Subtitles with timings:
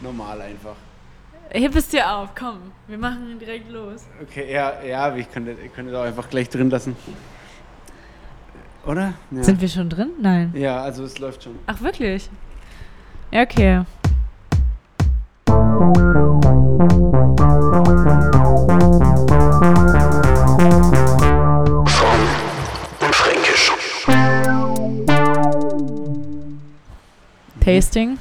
[0.00, 0.76] Normal einfach.
[1.50, 2.72] Heb es dir auf, komm.
[2.86, 4.06] Wir machen direkt los.
[4.22, 6.96] Okay, ja, ja, ich könnte, ich könnte das auch einfach gleich drin lassen.
[8.86, 9.14] Oder?
[9.30, 9.42] Ja.
[9.42, 10.10] Sind wir schon drin?
[10.20, 10.52] Nein.
[10.56, 11.58] ja, also es läuft schon.
[11.66, 12.30] Ach, wirklich?
[13.30, 13.84] Ja, okay.
[27.60, 28.18] Tasting.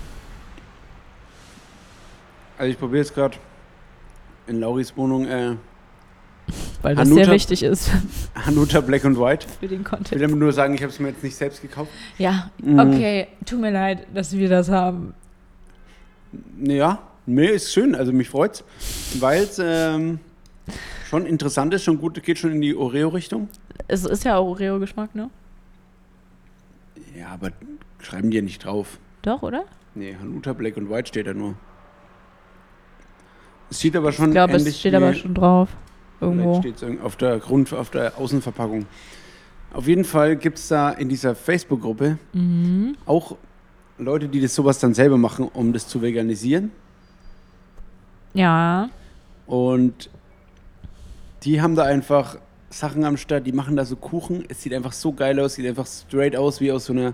[2.60, 3.38] Also ich probiere jetzt gerade
[4.48, 5.56] in Lauris Wohnung äh,
[6.82, 7.90] Weil das Hanuta- sehr wichtig ist
[8.36, 9.48] Hanuta Black and White.
[9.60, 10.36] für den Ich will Content.
[10.38, 11.90] nur sagen, ich habe es mir jetzt nicht selbst gekauft.
[12.18, 12.80] Ja, Mhm.
[12.80, 13.28] okay.
[13.46, 15.14] Tut mir leid, dass wir das haben.
[16.62, 17.96] Ja, nee, ist schön.
[17.96, 18.64] Also mich freut's,
[19.20, 20.20] weil es ähm,
[21.10, 23.48] schon interessant ist, schon gut, geht schon in die Oreo-Richtung.
[23.88, 25.30] Es ist ja auch Oreo-Geschmack, ne?
[27.18, 27.52] Ja, aber
[28.02, 29.00] schreiben die ja nicht drauf.
[29.22, 29.64] Doch, oder?
[29.96, 31.56] Nee, Hanuta Black and White steht da nur.
[33.70, 35.70] Es sieht aber schon Ich glaube, es steht aber schon drauf.
[36.22, 36.60] Irgendwo.
[36.60, 38.86] Steht es auf der Grund, auf der Außenverpackung.
[39.74, 42.98] Auf jeden Fall gibt es da in dieser Facebook-Gruppe Mhm.
[43.06, 43.38] auch
[43.98, 46.72] Leute, die das sowas dann selber machen, um das zu veganisieren.
[48.34, 48.90] Ja.
[49.46, 50.10] Und
[51.44, 52.38] die haben da einfach
[52.70, 54.46] Sachen am Start, die machen da so Kuchen.
[54.48, 57.14] Es sieht einfach so geil aus, sieht einfach straight aus wie aus so einer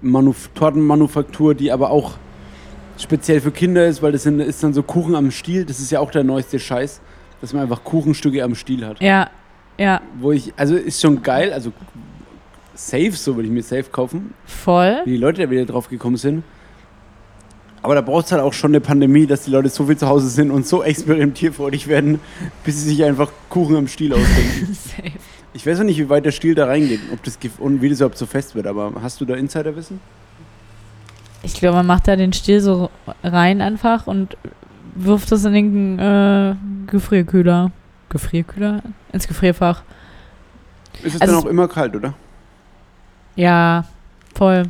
[0.00, 2.14] Manuf Tortenmanufaktur, die aber auch
[3.02, 5.64] speziell für Kinder ist, weil das ist dann so Kuchen am Stiel.
[5.64, 7.00] Das ist ja auch der neueste Scheiß,
[7.40, 9.00] dass man einfach Kuchenstücke am Stiel hat.
[9.00, 9.30] Ja.
[9.78, 10.00] Ja.
[10.18, 11.72] Wo ich, also ist schon geil, also
[12.74, 15.00] safe, so würde ich mir safe kaufen, Voll.
[15.04, 16.44] wie die Leute da wieder drauf gekommen sind.
[17.82, 20.08] Aber da braucht es halt auch schon eine Pandemie, dass die Leute so viel zu
[20.08, 22.20] Hause sind und so experimentierfreudig werden,
[22.64, 24.74] bis sie sich einfach Kuchen am Stiel ausdenken.
[24.96, 25.12] Safe.
[25.52, 27.98] ich weiß noch nicht, wie weit der Stiel da reingeht ob das, und wie das
[27.98, 30.00] überhaupt so fest wird, aber hast du da Insiderwissen?
[31.42, 32.90] Ich glaube, man macht da den Stiel so
[33.24, 34.36] rein einfach und
[34.94, 36.54] wirft das in den äh,
[36.86, 37.70] Gefrierkühler.
[38.10, 38.82] Gefrierkühler?
[39.12, 39.82] Ins Gefrierfach.
[41.02, 42.14] Ist es Also dann auch immer kalt, oder?
[43.34, 43.84] Ja,
[44.34, 44.64] voll.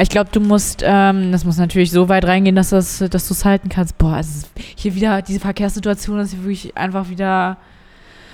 [0.00, 3.34] Ich glaube, du musst, ähm, das muss natürlich so weit reingehen, dass, das, dass du
[3.34, 3.98] es halten kannst.
[3.98, 7.56] Boah, es ist hier wieder, diese Verkehrssituation ist hier wirklich einfach wieder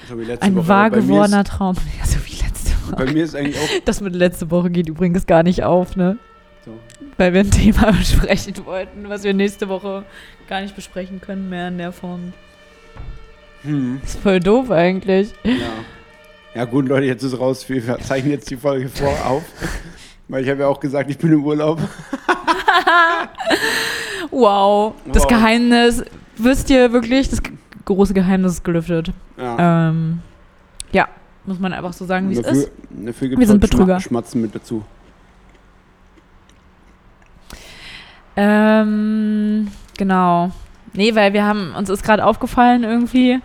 [0.09, 0.69] So ein Woche.
[0.69, 1.77] wahr gewordener Traum.
[1.99, 3.05] Ja, so wie letzte Woche.
[3.05, 6.19] Bei mir ist eigentlich auch Das mit letzte Woche geht übrigens gar nicht auf, ne?
[6.65, 6.79] So.
[7.17, 10.05] Weil wir ein Thema besprechen wollten, was wir nächste Woche
[10.49, 12.33] gar nicht besprechen können mehr in der Form.
[13.63, 15.33] Hm, ist voll doof eigentlich.
[15.45, 15.53] ja.
[16.55, 17.69] ja gut, Leute, jetzt ist raus.
[17.69, 19.43] Wir zeichnen jetzt die Folge vor auf.
[20.29, 21.81] Weil ich habe ja auch gesagt, ich bin im Urlaub.
[24.31, 24.95] Wow.
[25.07, 25.29] Das Wow.
[25.29, 26.05] Geheimnis,
[26.37, 27.41] wisst ihr wirklich, das
[27.85, 29.13] große Geheimnis ist gelüftet.
[29.37, 29.89] Ja.
[29.89, 30.21] Ähm,
[30.93, 31.09] ja,
[31.47, 32.71] muss man einfach so sagen, wie es ist.
[32.91, 34.01] Dafür Wir sind es Betrüger.
[34.01, 34.85] Schmatzen mit dazu.
[38.41, 39.69] Ähm,
[39.99, 40.51] genau.
[40.95, 43.39] Nee, weil wir haben, uns ist gerade aufgefallen irgendwie,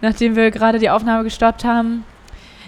[0.00, 2.02] nachdem wir gerade die Aufnahme gestoppt haben,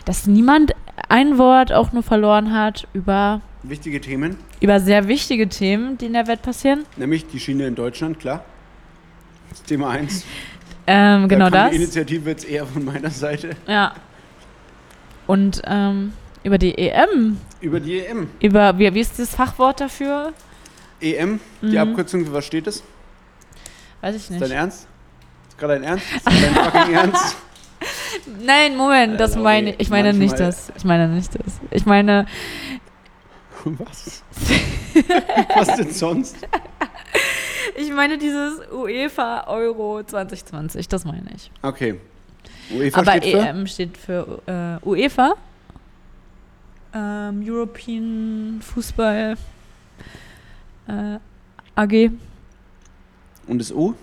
[0.04, 0.72] dass niemand
[1.08, 6.12] ein Wort auch nur verloren hat über, Wichtige Themen, über sehr wichtige Themen, die in
[6.12, 6.84] der Welt passieren.
[6.96, 8.44] nämlich die Schiene in Deutschland, klar.
[9.50, 10.24] Das ist Thema 1.
[10.86, 11.70] Ähm, genau da das.
[11.70, 13.56] Die Initiative jetzt eher von meiner Seite.
[13.66, 13.94] Ja.
[15.26, 16.12] Und ähm,
[16.44, 17.38] über die EM.
[17.60, 18.28] Über die EM.
[18.40, 20.34] Über, wie, wie ist das Fachwort dafür?
[21.04, 21.78] EM, die Mhm.
[21.78, 22.82] Abkürzung, für was steht das?
[24.00, 24.50] Weiß ich Ist dein nicht.
[24.52, 24.86] Ernst?
[25.48, 26.04] Ist gerade dein Ernst?
[26.14, 27.36] Ist dein fucking Ernst?
[28.44, 29.90] Nein, Moment, das Äh, meine okay, ich.
[29.90, 30.72] meine nicht das.
[30.76, 31.60] Ich meine nicht das.
[31.70, 32.26] Ich meine,
[33.64, 34.22] Was?
[35.54, 36.36] was denn sonst?
[37.76, 41.50] ich meine dieses UEFA Euro 2020, das meine ich.
[41.62, 41.98] Okay.
[42.70, 43.38] UEFA Aber steht für?
[43.38, 44.42] EM steht für
[44.82, 45.34] äh, UEFA.
[46.94, 49.36] Ähm, European Fußball
[50.88, 51.18] äh,
[51.74, 52.10] AG.
[53.46, 53.94] Und das U?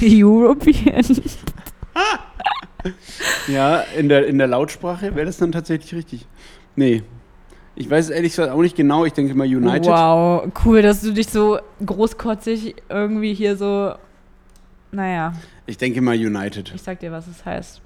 [0.02, 1.04] European.
[3.48, 6.26] Ja, in der, in der Lautsprache wäre das dann tatsächlich richtig.
[6.76, 7.02] Nee.
[7.76, 9.04] Ich weiß es ehrlich gesagt auch nicht genau.
[9.04, 9.86] Ich denke mal United.
[9.86, 13.94] Wow, cool, dass du dich so großkotzig irgendwie hier so.
[14.92, 15.32] Naja,
[15.66, 16.72] Ich denke mal United.
[16.72, 17.80] ich sag dir, was es heißt.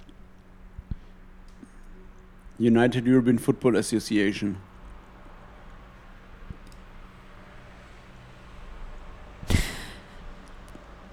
[2.58, 4.56] United European Football Association.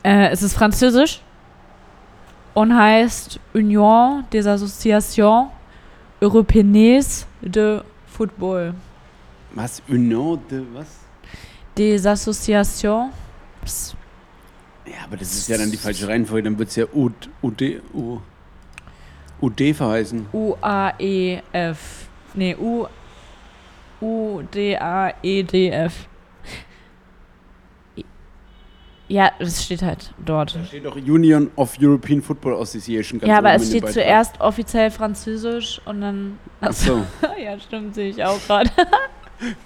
[0.03, 1.21] Äh, es ist französisch
[2.53, 5.47] und heißt Union des Associations
[6.19, 8.73] Européennes de Football.
[9.53, 9.81] Was?
[9.87, 10.87] Union de was?
[11.77, 13.13] Des Associations.
[13.63, 13.95] Pss,
[14.85, 16.43] Ja, aber das ist ja dann die falsche Reihenfolge.
[16.43, 17.09] Dann wird es ja U,
[17.41, 18.19] UD, U,
[19.41, 20.25] UD verheißen.
[20.33, 22.07] U-A-E-F.
[22.33, 22.83] Nee, U.
[22.83, 22.87] E.
[24.01, 26.07] U-D-A-E-D-F.
[29.07, 30.55] Ja, das steht halt dort.
[30.55, 33.19] Da steht doch Union of European Football Association.
[33.19, 36.39] ganz Ja, aber es steht zuerst offiziell Französisch und dann.
[36.61, 37.05] Ach so.
[37.43, 38.69] ja, stimmt, sehe ich auch gerade.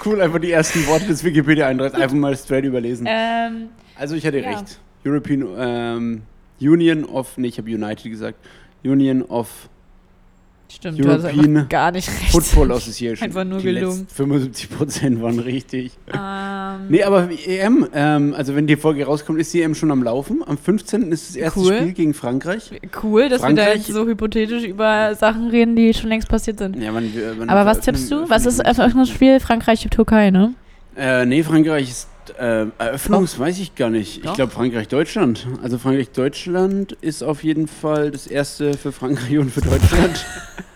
[0.03, 3.06] Cool, einfach die ersten Worte des Wikipedia-Eintritts einfach mal straight überlesen.
[3.07, 4.50] ähm, Also ich hatte ja.
[4.50, 4.80] recht.
[5.06, 6.21] European ähm,
[6.59, 8.39] Union of, nee, ich habe United gesagt.
[8.83, 9.69] Union of
[10.71, 12.31] stimmt, du hast European gar nicht recht.
[12.31, 13.25] Football Association.
[13.25, 14.07] Einfach nur die gelungen.
[14.07, 15.92] letzten 75% waren richtig.
[16.13, 20.04] Ähm, Nee, aber EM, ähm, also wenn die Folge rauskommt, ist die EM schon am
[20.04, 20.42] Laufen.
[20.45, 21.12] Am 15.
[21.12, 21.75] ist das erste Cool.
[21.75, 22.71] Spiel gegen Frankreich.
[23.04, 26.60] Cool, dass wir da Frankreich- jetzt so hypothetisch über Sachen reden, die schon längst passiert
[26.60, 26.75] sind.
[26.77, 28.30] Ja, wir- wann Aber was veröffentlichen- tippst du?
[28.30, 29.39] Was ist veröffentlichen- Eröffnungsspiel?
[29.39, 30.54] Frankreich, Türkei, ne?
[30.98, 34.17] Äh, nee, Frankreich ist äh, Eröffnungs, weiß ich gar nicht.
[34.17, 34.35] Ich Doch.
[34.35, 35.47] glaube Frankreich-Deutschland.
[35.63, 40.25] Also Frankreich-Deutschland ist auf jeden Fall das erste für Frankreich und für Deutschland.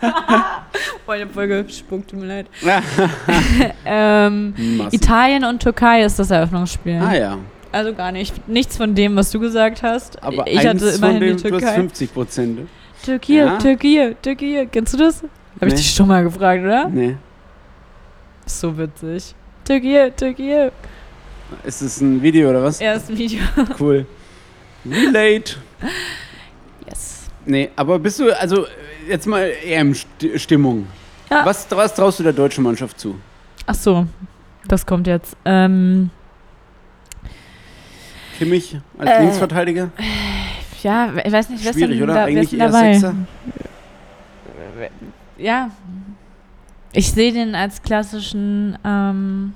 [1.06, 2.46] Boah, ich hab voll gespuckt, tut mir leid.
[3.86, 4.54] Ähm.
[4.90, 7.00] Italien und Türkei ist das Eröffnungsspiel.
[7.00, 7.38] Ah ja.
[7.72, 8.48] Also gar nicht.
[8.48, 10.22] Nichts von dem, was du gesagt hast.
[10.22, 11.74] Aber ich eins hatte immerhin von dem, die Türkei.
[11.74, 12.60] 50 Prozent.
[13.04, 13.58] Türkei, Ja.
[13.58, 14.68] Türkei, Türkei.
[14.70, 15.22] Kennst du das?
[15.22, 15.76] Habe ich Nee.
[15.76, 16.88] dich schon mal gefragt, oder?
[16.88, 17.16] Nee.
[18.46, 19.34] So witzig.
[19.64, 20.70] Türkei, Türkei.
[21.64, 22.80] Ist das ein Video oder was?
[22.80, 23.40] Erstes Video.
[23.78, 24.06] Cool.
[24.86, 25.56] Relate.
[26.88, 27.24] Yes.
[27.46, 28.66] Nee, aber bist du, also
[29.08, 30.86] jetzt mal EM-Stimmung.
[31.30, 31.44] Ja.
[31.46, 33.18] Was, was traust du der deutschen Mannschaft zu?
[33.66, 34.06] Ach so,
[34.68, 35.36] das kommt jetzt.
[35.44, 36.10] Ähm,
[38.38, 39.90] Kimmich als Äh, Linksverteidiger?
[40.82, 42.14] ja, ich weiß nicht, wer ist denn, oder?
[42.14, 42.92] da, Eigentlich ist eher dabei?
[42.94, 43.14] Sechser.
[45.38, 45.70] Ja.
[46.92, 49.54] Ich sehe den als klassischen ähm,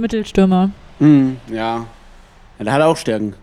[0.00, 0.70] Mittelstürmer.
[0.98, 1.86] Mhm, ja.
[2.58, 2.64] ja.
[2.64, 3.34] Da hat er auch Stärken.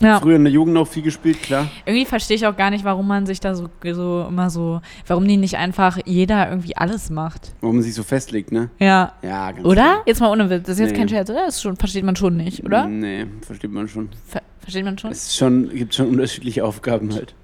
[0.00, 0.20] Ja.
[0.20, 1.68] Früher in der Jugend auch viel gespielt, klar.
[1.86, 5.26] Irgendwie verstehe ich auch gar nicht, warum man sich da so, so immer so, warum
[5.26, 7.54] die nicht einfach jeder irgendwie alles macht.
[7.60, 8.70] Warum man sich so festlegt, ne?
[8.80, 9.12] Ja.
[9.22, 9.74] Ja, ganz Oder?
[9.82, 10.02] klar.
[10.04, 10.64] Jetzt mal ohne Witz.
[10.66, 10.98] Das ist jetzt Nee.
[10.98, 11.46] kein Scherz, oder?
[11.46, 12.86] Das schon, versteht man schon nicht, oder?
[12.86, 14.08] Nee, versteht man schon.
[14.26, 15.12] Ver versteht man schon?
[15.12, 17.34] Es ist schon, gibt schon unterschiedliche Aufgaben halt.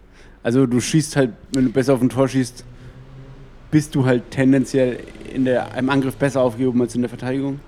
[0.43, 2.65] Also du schießt halt, wenn du besser auf ein Tor schießt,
[3.71, 4.99] bist du halt tendenziell
[5.33, 7.61] in der, im Angriff besser aufgehoben als in der Verteidigung.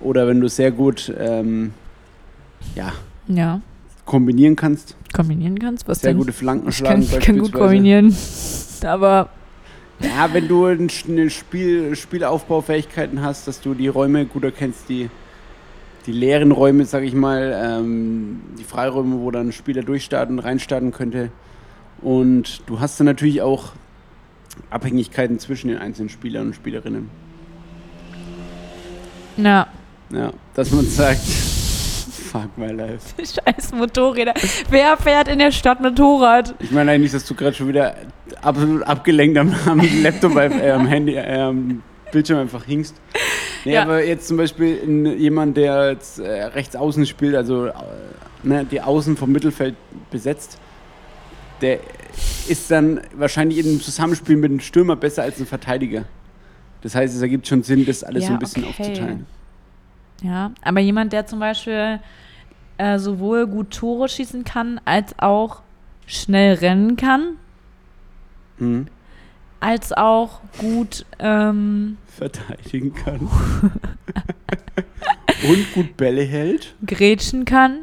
[0.00, 1.72] Oder wenn du sehr gut ähm,
[2.74, 2.92] ja,
[3.26, 3.60] Ja.
[4.04, 5.88] kombinieren kannst, Kombinieren kannst?
[5.88, 6.18] Was sehr denn?
[6.18, 8.14] gute Flanken ich kann, schlagen ich kann gut kombinieren.
[8.84, 9.30] Aber
[10.00, 15.08] Ja, wenn du eine Spiel, Spielaufbaufähigkeiten hast, dass du die Räume gut erkennst, die,
[16.06, 20.92] die leeren Räume, sag ich mal, ähm, die Freiräume, wo dann ein Spieler durchstarten, reinstarten
[20.92, 21.30] könnte.
[22.02, 23.72] Und du hast dann natürlich auch
[24.70, 27.08] Abhängigkeiten zwischen den einzelnen Spielern und Spielerinnen.
[29.36, 29.66] ja,
[30.10, 33.14] Ja, dass man sagt, fuck my life.
[33.18, 34.34] scheiß Motorräder.
[34.70, 36.54] Wer fährt in der Stadt Motorrad?
[36.60, 37.94] Ich meine eigentlich, dass du gerade schon wieder
[38.42, 41.82] absolut abgelenkt am, am Laptop, äh, am Handy, äh, am
[42.12, 42.96] Bildschirm einfach hingst.
[43.64, 43.82] Nee, Ja.
[43.82, 47.72] aber jetzt zum Beispiel in, jemand, der jetzt äh, rechts außen spielt, also äh,
[48.42, 49.74] ne, die Außen vom Mittelfeld
[50.10, 50.58] besetzt,
[51.60, 51.80] der
[52.48, 56.04] ist dann wahrscheinlich in einem Zusammenspiel mit einem Stürmer besser als ein Verteidiger.
[56.82, 58.70] Das heißt, es ergibt schon Sinn, das alles Ja, so ein bisschen okay.
[58.82, 59.26] aufzuteilen.
[60.22, 62.00] Ja, aber jemand, der zum Beispiel
[62.78, 65.62] äh, sowohl gut Tore schießen kann, als auch
[66.06, 67.36] schnell rennen kann,
[68.58, 68.88] Mhm.
[69.60, 73.28] als auch gut, ähm, Verteidigen kann.
[75.48, 76.74] Und gut Bälle hält.
[76.84, 77.78] grätschen kann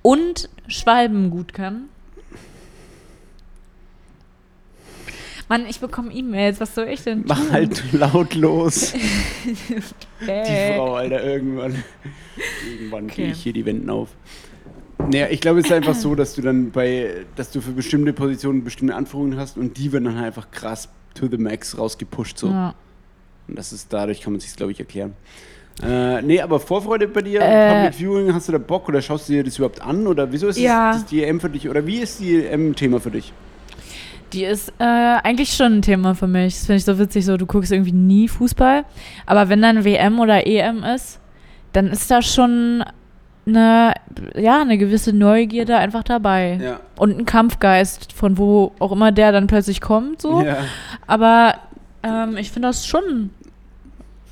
[0.00, 1.90] und Schwalben gut kann.
[5.52, 7.24] Mann, ich bekomme E-Mails, was soll ich denn tun?
[7.28, 8.94] Mach halt lautlos.
[9.44, 11.82] Die Frau, Alter, irgendwann.
[12.66, 13.24] Irgendwann Okay.
[13.24, 14.08] gehe ich hier die Wänden auf.
[15.10, 18.14] Naja, ich glaube, es ist einfach so, dass du dann bei, dass du für bestimmte
[18.14, 22.38] Positionen bestimmte Anforderungen hast und die werden dann halt einfach krass to the max rausgepusht.
[22.38, 22.48] So.
[22.48, 22.74] Ja.
[23.46, 25.12] Und das ist dadurch, kann man sich glaube ich, erklären.
[25.82, 27.74] Äh, nee, aber Vorfreude bei dir, Äh.
[27.90, 30.06] Public Viewing, hast du da Bock oder schaust du dir das überhaupt an?
[30.06, 30.92] Oder wieso ist Ja.
[30.92, 31.68] das, das die EM für dich?
[31.68, 33.34] Oder wie ist die EM-Thema für dich?
[34.32, 36.54] Die ist äh, eigentlich schon ein Thema für mich.
[36.54, 38.84] Das finde ich so witzig, so du guckst irgendwie nie Fußball.
[39.26, 41.20] Aber wenn dann WM oder EM ist,
[41.72, 42.84] dann ist da schon
[43.46, 43.94] eine,
[44.36, 46.58] ja, eine gewisse Neugierde einfach dabei.
[46.62, 46.80] Ja.
[46.96, 50.22] Und ein Kampfgeist, von wo auch immer der dann plötzlich kommt.
[50.22, 50.42] So.
[50.42, 50.58] ja.
[51.06, 51.56] Aber
[52.02, 53.30] ähm, ich finde das schon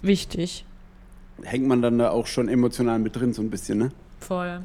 [0.02, 0.64] wichtig.
[1.42, 3.90] Hängt man dann da auch schon emotional mit drin, so ein bisschen, ne?
[4.20, 4.60] Voll.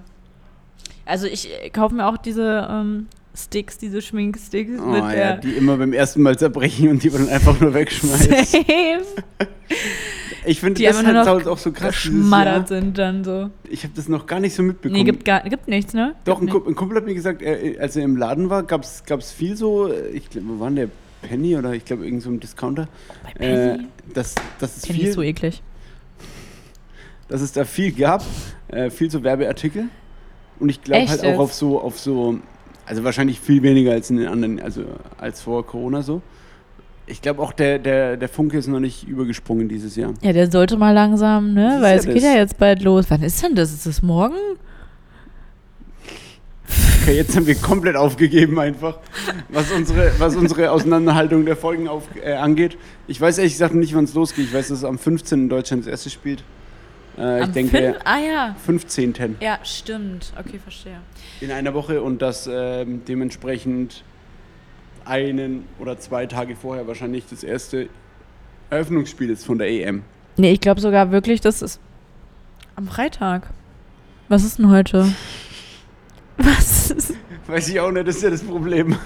[1.05, 5.37] Also ich äh, kaufe mir auch diese ähm, Sticks, diese Schminksticks Oh mit ja, der
[5.37, 8.31] die immer beim ersten Mal zerbrechen und die man dann einfach nur wegschmeißt.
[8.51, 9.05] Safe.
[10.45, 11.95] Ich finde Die das halt noch auch so krass.
[11.95, 13.49] geschmattert sind dann so.
[13.69, 14.99] Ich habe das noch gar nicht so mitbekommen.
[14.99, 16.15] Nee, gibt, gar, gibt nichts, ne?
[16.23, 18.63] Doch, ein, gibt Kumpel, ein Kumpel hat mir gesagt, er, als er im Laden war,
[18.63, 20.89] gab es viel so, äh, ich glaube, wo war denn der
[21.27, 22.87] Penny oder ich glaube irgend so ein Discounter,
[23.23, 23.39] nicht.
[23.39, 23.87] Bei äh, Penny.
[24.13, 25.63] dass, dass, es Penny viel, ist so eklig.
[27.27, 28.23] dass es da viel gab,
[28.67, 29.85] äh, viel so Werbeartikel.
[30.59, 32.39] Und ich glaube halt auch auf so, auf so,
[32.85, 34.83] also wahrscheinlich viel weniger als in den anderen, also
[35.17, 36.21] als vor Corona so.
[37.07, 40.13] Ich glaube auch der, der, der Funke ist noch nicht übergesprungen dieses Jahr.
[40.21, 41.77] Ja, der sollte mal langsam, ne?
[41.81, 42.23] Weil ja es geht das.
[42.23, 43.05] ja jetzt bald los.
[43.09, 43.71] Wann ist denn das?
[43.71, 44.35] Ist das morgen?
[47.01, 48.97] Okay, jetzt haben wir komplett aufgegeben einfach,
[49.49, 52.77] was unsere, was unsere Auseinanderhaltung der Folgen auf, äh, angeht.
[53.07, 54.45] Ich weiß ehrlich gesagt nicht, wann es losgeht.
[54.45, 55.41] Ich weiß, dass es am 15.
[55.41, 56.43] in Deutschland das erste spielt.
[57.17, 58.55] Äh, ich Am denke, Ah ja.
[58.65, 59.37] 15.
[59.39, 60.33] Ja, stimmt.
[60.37, 60.97] Okay, verstehe.
[61.41, 64.03] in einer Woche und das ähm, dementsprechend
[65.05, 67.89] einen oder zwei Tage vorher wahrscheinlich das erste
[68.69, 70.03] Eröffnungsspiel ist von der EM.
[70.37, 71.79] Nee, ich glaube sogar wirklich, das ist
[72.75, 73.47] am Freitag.
[74.27, 75.07] Was ist denn heute?
[76.37, 76.91] Was?
[76.91, 77.13] ist-
[77.47, 78.95] Weiß ich auch nicht, das ist ja das Problem.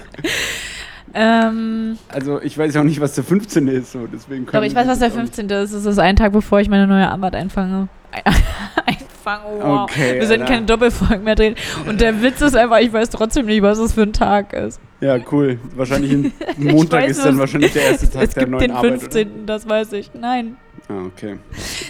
[1.12, 3.66] Ähm, Also ich weiß auch nicht, was der 15.
[3.66, 5.50] ist, so deswegen doch, können ich weiß, was der das auch nicht- 15.
[5.64, 5.72] ist.
[5.72, 7.88] Es ist ein Tag, bevor ich meine neue Arbeit einfange.
[8.12, 9.82] Einfange, wow.
[9.90, 11.54] Okay, Wir sollten keine Doppelfolgen mehr drehen.
[11.86, 14.80] Und der Witz ist einfach, ich weiß trotzdem nicht, was es für ein Tag ist.
[15.00, 15.58] Ja, cool.
[15.76, 18.70] Wahrscheinlich ein Montag weiß ist dann wahrscheinlich der erste Tag es der gibt neuen den
[18.72, 19.00] Arbeit.
[19.00, 20.10] 15., das weiß ich.
[20.14, 20.56] Nein.
[20.88, 20.98] Oder?
[20.98, 21.36] Ah, okay.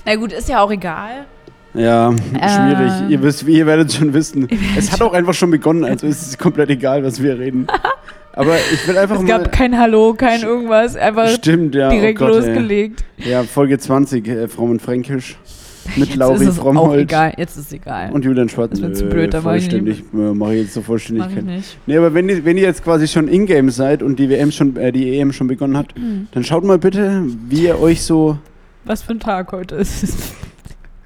[0.05, 1.27] Na gut, ist ja auch egal.
[1.73, 2.93] Ja, schwierig.
[3.03, 3.11] Ähm.
[3.11, 4.49] Ihr, wisst, ihr werdet schon wissen.
[4.77, 7.67] Es hat auch einfach schon begonnen, also ist es komplett egal, was wir reden.
[8.33, 9.29] Aber ich will einfach Es mal.
[9.29, 11.89] gab kein Hallo, kein irgendwas, einfach Stimmt, ja.
[11.91, 13.05] direkt oh Gott, losgelegt.
[13.19, 13.31] Ey.
[13.33, 15.37] Ja, Folge 20, äh, Fromm und Fränkisch.
[15.97, 17.35] Mit Jetzt Lauri ist es auch Fromhold egal.
[17.37, 18.13] Jetzt ist es egal.
[18.13, 18.71] und Julian Schwarz.
[18.71, 20.05] Das wär zu blöd, da mach ich vollständig.
[20.13, 21.45] Äh, Mache ich jetzt zur Mach Vollständigkeit.
[21.45, 21.79] nicht.
[21.87, 24.77] Nee, aber wenn ihr, wenn ihr jetzt quasi schon in-game seid und die WM schon,
[24.77, 26.29] äh, die EM schon begonnen hat, Hm.
[26.33, 28.39] dann schaut mal bitte, wie ihr euch so,
[28.85, 30.35] Was für ein Tag heute ist.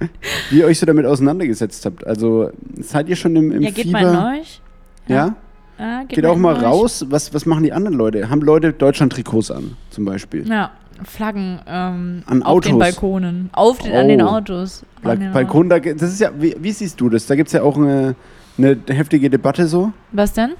[0.50, 2.06] wie ihr euch so damit auseinandergesetzt habt.
[2.06, 2.50] Also
[2.80, 4.00] seid ihr schon im, im ja, geht Fieber?
[4.02, 4.60] mal in euch.
[5.06, 5.36] Ja?
[5.78, 6.62] Ja, geht, Geht auch mal euch.
[6.62, 7.04] raus.
[7.08, 8.30] Was, was machen die anderen Leute?
[8.30, 10.46] Haben Leute Deutschland-Trikots an, zum Beispiel?
[10.48, 10.70] Ja,
[11.04, 12.78] Flaggen ähm, An auf den Autos?
[12.78, 13.50] Balkonen.
[13.52, 14.26] Auf den, An den Oh.
[14.26, 14.84] Autos.
[15.02, 17.26] An den Balkon, da, das ist ja, wie, wie siehst du das?
[17.26, 18.14] Da gibt es ja auch eine,
[18.58, 20.52] eine heftige Debatte so, Was denn?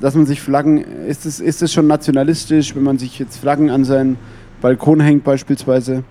[0.00, 3.70] dass man sich Flaggen, ist es ist es schon nationalistisch, wenn man sich jetzt Flaggen
[3.70, 4.16] an seinen
[4.60, 6.04] Balkon hängt beispielsweise?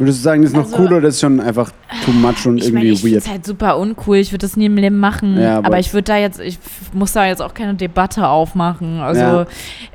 [0.00, 1.70] Würdest du sagen, das ist noch Also- cool oder das ist schon einfach
[2.04, 3.16] too much und Ich irgendwie meine, ich weird?
[3.18, 4.16] es halt super uncool.
[4.16, 5.38] Ich würde das nie im Leben machen.
[5.38, 6.58] Ja, aber- aber ich würde da jetzt, ich
[6.92, 9.00] muss da jetzt auch keine Debatte aufmachen.
[9.00, 9.46] Also Ja.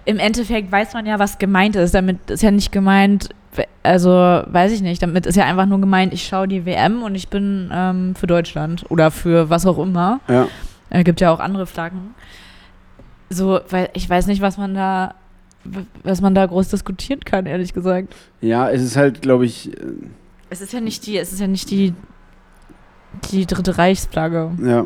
[0.06, 1.94] im Endeffekt weiß man ja, was gemeint ist.
[1.96, 3.30] Damit ist ja nicht gemeint,
[3.84, 7.16] also weiß ich nicht, damit ist ja einfach nur gemeint, ich schaue die WM und
[7.16, 10.20] ich bin ähm, für Deutschland oder für was auch immer.
[10.28, 10.48] Ja.
[10.92, 12.14] Es gibt ja auch andere Flaggen.
[13.30, 15.16] So, weil ich weiß nicht, was man da,
[16.04, 18.14] was man da groß diskutieren kann, ehrlich gesagt.
[18.42, 19.94] ja, es ist halt, glaube ich, äh,
[20.50, 21.94] Es ist ja nicht die, es ist ja nicht die,
[23.32, 24.52] die dritte Reichsflagge.
[24.64, 24.86] ja.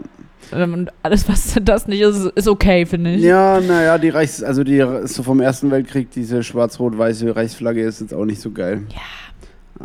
[0.53, 3.21] Ähm, Und alles, was das nicht ist, ist okay, finde ich.
[3.21, 8.13] Ja, naja, die Reichs-, also die so vom Ersten Weltkrieg, diese schwarz-rot-weiße Reichsflagge ist jetzt
[8.13, 8.83] auch nicht so geil.
[8.89, 9.01] Ja.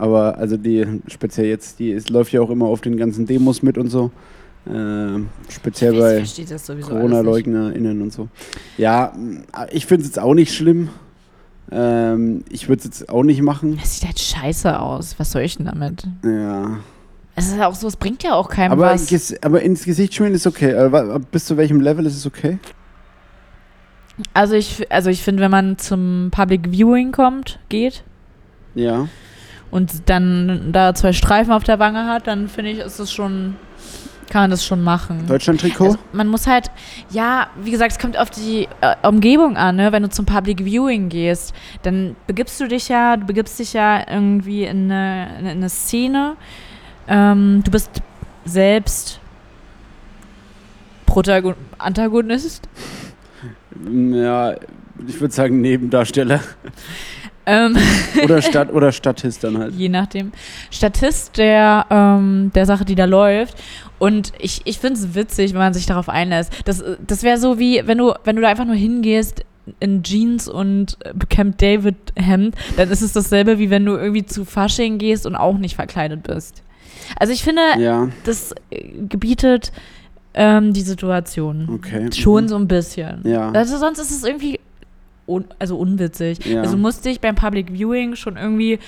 [0.01, 3.63] Aber also die, speziell jetzt, die ist, läuft ja auch immer auf den ganzen Demos
[3.63, 4.11] mit und so.
[4.67, 6.25] Ähm, speziell bei.
[6.81, 8.29] Corona-LeugnerInnen und so.
[8.79, 9.13] Ja,
[9.71, 10.89] ich finde es jetzt auch nicht schlimm.
[11.71, 13.77] Ähm, ich würde es jetzt auch nicht machen.
[13.81, 15.17] Das sieht halt scheiße aus.
[15.19, 16.05] Was soll ich denn damit?
[16.25, 16.79] Ja.
[17.37, 19.09] Es ist auch so, es bringt ja auch keinem Aber, was.
[19.11, 20.89] ges- aber ins Gesicht schmieren ist okay.
[21.33, 22.59] Bis zu welchem Level ist es okay?
[24.33, 28.05] Also ich, also ich finde, wenn man zum Public Viewing kommt, geht
[28.77, 29.09] Ja.
[29.73, 33.57] und dann da zwei Streifen auf der Wange hat, dann finde ich, ist es schon,
[34.31, 35.27] kann man das schon machen.
[35.27, 35.85] Deutschland-Trikot?
[35.85, 36.71] Also man muss halt,
[37.11, 39.93] ja, wie gesagt, es kommt auf die äh, Umgebung an, ne?
[39.93, 44.09] Wenn du zum Public Viewing gehst, dann begibst du dich ja, du begibst dich ja
[44.09, 46.37] irgendwie in eine, in eine Szene.
[47.09, 47.91] Ähm, du bist
[48.45, 49.21] selbst
[51.07, 52.69] Protagon Antagonist.
[53.85, 54.55] ja,
[55.07, 56.41] ich würde sagen Nebendarsteller.
[57.47, 57.77] Ähm,
[58.23, 59.75] Oder, Stadt, oder Statist dann halt.
[59.75, 60.33] je nachdem.
[60.71, 63.57] Statist der, ähm, der Sache, die da läuft.
[63.99, 66.53] Und ich, ich finde es witzig, wenn man sich darauf einlässt.
[66.65, 69.45] Das, das wäre so wie, wenn du, wenn du da einfach nur hingehst
[69.81, 74.25] in Jeans und äh, Camp David Hemd, dann ist es dasselbe, wie wenn du irgendwie
[74.27, 76.63] zu Fasching gehst und auch nicht verkleidet bist.
[77.19, 79.73] Also ich finde, Ja, das äh, gebietet
[80.35, 81.69] ähm, die Situation.
[81.75, 82.11] okay.
[82.13, 82.49] Schon Mhm.
[82.49, 83.21] so ein bisschen.
[83.25, 83.51] Ja.
[83.53, 84.59] Also sonst ist es irgendwie
[85.27, 86.45] un also unwitzig.
[86.47, 86.61] Ja.
[86.63, 88.79] Also du musst dich beim Public Viewing schon irgendwie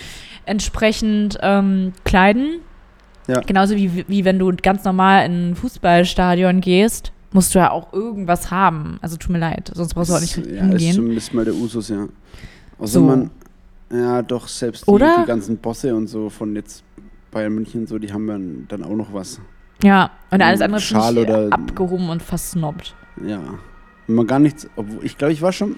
[0.45, 2.61] entsprechend ähm, kleiden.
[3.27, 3.41] Ja.
[3.41, 7.93] Genauso wie, wie wenn du ganz normal in ein Fußballstadion gehst, musst du ja auch
[7.93, 8.99] irgendwas haben.
[9.03, 10.95] Also tut mir leid, sonst brauchst du auch nicht ja, ist hingehen.
[10.95, 12.07] zumindest mal der Usus, ja.
[12.79, 13.01] Außer So.
[13.03, 13.31] man,
[13.91, 15.19] ja, doch, selbst die, Oder?
[15.23, 16.85] die ganzen Bosse und so von jetzt
[17.33, 19.41] Bayern München und so, die haben dann, auch noch was.
[19.83, 22.95] Ja, und alles andere Schal ich oder- abgehoben und versnobbt.
[23.27, 23.41] Ja.
[24.07, 25.77] Wenn man gar nichts, obwohl, ich glaube, ich war schon,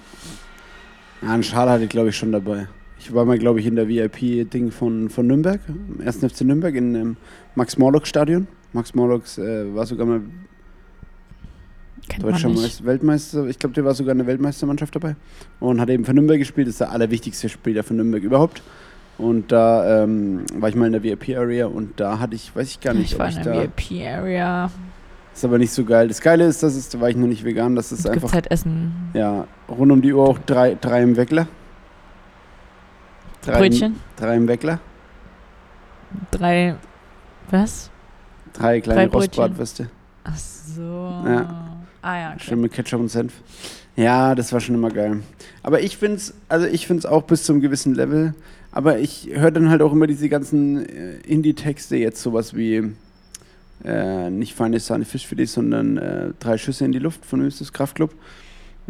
[1.21, 2.67] ja, einen Schal hatte ich, glaube ich, schon dabei.
[2.99, 6.17] Ich war mal, glaube ich, in der VIP-Ding von, von Nürnberg, im 1.
[6.17, 7.17] FC Nürnberg, in dem
[7.55, 8.47] Max-Morlock-Stadion.
[8.73, 10.21] Max Morlocks äh, war sogar mal
[12.07, 12.49] Kennt deutscher
[12.85, 13.45] Weltmeister.
[13.47, 15.15] Ich glaube, der war sogar in der Weltmeistermannschaft dabei.
[15.59, 16.67] Und hat eben für Nürnberg gespielt.
[16.67, 18.61] Das ist der allerwichtigste Spieler für Nürnberg überhaupt.
[19.17, 22.79] Und da ähm, war ich mal in der VIP-Area und da hatte ich, weiß ich
[22.79, 24.71] gar nicht, Ich war in der VIP-Area.
[25.39, 26.09] Ist aber nicht so geil.
[26.09, 28.33] Das Geile ist, dass es, da war ich noch nicht vegan, dass es Es einfach
[28.33, 28.91] halt Essen.
[29.13, 31.47] ja, rund um die Uhr auch drei, drei im Weckler.
[33.45, 33.95] Drei Brötchen.
[34.17, 34.81] Drei im Weckler.
[36.31, 36.75] Drei.
[37.51, 37.89] Was?
[38.51, 39.17] Drei kleine Drei.
[39.17, 39.89] Rostbratwürste.
[40.25, 40.81] Ach so.
[41.25, 41.69] Ja.
[42.01, 42.43] Ah ja, okay.
[42.43, 43.31] Schön mit Ketchup und Senf.
[43.95, 45.21] Ja, das war schon immer geil.
[45.63, 48.33] Aber ich finde es, also ich auch bis zum gewissen Level.
[48.73, 52.91] Aber ich höre dann halt auch immer diese ganzen äh, Indie-Texte, jetzt sowas wie
[53.83, 58.13] äh, nicht feine Sahne Fischfilet, sondern äh, drei Schüsse in die Luft von Östes Kraftclub.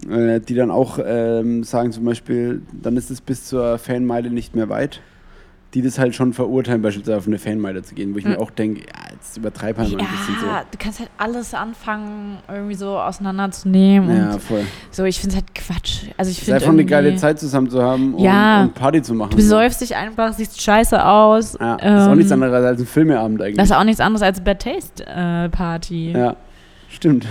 [0.08, 4.56] Äh, die dann auch ähm, sagen zum Beispiel, dann ist es bis zur Fanmeile nicht
[4.56, 5.02] mehr weit.
[5.76, 8.42] Die das halt schon verurteilen, beispielsweise auf eine Fanmeile zu gehen, wo ich mir Hm.
[8.42, 10.48] auch denke, ja, jetzt übertreib halt mal ein bisschen so.
[10.48, 14.18] Ja, du kannst halt alles anfangen, irgendwie so auseinanderzunehmen.
[14.18, 14.64] Ja, Und voll.
[14.90, 16.06] so, ich finde es halt Quatsch.
[16.18, 18.64] Also ich Es ist einfach eine geile Zeit zusammen zu haben und, Ja.
[18.64, 19.30] und Party zu machen.
[19.30, 21.56] Du besäufst dich einfach, siehst scheiße aus.
[21.60, 23.58] Ja, das ist auch nichts ähm, anderes als ein Filmeabend eigentlich.
[23.58, 26.12] Das ist auch nichts anderes als Bad Taste äh, Party.
[26.14, 26.36] ja,
[26.90, 27.28] stimmt.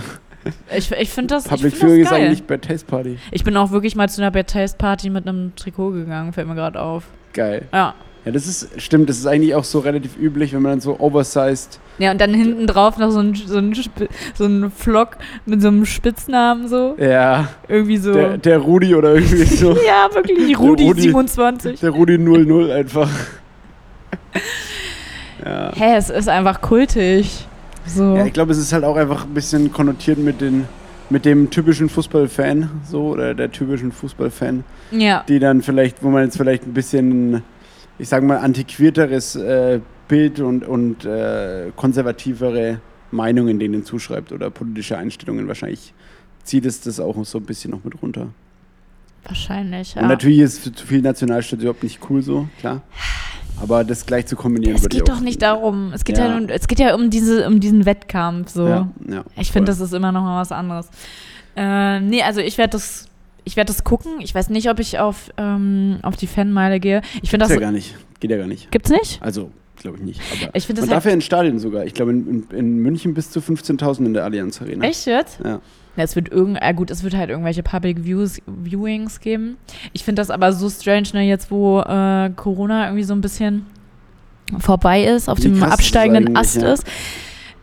[0.73, 3.17] Ich, ich finde das, Public find Viewing ist eigentlich Bad Taste Party.
[3.31, 6.47] Ich bin auch wirklich mal zu einer Bad Taste Party mit einem Trikot gegangen, fällt
[6.47, 7.03] mir gerade auf.
[7.33, 7.67] Geil.
[7.73, 7.93] Ja.
[8.25, 10.99] Ja, das ist, stimmt, das ist eigentlich auch so relativ üblich, wenn man dann so
[10.99, 11.79] oversized.
[11.99, 13.73] Ja, und dann hinten drauf noch so ein, so ein,
[14.35, 16.95] so ein Vlog mit so einem Spitznamen so.
[16.97, 18.13] Ja, Irgendwie so.
[18.13, 19.71] der, der Rudi oder irgendwie so.
[19.85, 21.01] ja, wirklich, Rudi, Rudi.
[21.01, 21.79] 27.
[21.79, 23.09] Der Rudi 00 einfach.
[25.45, 25.71] ja.
[25.75, 27.47] Hä, es ist einfach kultig.
[27.85, 28.15] So.
[28.17, 30.65] ja, ich glaube, es ist halt auch einfach ein bisschen konnotiert mit, den,
[31.09, 34.63] mit dem typischen Fußballfan, so, oder der typischen Fußballfan.
[34.91, 35.23] Ja.
[35.27, 37.43] die dann vielleicht, wo man jetzt vielleicht ein bisschen,
[37.99, 42.79] ich sag mal, antiquierteres äh, Bild und, und äh, konservativere
[43.11, 45.47] Meinungen denen zuschreibt oder politische Einstellungen.
[45.47, 45.93] Wahrscheinlich
[46.43, 48.29] zieht es das auch so ein bisschen noch mit runter.
[49.25, 50.01] Wahrscheinlich, ja.
[50.01, 52.81] Und natürlich ist zu viel Nationalstaat überhaupt nicht cool so, klar.
[53.61, 55.91] Aber das gleich zu kombinieren es würde geht ich auch- doch nicht darum.
[55.93, 56.37] Es geht ja, Ja.
[56.37, 58.49] um, es geht ja um, diese, um diesen Wettkampf.
[58.51, 58.67] So.
[58.67, 60.87] Ja, ja, Ich finde, das ist immer noch mal was anderes.
[61.57, 63.08] Äh, nee, also ich werde das,
[63.49, 64.21] ich werde das gucken.
[64.21, 67.01] Ich weiß nicht, ob ich auf, ähm, auf die Fanmeile gehe.
[67.23, 67.53] Ich finde das.
[67.53, 67.95] ja gar nicht.
[68.19, 68.69] Geht ja gar nicht.
[68.69, 69.19] Gibt's nicht?
[69.23, 70.21] Also, glaube ich nicht.
[70.43, 71.11] Aber Ich finde man das darf halt.
[71.11, 71.83] ja in Stadien sogar.
[71.85, 74.85] Ich glaube, in, in, in München bis zu 15.000 in der Allianz Arena.
[74.85, 75.39] Echt jetzt?
[75.43, 75.61] Ja.
[75.97, 79.57] Ja, es wird irgend, äh, gut, es wird halt irgendwelche Public Views, Viewings geben.
[79.93, 83.65] Ich finde das aber so strange, ne, jetzt wo äh, Corona irgendwie so ein bisschen
[84.59, 86.73] vorbei ist, auf Wie dem absteigenden Ast ja.
[86.73, 86.85] ist.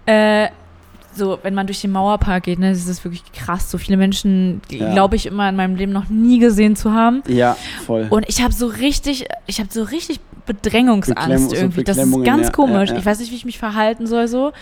[0.07, 0.49] Äh,
[1.17, 3.71] so, wenn man durch den Mauerpark geht, ne, das ist wirklich krass.
[3.71, 4.93] So viele Menschen, die Ja.
[4.93, 7.23] glaube ich immer in meinem Leben noch nie gesehen zu haben.
[7.27, 8.07] Ja, voll.
[8.11, 11.85] Und ich habe so richtig, ich habe so richtig Bedrängungsangst Beklemm- irgendwie.
[11.85, 12.91] Das ist ganz ja, komisch.
[12.91, 12.97] ja.
[12.99, 14.53] Ich weiß nicht, wie ich mich verhalten soll so.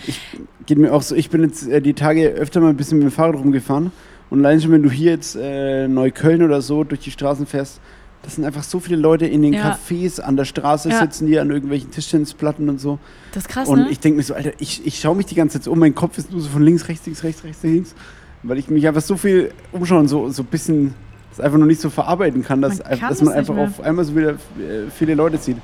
[0.65, 3.07] Geht mir auch so, ich bin jetzt äh, die Tage öfter mal ein bisschen mit
[3.07, 3.91] dem Fahrrad rumgefahren
[4.29, 7.79] und allein schon, wenn du hier jetzt äh, Neukölln oder so durch die Straßen fährst,
[8.25, 9.77] das sind einfach so viele Leute in den Ja.
[9.89, 10.99] Cafés an der Straße Ja.
[10.99, 12.97] sitzen, die an irgendwelchen Tischtennisplatten und so.
[13.33, 13.89] Das ist krass, und ne?
[13.91, 16.17] ich denke mir so, Alter, ich, ich schaue mich die ganze Zeit um, mein Kopf
[16.17, 17.95] ist nur so von links, rechts, links, rechts, rechts, links,
[18.43, 20.93] weil ich mich einfach so viel umschauen, so, so ein bisschen,
[21.29, 23.63] das einfach noch nicht so verarbeiten kann, dass, Man einfach- kann dass man einfach mehr.
[23.65, 25.57] auf einmal so wieder äh, viele Leute sieht.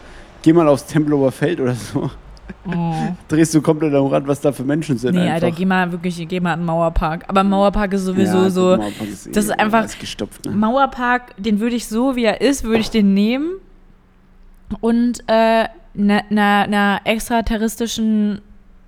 [0.44, 2.10] Geh mal aufs Tempelhofer Feld oder so,
[2.68, 2.94] oh.
[3.28, 5.16] drehst du komplett am Rad, was da für Menschen sind.
[5.16, 5.34] Nee, einfach.
[5.34, 7.26] Alter, geh mal wirklich, geh mal in den Mauerpark.
[7.28, 8.62] Aber Mauerpark ist sowieso Ja, so.
[8.78, 10.46] Mauerpark ist das eh ist einfach- gestopft.
[10.46, 10.52] Ne?
[10.52, 13.52] Mauerpark, den würde ich so, wie er ist, würde ich den nehmen
[14.80, 18.42] und äh, einer ne, ne extraterrestrischen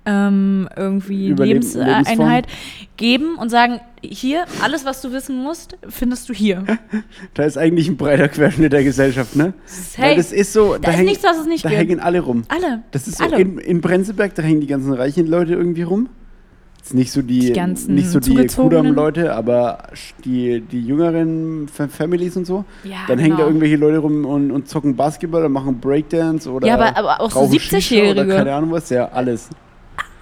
[0.06, 2.46] ähm, irgendwie Überleben- Lebenseinheit
[2.96, 6.64] geben und sagen, hier, alles, was du wissen musst, findest du hier.
[7.34, 9.54] Da ist eigentlich ein breiter Querschnitt der Gesellschaft, ne?
[9.96, 11.80] Weil Hey, das ist so, da ist hängen, nichts, was es nicht da gibt.
[11.80, 12.42] hängen alle rum.
[12.48, 12.82] Alle.
[12.90, 13.38] Das ist so alle.
[13.40, 16.08] in, in Prenzlberg, da hängen die ganzen reichen Leute irgendwie rum.
[16.78, 18.46] Jetzt nicht so die, Die nicht so die.
[18.46, 19.84] Kudam-Leute, aber
[20.26, 22.66] die, die jüngeren Fa- Families und so.
[22.84, 23.48] Ja, Dann hängen da genau.
[23.48, 27.30] irgendwelche Leute rum und, und zocken Basketball oder machen Breakdance oder Ja, aber, aber auch
[27.30, 28.34] so rauchen Shisha oder 70-Jährige.
[28.36, 29.48] keine Ahnung was, ja, alles.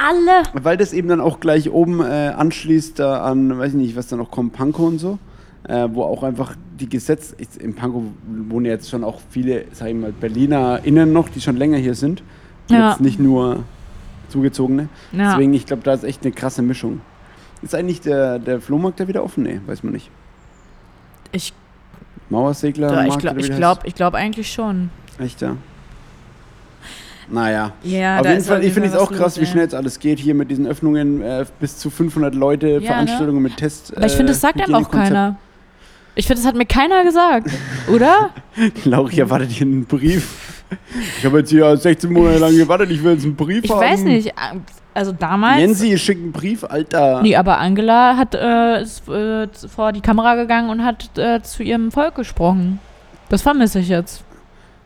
[0.03, 0.43] Alle.
[0.53, 4.09] Weil das eben dann auch gleich oben äh, anschließt da an, weiß ich nicht, was
[4.09, 5.19] da noch kommt, Pankow und so.
[5.65, 8.03] Äh, wo auch einfach die Gesetze, in Pankow
[8.49, 12.23] wohnen jetzt schon auch viele, sag ich mal, BerlinerInnen noch, die schon länger hier sind.
[12.69, 12.91] Ja.
[12.91, 13.63] Jetzt nicht nur
[14.29, 14.89] Zugezogene.
[15.13, 15.31] Ja.
[15.33, 17.01] Deswegen, ich glaube, da ist echt eine krasse Mischung.
[17.63, 19.45] Ist eigentlich der, der Flohmarkt da wieder offen?
[19.45, 20.11] Nee, weiß man nicht.
[21.31, 21.53] Ich,
[22.29, 22.93] Mauersegler?
[22.93, 24.91] ja, ich glaube ich glaub, ich glaub eigentlich schon.
[25.19, 25.57] Echt, ja.
[27.31, 27.73] Naja.
[27.83, 29.99] Ja, Auf jeden Fall, auf ich finde es auch krass, los, wie schnell jetzt alles
[29.99, 32.87] geht hier mit diesen Öffnungen, äh, bis zu 500 Leute, Ja, ne?
[32.87, 33.97] Veranstaltungen mit Test.
[33.97, 35.37] Aber ich finde, das sagt einem auch keiner.
[36.15, 37.49] Ich finde, das hat mir keiner gesagt,
[37.93, 38.31] oder?
[38.85, 40.63] Lauri erwartet hier einen Brief.
[41.19, 43.81] Ich habe jetzt hier 16 Monate lang gewartet, ich will jetzt einen Brief Ich haben.
[43.81, 44.33] weiß nicht.
[44.95, 45.59] also damals.
[45.61, 47.23] Nancy, schick einen Brief, Alter.
[47.23, 51.63] Nee, aber Angela hat, äh, ist äh, vor die Kamera gegangen und hat äh, zu
[51.63, 52.79] ihrem Volk gesprochen.
[53.29, 54.23] Das vermisse ich jetzt.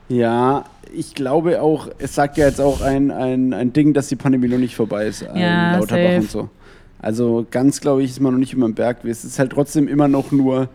[0.08, 4.16] Ja, ich glaube auch, es sagt ja jetzt auch ein, ein, ein Ding, dass die
[4.16, 5.22] Pandemie noch nicht vorbei ist.
[5.22, 6.16] Ja, Lauterbach safe.
[6.20, 6.50] und so.
[6.98, 9.04] Also ganz, glaube ich, ist man noch nicht über den Berg.
[9.04, 10.68] Es ist halt trotzdem immer noch nur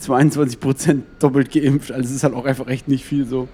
[0.00, 1.92] 22% doppelt geimpft.
[1.92, 3.48] Also es ist halt auch einfach echt nicht viel so.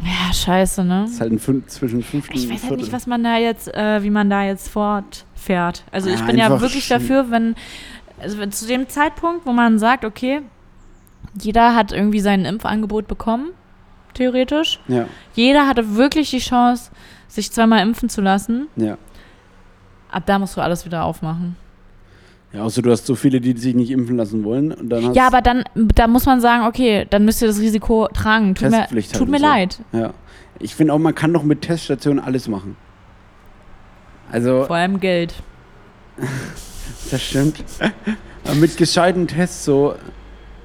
[0.00, 1.04] Ja, scheiße, ne?
[1.06, 3.74] Es ist halt ein fün zwischen fünften Ich weiß halt nicht, was man da jetzt,
[3.74, 5.84] äh, wie man da jetzt fortfährt.
[5.90, 7.56] Also ich Ja, bin ja wirklich dafür, wenn,
[8.20, 10.42] also wenn zu dem Zeitpunkt, wo man sagt, okay,
[11.40, 13.48] jeder hat irgendwie sein Impfangebot bekommen,
[14.14, 14.80] theoretisch.
[14.88, 16.90] Ja, Jeder hatte wirklich die Chance,
[17.28, 18.68] sich zweimal impfen zu lassen.
[18.76, 18.96] ja.
[20.10, 21.54] Ab da musst du alles wieder aufmachen.
[22.54, 24.72] Ja, außer du hast so viele, die sich nicht impfen lassen wollen.
[24.72, 27.60] Und dann hast Ja, aber dann, da muss man sagen, okay, dann müsst ihr das
[27.60, 28.54] Risiko tragen.
[28.54, 29.44] Tut mir, halt tut mir so.
[29.44, 29.80] leid.
[29.92, 30.14] Ja.
[30.60, 32.78] Ich finde auch, man kann doch mit Teststationen alles machen.
[34.32, 35.34] Also, Vor allem Geld.
[37.10, 37.62] das stimmt.
[38.58, 39.94] Mit gescheiten Tests so,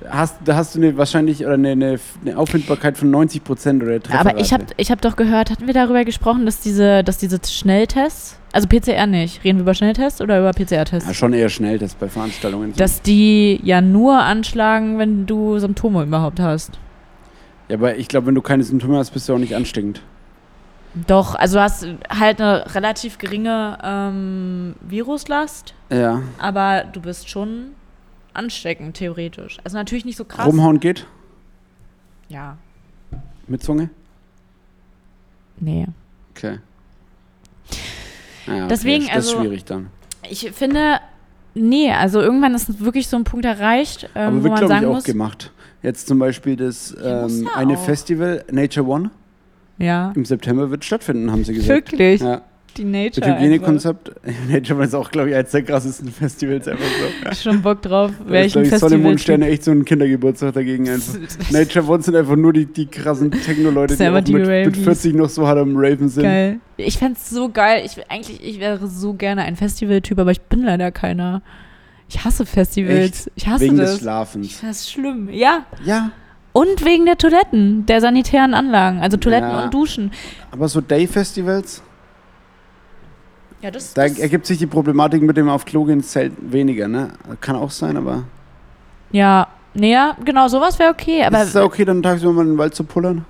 [0.10, 3.96] hast, da hast du eine wahrscheinlich oder eine, eine, eine Auffindbarkeit von 90 Prozent oder
[3.96, 4.74] Aber ich habe Trefferrate.
[4.78, 9.08] ich hab doch gehört, hatten wir darüber gesprochen, dass diese, dass diese Schnelltests, also PCR
[9.08, 11.08] nicht, reden wir über Schnelltests oder über PCR-Tests?
[11.08, 12.74] Ja, schon eher schnell, das bei Veranstaltungen.
[12.76, 16.72] dass die ja nur anschlagen, wenn du Symptome überhaupt hast.
[17.70, 20.02] ja, aber ich glaube, wenn du keine Symptome hast, bist du auch nicht ansteckend.
[21.08, 26.22] Doch, also du hast halt eine relativ geringe ähm, Viruslast, Ja.
[26.38, 27.72] aber du bist schon
[28.34, 29.58] ansteckend, theoretisch.
[29.63, 30.48] Also natürlich nicht so krass.
[30.48, 31.06] Rumhauen geht
[32.30, 32.58] Ja,
[33.48, 33.89] mit Zunge?
[35.60, 35.86] nee.
[36.36, 36.60] Okay.
[38.48, 39.88] Ja, okay, Deswegen, das ist also- schwierig dann.
[40.30, 41.00] Ich finde,
[41.54, 44.63] nee, also irgendwann ist wirklich so ein Punkt erreicht, ähm, Aber wo wird, man glaube
[44.63, 45.52] ich, sagen auch muss, gemacht.
[45.82, 47.84] Jetzt zum Beispiel das ähm, ja eine auch.
[47.86, 49.12] Festival, Nature One,
[49.78, 51.69] ja, im September wird stattfinden, haben sie gesagt.
[51.91, 52.41] wirklich, Ja,
[52.77, 54.12] die Nature Hygienekonzept.
[54.49, 56.83] Nature One ist auch, glaube ich, eines der krassesten Festivals einfach
[57.33, 57.49] so.
[57.49, 58.97] Schon Bock drauf, glaub ich, Sonne, Festival.
[58.97, 61.15] Mond, Sterne echt so ein Kindergeburtstag dagegen einfach.
[61.51, 64.83] Nature One sind einfach nur die, die krassen Techno-Leute, die die mit, mit Ravies.
[64.83, 66.23] 40 noch so hart am Raven sind.
[66.23, 66.59] Geil.
[66.77, 67.83] Ich fänd's so geil.
[67.86, 71.41] Ich, eigentlich, ich wäre so gerne ein Festivaltyp, aber ich bin leider keiner.
[72.09, 73.31] Ich hasse Festivals.
[73.36, 73.91] Ich hasse Wegen das.
[73.91, 74.62] des Schlafens.
[74.62, 75.29] Das ist schlimm.
[75.31, 75.65] Ja.
[75.83, 76.12] Ja,
[76.51, 78.99] Und wegen der Toiletten, der sanitären Anlagen.
[78.99, 79.63] Also Toiletten Ja.
[79.63, 80.12] und Duschen.
[80.51, 81.81] aber so Day-Festivals,
[83.63, 86.88] Ja, das, da das ergibt sich die Problematik mit dem auf Klo gehen selten weniger,
[86.89, 87.12] ne?
[87.39, 88.26] Kann auch sein, aber.
[89.12, 91.23] Ja, ja, genau, sowas wäre okay.
[91.23, 93.26] Aber ist es okay, dann tagsüber mal in den Wald zu pullern?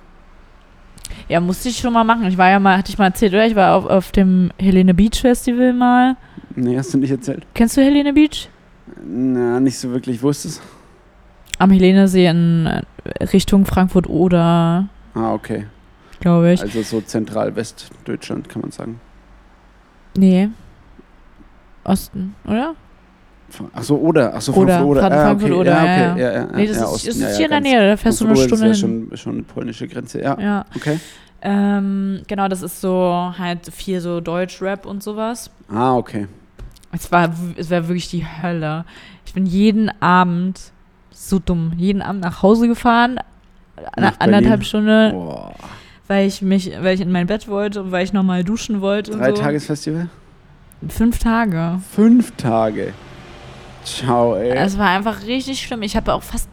[1.28, 2.24] ja, musste ich schon mal machen.
[2.26, 3.46] Ich war ja mal, hatte ich mal erzählt, oder?
[3.46, 6.16] Ich war auf, auf dem Helene Beach Festival mal.
[6.56, 7.46] Nee, hast du nicht erzählt?
[7.54, 8.48] Kennst du Helene Beach?
[9.02, 10.22] Na, nicht so wirklich.
[10.22, 10.60] Wo ist es?
[11.58, 15.66] Am Helenesee in äh, Richtung Frankfurt oder, Ah, okay.
[16.20, 16.60] glaube ich.
[16.60, 19.00] Also so zentral-Westdeutschland, kann man sagen.
[20.16, 20.48] Nee.
[21.84, 22.74] Osten, oder?
[23.72, 24.32] Ach so, oder.
[24.34, 25.12] Ach so, Oder, oder.
[25.12, 25.52] Ah, okay.
[25.52, 26.20] oder, ja, ja, okay.
[26.20, 26.46] ja, ja.
[26.54, 28.20] Nee, das ja, ist, Osten, das ja, ist ja, hier in der Nähe, da fährst
[28.20, 29.08] du eine Stunde ist ja hin.
[29.08, 30.38] schon, schon eine polnische Grenze, ja.
[30.40, 30.64] Ja.
[30.74, 30.98] Okay.
[31.42, 35.50] Ähm, genau, das ist so halt viel so Deutsch-Rap und sowas.
[35.68, 36.26] Ah, okay.
[36.92, 38.84] Es war, es war wirklich die Hölle.
[39.26, 40.72] Ich bin jeden Abend
[41.10, 43.20] so dumm, jeden Abend nach Hause gefahren,
[43.92, 44.64] eine Nach anderthalb?
[44.64, 45.54] Stunden, Boah.
[46.06, 49.12] Weil ich mich, weil ich in mein Bett wollte und weil ich nochmal duschen wollte.
[49.12, 49.42] Drei und so.
[49.42, 50.08] Tagesfestival?
[50.88, 51.80] Fünf Tage.
[51.90, 52.92] Fünf Tage.
[53.84, 54.50] Ciao, ey.
[54.56, 55.82] Es war einfach richtig schlimm.
[55.82, 56.48] Ich habe auch fast,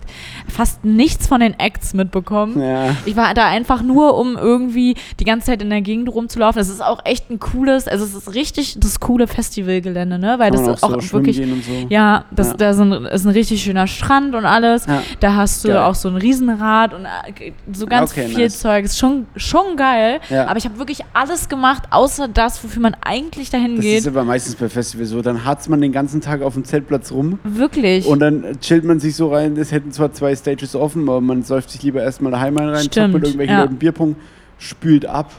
[0.48, 2.62] fast nichts von den Acts mitbekommen.
[2.62, 2.96] ja.
[3.06, 6.62] Ich war da einfach nur, um irgendwie die ganze Zeit in der Gegend rumzulaufen.
[6.62, 10.36] Es ist auch echt ein cooles, also es ist richtig das coole Festivalgelände, ne?
[10.40, 11.72] Weil das ist auch so schwimmen wirklich, so.
[11.90, 12.54] ja, das, Ja.
[12.58, 14.86] da ist ein, ist ein richtig schöner Strand und alles.
[14.86, 15.02] Ja.
[15.20, 15.78] Da hast du Geil.
[15.78, 18.60] auch so ein Riesenrad und äh, so ganz Okay, viel nice.
[18.60, 18.86] Zeug.
[18.86, 20.20] Ist schon, schon geil.
[20.30, 20.48] Ja.
[20.48, 24.00] Aber ich habe wirklich alles gemacht, außer das, wofür man eigentlich dahin Das geht.
[24.00, 25.22] ist aber meistens bei Festivals so.
[25.22, 28.06] Dann harzt man den ganzen Tag auf dem Zeltplatz rum Wirklich.
[28.06, 29.58] und dann chillt man sich so rein.
[29.58, 33.14] Es hätten zwar zwei Stages offen, aber man säuft sich lieber erstmal daheim rein, Stimmt,
[33.14, 33.62] mit irgendwelchen ja.
[33.64, 34.16] Leuten Bierpong,
[34.58, 35.32] spült ab.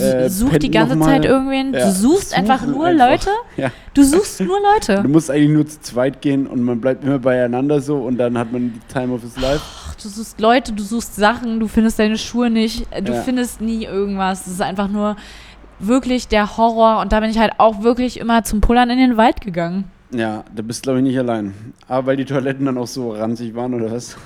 [0.00, 0.98] Äh, Such pennt die ganze.
[1.00, 1.74] Zeit irgendwen.
[1.74, 3.10] Ja, Du suchst suchen einfach nur einfach.
[3.10, 3.30] Leute.
[3.56, 3.70] Ja.
[3.94, 5.02] Du suchst nur Leute.
[5.02, 8.38] Du musst eigentlich nur zu zweit gehen und man bleibt immer beieinander so und dann
[8.38, 9.60] hat man die Time of his life.
[9.64, 13.22] Ach, Du suchst Leute, du suchst Sachen, du findest deine Schuhe nicht, du Ja.
[13.22, 14.44] findest nie irgendwas.
[14.44, 15.16] Das ist einfach nur
[15.80, 17.00] wirklich der Horror.
[17.00, 19.90] Und da bin ich halt auch wirklich immer zum Pullern in den Wald gegangen.
[20.16, 21.54] Ja, da bist glaube ich nicht allein.
[21.88, 24.16] Aber weil die Toiletten dann auch so ranzig waren oder was?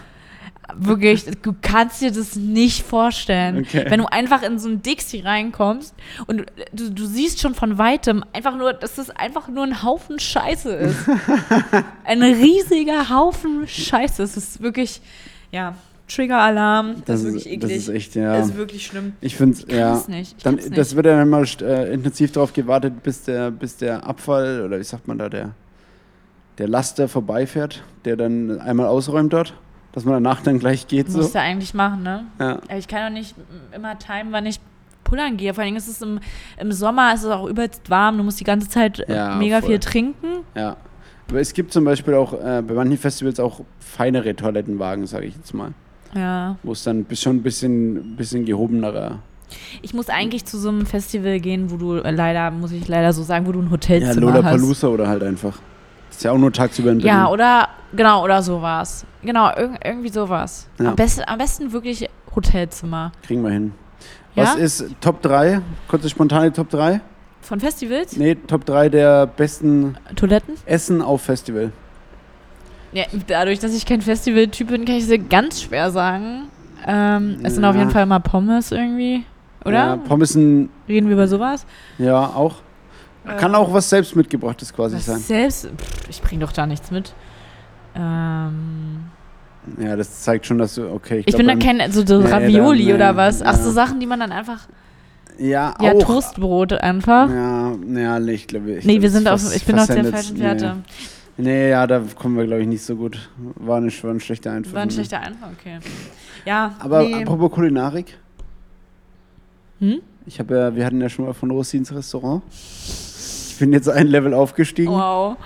[0.77, 3.59] Wirklich, du kannst dir das nicht vorstellen.
[3.59, 3.87] Okay.
[3.89, 5.95] Wenn du einfach in so ein Dixie reinkommst
[6.27, 10.21] und du, du, siehst schon von weitem einfach nur, dass das einfach nur ein Haufen
[10.21, 10.97] Scheiße ist.
[12.05, 14.23] ein riesiger Haufen Scheiße.
[14.23, 15.01] Es ist wirklich,
[15.51, 15.75] ja,
[16.11, 17.03] Trigger-Alarm.
[17.05, 17.77] Das, Das ist wirklich das eklig.
[17.77, 18.37] ist echt, ja.
[18.37, 19.13] Das ist wirklich schlimm.
[19.21, 19.97] Ich finde kann ja.
[19.97, 20.35] es nicht.
[20.37, 20.97] Ich Dann, kann's das nicht.
[20.97, 25.09] wird dann immer äh, intensiv darauf gewartet, bis der, bis der Abfall, oder wie sagt
[25.09, 25.55] man da, der,
[26.61, 29.55] der Laster vorbeifährt, der dann einmal ausräumt dort,
[29.93, 31.11] dass man danach dann gleich geht.
[31.11, 31.19] So.
[31.19, 32.27] Musst du eigentlich machen, ne?
[32.39, 32.59] Ja.
[32.77, 34.61] Ich kann doch nicht mm, immer timen, wann ich
[35.05, 35.53] pullern gehe.
[35.55, 36.21] Vor allem ist es im,
[36.59, 38.19] im Sommer, ist es auch übelst warm.
[38.19, 39.71] Du musst die ganze Zeit äh, Ja, mega voll.
[39.71, 40.27] viel trinken.
[40.55, 40.77] ja.
[41.29, 45.37] Aber es gibt zum Beispiel auch äh, bei manchen Festivals auch feinere Toilettenwagen, sage ich
[45.37, 45.71] jetzt mal.
[46.13, 46.57] Ja.
[46.65, 49.21] Wo es dann schon ein bisschen, bisschen gehobenerer.
[49.81, 53.13] Ich muss eigentlich zu so einem Festival gehen, wo du äh, leider, muss ich leider
[53.13, 54.21] so sagen, wo du ein Ja, Hotelzimmer hast.
[54.21, 55.57] Lollapalooza oder halt einfach.
[56.21, 57.17] Ist ja auch nur tagsüber in Berlin.
[57.17, 59.07] Ja, oder genau, oder sowas.
[59.23, 60.69] Genau, irg irgendwie sowas.
[60.79, 60.91] Ja.
[60.91, 63.13] Am, besten, am besten wirklich Hotelzimmer.
[63.23, 63.73] Kriegen wir hin.
[64.35, 64.43] Ja?
[64.43, 65.63] Was ist Top 3?
[65.89, 67.01] Kurze spontane Top 3?
[67.41, 68.19] Von Festivals?
[68.19, 70.57] Nee, Top 3 der besten Toiletten?
[70.67, 71.73] Essen auf Festival.
[72.93, 76.51] Ja, dadurch, dass ich kein Festival-Typ bin, kann ich es dir ganz schwer sagen.
[76.87, 79.25] Ähm, es sind auf jeden Fall mal Pommes irgendwie,
[79.65, 79.73] oder?
[79.73, 81.65] Ja, Pommesen, Reden wir über sowas?
[81.97, 82.57] ja, auch.
[83.25, 85.19] Kann Ähm, auch was selbst mitgebrachtes quasi was sein.
[85.19, 87.13] Selbst, pff, ich bring doch da nichts mit.
[87.95, 89.05] Ähm,
[89.79, 91.19] Ja, das zeigt schon, dass du, okay.
[91.19, 93.43] ich glaub, bin da kein, so, so Nee, Ravioli dann, oder was.
[93.43, 93.73] Ach, so ja.
[93.73, 94.61] Sachen, die man dann einfach,
[95.39, 96.03] Ja, ja, auch.
[96.03, 97.29] Toastbrot einfach.
[97.29, 100.05] Ja, ja, nee, ich glaube, ich nee, glaub, wir sind auf, ich bin auf der
[100.07, 100.77] falschen Fährte.
[101.37, 101.45] Nee.
[101.45, 103.29] nee, ja, da kommen wir, glaube ich, nicht so gut.
[103.57, 104.75] War, eine, war ein schlechter Einfall.
[104.75, 105.79] War ein schlechter Einfall, okay.
[106.47, 108.17] Ja, Aber apropos Kulinarik.
[109.81, 110.01] Hm?
[110.27, 112.43] Ich habe ja, wir hatten ja schon mal von Rosins Restaurant.
[113.61, 114.91] Ich bin jetzt ein Level aufgestiegen.
[114.91, 115.37] Wow.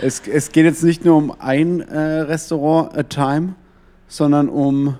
[0.00, 3.56] Es, es geht jetzt nicht nur um ein äh, Restaurant a time,
[4.06, 4.96] sondern um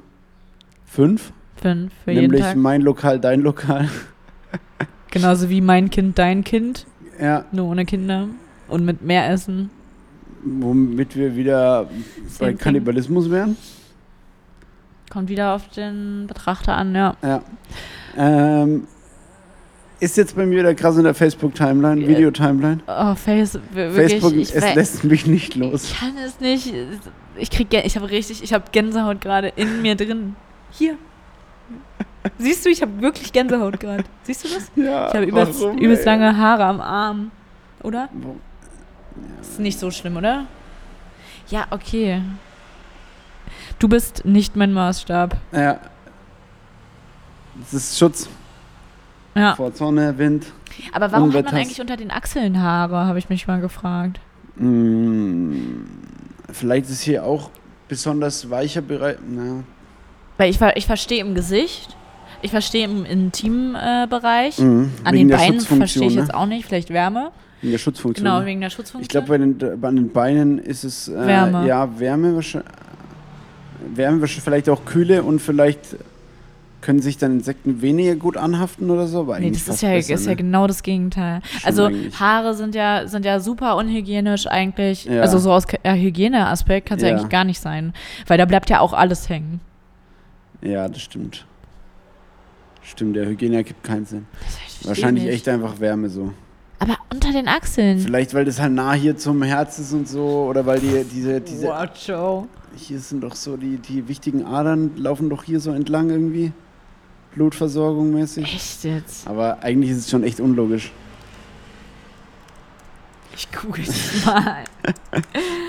[0.84, 1.32] fünf.
[1.56, 2.56] Fünf für jeden nämlich Tag.
[2.56, 3.88] mein Lokal, dein Lokal.
[5.10, 6.84] Genauso wie mein Kind, dein Kind.
[7.18, 8.28] Ja, Nur ohne Kinder.
[8.68, 9.70] Und mit mehr Essen.
[10.44, 11.88] womit wir wieder
[12.38, 12.52] bei.
[12.52, 13.56] Kannibalismus wären.
[15.08, 17.16] Kommt wieder auf den Betrachter an, ja.
[17.22, 17.42] Ja.
[18.14, 18.86] Ähm,
[20.00, 22.80] ist jetzt bei mir wieder krass in der Facebook-Timeline, Video-Timeline.
[22.86, 24.12] Oh, Face, wirklich.
[24.12, 25.84] Facebook, ich, es lässt mich nicht los.
[25.90, 26.72] ich kann es nicht.
[27.36, 30.36] Ich krieg, ich habe richtig, ich habe Gänsehaut gerade in mir drin.
[30.70, 30.96] Hier.
[32.38, 34.04] Siehst du, ich habe wirklich Gänsehaut gerade.
[34.24, 34.70] Siehst du das?
[34.76, 37.30] Ja, Ich habe übelst, übelst lange Haare am Arm.
[37.82, 38.08] Oder?
[38.12, 38.36] Wo-
[39.40, 40.46] Ist nicht so schlimm, oder?
[41.48, 42.20] Ja, okay.
[43.78, 45.36] Du bist nicht mein Maßstab.
[45.52, 45.78] Ja.
[47.60, 48.28] Das ist Schutz
[49.38, 49.54] Ja.
[49.54, 50.46] vor Sonne, Wind.
[50.92, 51.52] Aber warum hat man Unwetters.
[51.52, 54.20] eigentlich unter den Achseln Haare, habe ich mich mal gefragt.
[54.56, 55.82] Mm,
[56.52, 57.50] vielleicht ist hier auch
[57.88, 59.16] besonders weicher Bereich.
[59.28, 59.64] Na,
[60.36, 61.96] Weil ich, ich verstehe im Gesicht,
[62.42, 64.58] ich verstehe im intimen äh, Bereich.
[64.58, 64.90] mhm.
[65.04, 66.20] An den Beinen verstehe ich ne?
[66.20, 67.32] jetzt auch nicht, vielleicht Wärme.
[67.60, 68.24] Wegen der Schutzfunktion.
[68.24, 68.46] Genau, ne?
[68.46, 69.02] wegen der Schutzfunktion.
[69.02, 71.66] Ich glaube, bei den, bei den Beinen ist es äh, Wärme.
[71.66, 72.70] ja Wärme wahrscheinlich.
[73.94, 75.96] Wärme wahrscheinlich vielleicht auch Kühle und vielleicht
[76.80, 79.20] können sich dann Insekten weniger gut anhaften oder so.
[79.20, 80.36] Aber Nee, das ist ja, besser, ist ja ne?
[80.36, 81.40] genau das Gegenteil.
[81.42, 82.20] Schon also eigentlich.
[82.20, 85.04] Haare sind ja, sind ja super unhygienisch eigentlich.
[85.04, 85.22] Ja.
[85.22, 87.10] Also so aus Hygieneaspekt kann es ja.
[87.10, 87.16] Ja.
[87.16, 87.92] eigentlich gar nicht sein.
[88.26, 89.60] Weil da bleibt ja auch alles hängen.
[90.62, 91.46] Ja, das stimmt.
[92.82, 94.26] Stimmt, der Hygiene gibt keinen Sinn.
[94.82, 95.34] Wahrscheinlich nicht.
[95.34, 96.32] echt einfach Wärme so.
[96.78, 97.98] Aber unter den Achseln.
[97.98, 101.40] Vielleicht, weil das halt nah hier zum Herz ist und so, oder weil die, diese,
[101.40, 102.46] diese, What, Joe?
[102.76, 106.52] hier sind doch so die, die wichtigen Adern, laufen doch hier so entlang irgendwie.
[107.34, 108.44] Blutversorgung mäßig.
[108.44, 109.26] Echt jetzt?
[109.26, 110.92] Aber eigentlich ist es schon echt unlogisch.
[113.36, 114.64] Ich google das mal.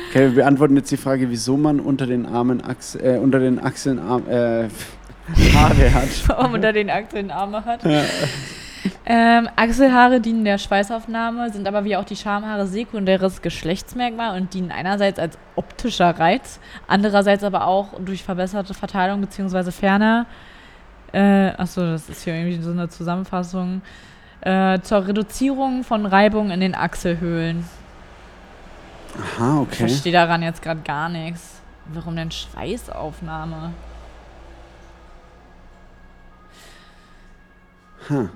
[0.09, 3.59] Okay, wir beantworten jetzt die Frage, wieso man unter den Armen, Achs äh, unter den
[3.59, 4.67] Achseln Arm, äh,
[5.53, 6.09] Haare hat.
[6.25, 7.81] Warum unter den Achseln Arme hat.
[9.05, 14.71] Ähm, Achselhaare dienen der Schweißaufnahme, sind aber wie auch die Schamhaare sekundäres Geschlechtsmerkmal und dienen
[14.71, 19.71] einerseits als optischer Reiz, andererseits aber auch durch verbesserte Verteilung bzw.
[19.71, 20.25] ferner,
[21.13, 23.81] äh, achso, das ist hier irgendwie so eine Zusammenfassung,
[24.41, 27.65] äh, zur Reduzierung von Reibung in den Achselhöhlen.
[29.17, 29.87] Aha, Ich okay.
[29.87, 31.61] verstehe daran jetzt gerade gar nichts.
[31.93, 33.73] Warum denn Schweißaufnahme?
[38.09, 38.29] Ha.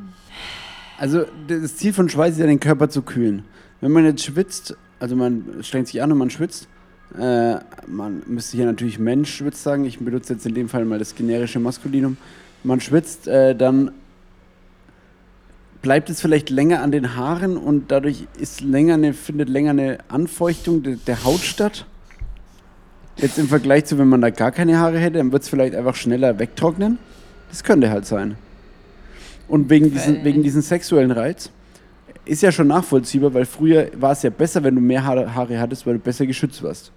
[0.98, 3.44] Also das Ziel von Schweiß ist ja, den Körper zu kühlen.
[3.82, 6.68] Wenn man jetzt schwitzt, also man strengt sich an und man schwitzt,
[7.18, 7.56] äh,
[7.88, 11.16] man müsste hier natürlich Mensch schwitzt sagen, ich benutze jetzt in dem Fall mal das
[11.16, 12.18] generische Maskulinum.
[12.64, 13.92] Man schwitzt, äh, dann
[15.82, 19.98] bleibt es vielleicht länger an den Haaren und dadurch ist länger eine, findet länger eine
[20.08, 21.86] Anfeuchtung de, der Haut statt.
[23.18, 25.76] Jetzt im Vergleich zu, wenn man da gar keine Haare hätte, dann wird es vielleicht
[25.76, 26.98] einfach schneller wegtrocknen.
[27.50, 28.36] Das könnte halt sein.
[29.48, 31.50] Und wegen diesen, Weil- wegen diesen sexuellen Reiz
[32.26, 35.60] ist ja schon nachvollziehbar, weil früher war es ja besser, wenn du mehr Haare, Haare
[35.60, 36.92] hattest, weil du besser geschützt warst.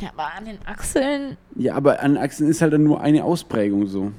[0.00, 1.36] Ja, aber an den Achseln.
[1.56, 4.12] Ja, aber an Achsen ist halt dann nur eine Ausprägung so.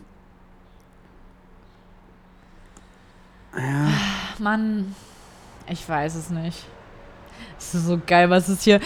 [3.55, 4.95] Ja, Ach, Mann,
[5.67, 6.65] ich weiß es nicht.
[7.58, 8.79] Das ist so geil, was ist hier.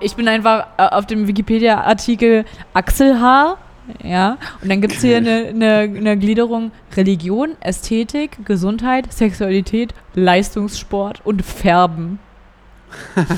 [0.00, 3.58] Ich bin einfach äh, auf dem Wikipedia-Artikel Achselhaar.
[4.02, 11.20] Ja, und dann gibt es hier eine, eine, eine Gliederung Religion, Ästhetik, Gesundheit, Sexualität, Leistungssport
[11.24, 12.18] und Färben.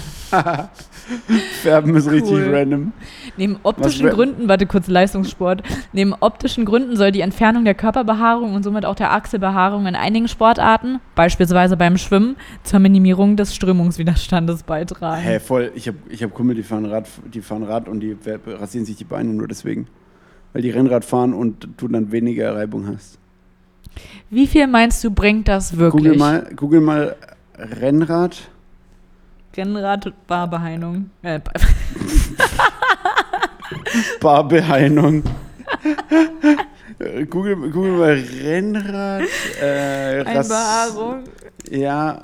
[1.62, 2.55] Färben ist richtig Cool.
[2.55, 2.92] random.
[3.37, 5.62] Neben optischen Gründen, warte kurz, Leistungssport.
[5.92, 10.29] Neben optischen Gründen soll die Entfernung der Körperbehaarung und somit auch der Achselbehaarung in einigen
[10.29, 15.23] Sportarten, beispielsweise beim Schwimmen, zur Minimierung des Strömungswiderstandes beitragen.
[15.23, 15.71] Hä, voll.
[15.75, 18.16] Ich habe ich hab Kumpel, die fahren Rad, die fahren Rad und die
[18.47, 19.87] rasieren sich die Beine nur deswegen.
[20.53, 23.19] Weil die Rennrad fahren und du dann weniger Reibung hast.
[24.31, 26.05] Wie viel meinst du, bringt das wirklich?
[26.05, 27.16] Google mal, Google mal
[27.59, 28.49] Rennrad.
[29.57, 31.11] Rennrad, Barbeheilung.
[31.23, 31.53] Äh, Ba-
[34.21, 35.23] Barbeheilung.
[36.99, 39.23] Äh, Google, Google mal Rennrad.
[39.61, 41.25] Äh, Einbehaarung.
[41.71, 42.23] Ja,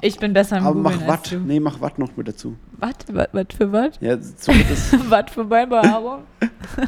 [0.00, 1.32] Ich bin besser im aber Googlen mach als Watt.
[1.32, 1.38] du.
[1.40, 2.56] Nee, mach Watt noch mit dazu.
[2.78, 3.04] Watt?
[3.12, 3.98] Watt, Watt für Watt?
[4.00, 6.22] Ja, so wird, das, Watt für Beinbehaarung?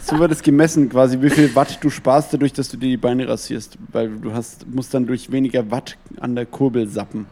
[0.02, 2.96] so wird es gemessen, quasi, wie viel Watt du sparst dadurch, dass du dir die
[2.96, 3.78] Beine rasierst.
[3.92, 7.26] Weil du hast, musst dann durch weniger Watt an der Kurbel sappen.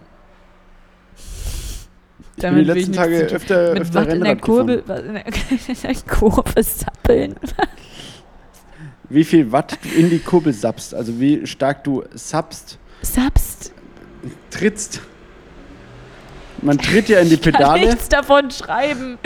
[2.37, 5.05] Ich bin die letzten Tage öfter, Mit öfter Watt in der Rennrad Kurbel, gefahren.
[5.27, 7.35] was in der, in der Kurve sappeln.
[9.09, 13.73] Wie viel Watt du in die Kurbel sappst, also wie stark du sappst, Sapst.
[14.51, 15.01] trittst.
[16.63, 17.87] Man tritt ja in die Ich kann Pedale.
[17.87, 19.19] nichts davon schreiben.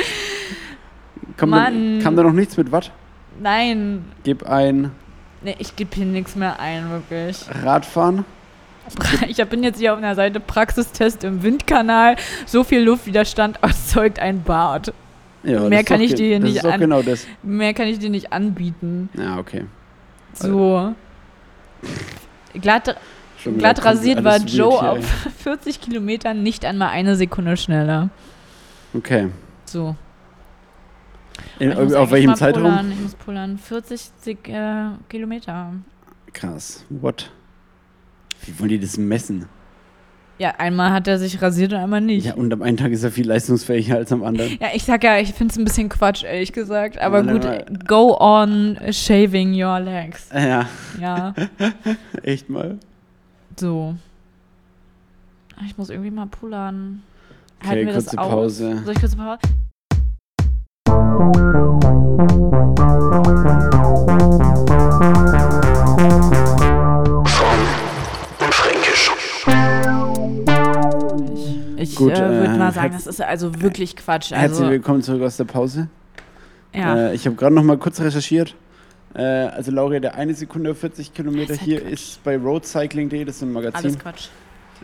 [1.37, 2.01] Kommt da, Mann.
[2.03, 2.93] kam da noch nichts mit Watt?
[3.41, 4.05] Nein.
[4.25, 4.91] Gib ein
[5.43, 7.47] Nee, ich gebe hier nichts mehr ein, wirklich.
[7.63, 8.27] Radfahren.
[9.29, 12.17] Ich bin jetzt hier auf einer Seite Praxistest im Windkanal.
[12.47, 14.93] So viel Luftwiderstand erzeugt ein Bad.
[15.43, 17.27] Ja, Mehr kann ich dir hier nicht an- genau das.
[17.43, 19.09] Mehr kann ich dir nicht anbieten.
[19.15, 19.65] Ja, okay.
[20.35, 20.95] So.
[22.61, 22.97] Glatt,
[23.57, 25.05] glatt rasiert war Joe hier, auf
[25.39, 28.11] 40 Kilometern nicht einmal eine Sekunde schneller.
[28.93, 29.29] Okay.
[29.65, 29.97] So.
[31.59, 32.63] In, auf welchem Zeitraum?
[32.65, 32.93] Pullern.
[32.93, 33.59] Ich muss pullern.
[33.59, 35.73] 40 Sek äh, Kilometer.
[36.33, 36.85] Krass.
[36.91, 37.31] What?
[38.45, 39.47] Wie wollen die das messen?
[40.39, 42.25] Ja, einmal hat er sich rasiert und einmal nicht.
[42.25, 44.57] Ja, und am einen Tag ist er viel leistungsfähiger als am anderen.
[44.59, 46.99] Ja, ich sag ja, ich find's ein bisschen Quatsch, ehrlich gesagt.
[46.99, 50.31] Aber gut, nein, go on shaving your legs.
[50.35, 50.67] Ja,
[50.99, 51.35] Ja,
[52.23, 52.79] echt mal.
[53.59, 53.95] so.
[55.57, 57.03] Ah, Ich muss irgendwie mal pullern.
[57.59, 58.31] Okay, Halten wir das kurze aus?
[58.31, 58.83] Pause.
[58.87, 59.41] Soll ich kurze Pause?
[65.41, 66.70] Fromm
[72.01, 74.31] Gut, äh, würde äh, mal sagen, das ist also wirklich Quatsch.
[74.31, 75.89] Herzlich Also, willkommen zurück aus der Pause.
[76.75, 76.97] ja.
[77.11, 78.55] Äh, ich habe gerade noch mal kurz recherchiert.
[79.15, 81.93] Äh, also Laura, der eine Sekunde auf 40 Kilometer ist halt hier Quatsch.
[81.93, 83.85] ist bei roadcycling.de, das ist ein Magazin.
[83.91, 84.29] Alles Quatsch.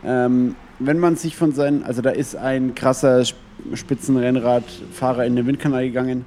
[0.05, 3.39] Ähm, wenn man sich von seinen, also da ist ein krasser Sp-
[3.73, 6.23] Spitzenrennradfahrer in den Windkanal gegangen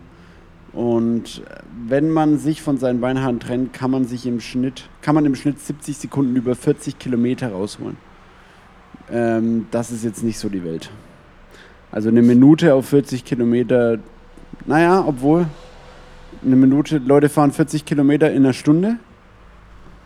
[0.73, 1.43] und
[1.87, 5.37] wenn man sich von seinen Beinhaaren trennt, kann man sich im Schnitt, kann man im
[5.37, 7.97] Schnitt 70 Sekunden über 40 Kilometer rausholen.
[9.11, 10.91] Ähm, das ist jetzt nicht so die Welt.
[11.91, 13.99] Also eine Minute auf 40 Kilometer,
[14.67, 15.47] naja, obwohl
[16.45, 18.97] eine Minute, Leute fahren 40 Kilometer in einer Stunde.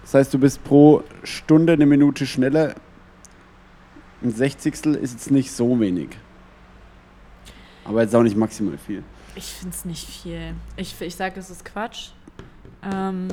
[0.02, 2.74] Das heißt, du bist pro Stunde eine Minute schneller
[4.24, 6.08] ein Sechzigstel ist jetzt nicht so wenig.
[7.84, 9.02] Aber jetzt auch nicht maximal viel.
[9.34, 10.54] Ich finde es nicht viel.
[10.76, 12.10] Ich, ich sage, es ist Quatsch.
[12.82, 13.28] Ähm,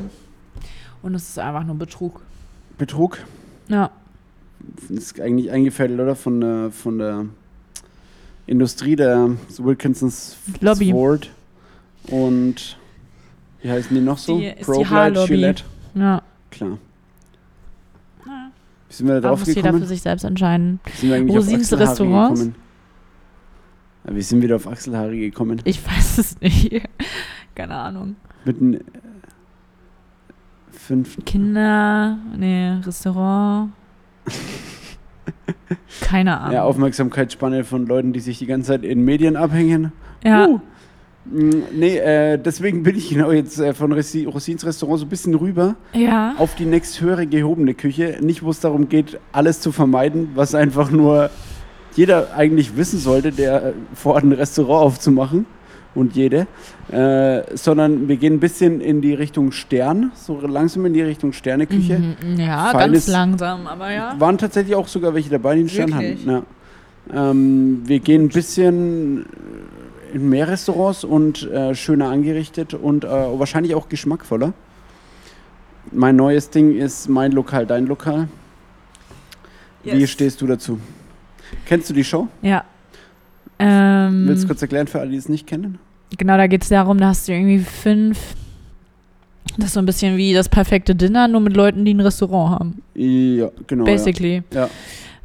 [1.02, 2.22] und es ist einfach nur Betrug.
[2.78, 3.20] Betrug
[3.70, 3.92] Ja.
[4.90, 6.16] Ist eigentlich eingefädelt, oder?
[6.16, 7.26] Von der, von der
[8.48, 10.90] Industrie der Wilkinsons Lobby.
[10.92, 11.30] Sword.
[12.08, 12.78] Und
[13.62, 14.40] wie heißen die noch so?
[14.40, 15.28] Die- Haarlobby.
[15.28, 15.64] Gillette.
[15.94, 16.22] Ja.
[16.50, 16.78] Klar.
[18.26, 18.52] ja.
[18.90, 19.86] Wie sind wir da drauf muss jeder für gekommen?
[19.88, 20.80] sich selbst entscheiden.
[20.86, 22.40] Wie sind wir eigentlich auf Rosins Restaurants?
[22.40, 22.56] gekommen?
[24.08, 25.62] Ja, wie sind wir da auf Achselhaare gekommen?
[25.64, 26.82] Ich weiß es nicht.
[27.56, 28.16] Keine Ahnung.
[28.46, 28.80] Mit einem äh,
[30.72, 33.72] fünf, Kinder, nee, Restaurant.
[36.02, 36.54] Keine Ahnung.
[36.54, 39.92] ja, Aufmerksamkeitsspanne von Leuten, die sich die ganze Zeit in Medien abhängen.
[40.24, 40.48] Ja.
[40.48, 40.60] Uh.
[41.26, 45.36] Mm, Nee, äh, deswegen bin ich genau jetzt äh, von Rosins Restaurant so ein bisschen
[45.36, 46.34] rüber ja.
[46.38, 48.18] auf die nächsthöhere gehobene Küche.
[48.22, 51.30] Nicht, wo es darum geht, alles zu vermeiden, was einfach nur
[51.96, 55.46] jeder eigentlich wissen sollte, der äh, vorhat, ein Restaurant aufzumachen.
[55.94, 56.48] Und jede.
[56.90, 61.34] Äh, sondern wir gehen ein bisschen in die Richtung Stern, so langsam in die Richtung
[61.34, 62.00] Sterneküche.
[62.00, 64.16] Mhm, ja, Feines- ganz langsam, aber ja.
[64.18, 66.26] Waren tatsächlich auch sogar welche dabei, die einen Stern Wirklich?
[66.28, 66.46] hatten.
[67.14, 67.32] Ja.
[67.32, 69.26] Ähm, wir gehen ein bisschen
[70.14, 74.54] in mehr Restaurants und äh, schöner angerichtet und äh, wahrscheinlich auch geschmackvoller.
[75.92, 78.30] Mein neues Ding ist mein Lokal, dein Lokal.
[79.84, 80.12] Wie Yes.
[80.12, 80.80] stehst du dazu?
[81.66, 82.28] Kennst du die Show?
[82.42, 82.64] Ja.
[83.62, 85.78] Ähm, Willst du kurz erklären für alle, die es nicht kennen?
[86.18, 88.36] Genau, da geht es darum, da hast du irgendwie fünf.
[89.58, 92.60] Das ist so ein bisschen wie das perfekte Dinner, nur mit Leuten, die ein Restaurant
[92.60, 92.82] haben.
[92.96, 93.86] Ja, genau.
[93.86, 94.44] Basically.
[94.54, 94.70] Ja.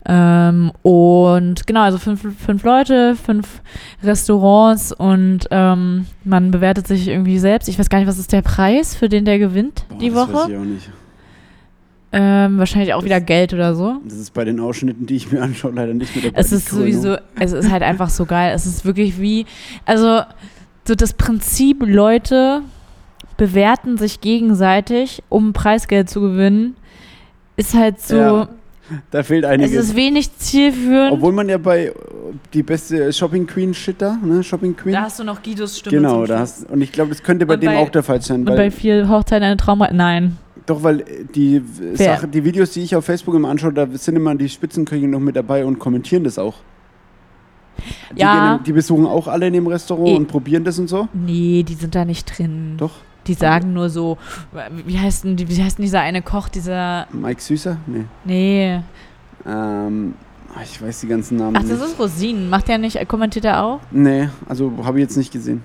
[0.09, 3.61] Ähm, und genau, also fünf, fünf Leute, fünf
[4.05, 7.69] Restaurants und ähm, man bewertet sich irgendwie selbst.
[7.69, 10.17] Ich weiß gar nicht, was ist der Preis, für den der gewinnt Boah, die das
[10.17, 10.53] weiß Woche?
[10.53, 10.91] ich auch nicht.
[12.19, 13.97] Ähm, wahrscheinlich auch Das- wieder Geld oder so.
[14.05, 16.39] Das ist bei den Ausschnitten, die ich mir anschaue, leider nicht mit dabei.
[16.39, 18.53] Es ist sowieso, es ist halt einfach so geil.
[18.55, 19.45] Es ist wirklich wie,
[19.85, 20.21] also
[20.87, 22.63] so das Prinzip, Leute
[23.37, 26.77] bewerten sich gegenseitig, um Preisgeld zu gewinnen,
[27.57, 28.49] ist halt so, Ja,
[29.11, 29.73] Da fehlt es einiges.
[29.89, 31.13] ist wenig zielführend.
[31.13, 31.93] Obwohl man ja bei äh,
[32.55, 34.43] die beste Shopping Queen Shit da, ne?
[34.45, 34.93] Shopping Queen.
[34.95, 37.47] da hast du noch Guidos Stimme genau, zum da hast und ich glaube, das könnte
[37.47, 39.95] bei Und dem bei- auch der Fall sein, Und weil bei viel Hochzeiten eine Traumreise,
[39.97, 40.39] nein.
[40.67, 43.87] Doch weil äh, die äh, Sache, die Videos, die ich auf Facebook immer anschaue, da
[43.93, 46.55] sind immer die Spitzenköche noch mit dabei und kommentieren das auch.
[48.15, 48.57] Die, Ja.
[48.57, 50.17] gehen, die besuchen auch alle in dem Restaurant Eh.
[50.17, 51.09] und probieren das und so.
[51.13, 52.75] Nee, die sind da nicht drin.
[52.79, 52.93] Doch.
[53.27, 54.19] Die sagen nur so,
[54.87, 57.77] wie heißt denn, die- wie heißt denn dieser eine Koch, dieser, Mike Süßer?
[57.87, 58.05] Nee.
[58.25, 58.81] nee.
[59.45, 60.15] Ähm,
[60.55, 61.83] ah, ich weiß die ganzen Namen Ach, das nicht.
[61.83, 62.49] ist Rosinen.
[62.49, 63.81] Macht der nicht, kommentiert er auch?
[63.91, 65.63] Nee, also habe ich jetzt nicht gesehen.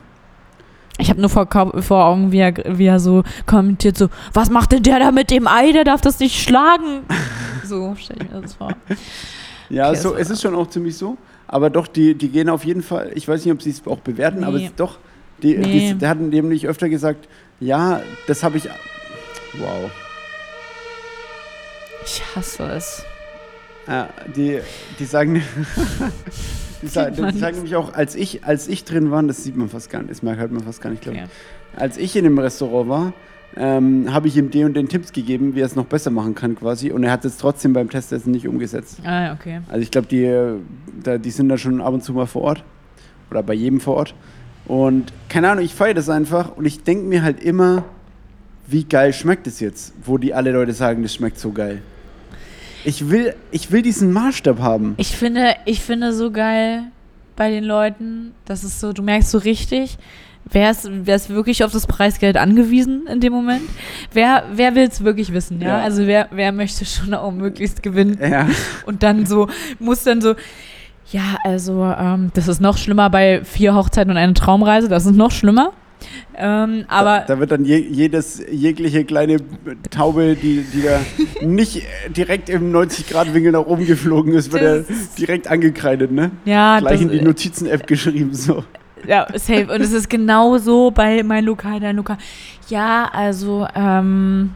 [1.01, 1.47] Ich habe nur vor,
[1.81, 5.31] vor Augen, wie er, wie er so kommentiert, so, was macht denn der da mit
[5.31, 5.71] dem Ei?
[5.71, 7.01] Der darf das nicht schlagen.
[7.65, 8.71] so stelle ich mir das vor.
[9.69, 11.17] Ja, Okay, so, es ist schon auch ziemlich so.
[11.47, 13.99] Aber doch, die, die gehen auf jeden Fall, ich weiß nicht, ob sie es auch
[13.99, 14.67] bewerten, aber Nee.
[14.67, 14.99] es, doch,
[15.41, 15.89] die, Nee.
[15.91, 17.27] die, der hat nämlich öfter gesagt,
[17.59, 18.65] ja, das habe ich.
[19.57, 19.89] Wow.
[22.05, 23.03] Ich hasse es.
[23.87, 24.59] Ja, die,
[24.99, 25.41] die sagen,
[26.81, 29.69] die, man die sagen nämlich auch, als ich, als ich drin war, das sieht man
[29.69, 31.79] fast gar nicht, das merkt halt man fast gar nicht, glaube ich.
[31.79, 33.13] Als ich in dem Restaurant war,
[33.55, 36.35] ähm, habe ich ihm den und den Tipps gegeben, wie er es noch besser machen
[36.35, 36.91] kann quasi.
[36.91, 38.99] Und er hat es trotzdem beim Testessen nicht umgesetzt.
[39.03, 39.61] Ah, okay.
[39.67, 42.63] Also ich glaube, die, die sind da schon ab und zu mal vor Ort.
[43.29, 44.15] Oder bei jedem vor Ort.
[44.65, 46.55] Und keine Ahnung, ich feiere das einfach.
[46.55, 47.83] Und ich denke mir halt immer,
[48.67, 49.93] wie geil schmeckt es jetzt?
[50.03, 51.81] Wo die alle Leute sagen, das schmeckt so geil.
[52.83, 54.95] Ich will, ich will diesen Maßstab haben.
[54.97, 56.83] Ich finde, ich finde so geil
[57.35, 59.97] bei den Leuten, das ist so, du merkst so richtig,
[60.45, 63.63] wer ist, wer ist wirklich auf das Preisgeld angewiesen in dem Moment?
[64.13, 65.77] Wer, wer will es wirklich wissen, ja?
[65.79, 65.81] Ja.
[65.81, 68.17] Also wer, wer möchte schon auch möglichst gewinnen?
[68.21, 68.47] Ja,
[68.85, 69.47] Und dann so,
[69.79, 70.35] muss dann so,
[71.11, 75.15] ja, also, ähm, das ist noch schlimmer bei vier Hochzeiten und eine Traumreise, das ist
[75.15, 75.73] noch schlimmer.
[76.35, 79.37] Ähm, aber da, da wird dann je, jedes, jegliche kleine
[79.89, 80.99] Taube, die, die da
[81.45, 84.85] nicht äh, direkt im 90-Grad-Winkel nach oben geflogen ist, wird er
[85.17, 86.31] direkt angekreidet, ne?
[86.45, 88.63] ja, Gleich das, in die Notizen-App geschrieben, so.
[89.07, 89.67] Ja, safe.
[89.73, 92.17] Und es ist genau so bei mein Lokal, dein Lokal.
[92.69, 94.51] Ja, also, ähm,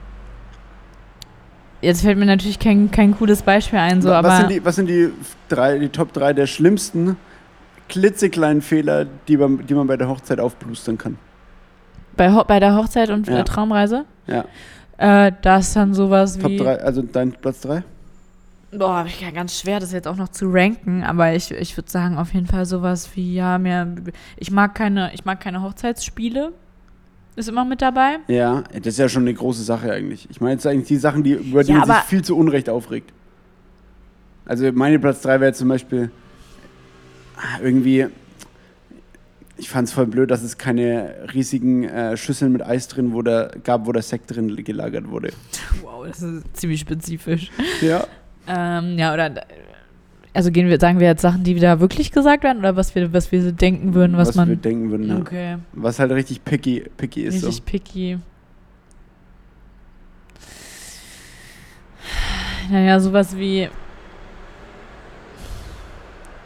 [1.81, 4.75] jetzt fällt mir natürlich kein, kein cooles Beispiel ein, so, was, aber sind die, was
[4.75, 5.09] sind die,
[5.49, 7.17] drei, die Top 3 der schlimmsten
[7.89, 11.17] klitzekleinen Fehler, die man, die man bei der Hochzeit aufblustern kann?
[12.15, 13.39] Bei, bei der Hochzeit und Ja.
[13.39, 14.45] äh, Traumreise, Ja,
[14.97, 16.57] äh, da ist dann sowas Top wie.
[16.57, 17.83] 3, also dein Platz 3?
[18.71, 21.77] Boah, hab ich ja ganz schwer, das jetzt auch noch zu ranken, aber ich, ich
[21.77, 23.87] würde sagen, auf jeden Fall sowas wie, ja, mehr.
[24.35, 26.51] Ich mag keine, ich mag keine Hochzeitsspiele.
[27.37, 28.17] Ist immer mit dabei.
[28.27, 30.27] Ja, das ist ja schon eine große Sache eigentlich.
[30.29, 32.69] Ich meine jetzt eigentlich die Sachen, die, über die Ja, man sich viel zu Unrecht
[32.69, 33.11] aufregt.
[34.45, 36.11] Also meine Platz 3 wäre zum Beispiel
[37.37, 38.07] ah, irgendwie,
[39.57, 43.21] ich fand es voll blöd, dass es keine riesigen äh, Schüsseln mit Eis drin wo
[43.21, 45.31] der, gab, wo der Sekt drin gelagert wurde.
[45.81, 47.51] Wow, das ist ziemlich spezifisch.
[47.81, 48.05] Ja.
[48.47, 49.31] Ähm, ja, oder
[50.33, 53.13] also gehen wir, sagen wir jetzt Sachen, die da wirklich gesagt werden oder was wir,
[53.13, 54.49] was wir so denken würden, was, was man.
[54.49, 55.07] wir denken würden.
[55.07, 55.17] Ja.
[55.17, 57.35] Okay, Was halt richtig picky, picky ist.
[57.35, 57.61] richtig So.
[57.63, 58.19] picky.
[62.69, 63.69] Naja, sowas wie.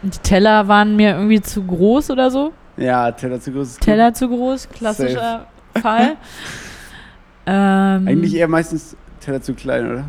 [0.04, 2.54] Die Teller waren mir irgendwie zu groß oder so.
[2.80, 3.78] Ja, Teller zu groß.
[3.78, 5.48] Teller zu groß, klassischer
[5.82, 6.16] Fall.
[7.46, 10.06] ähm, Eigentlich eher meistens Teller zu klein, oder?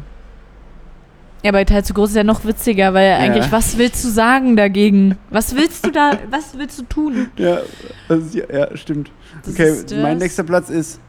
[1.43, 4.57] Ja, bei Teil zu groß ist ja noch witziger, weil eigentlich, was willst du sagen
[4.57, 5.17] dagegen?
[5.31, 7.31] Was willst du da, was willst du tun?
[7.37, 7.61] Ja,
[8.09, 9.11] ist, ja, ja, stimmt.
[9.45, 11.01] Das okay, mein nächster Platz ist.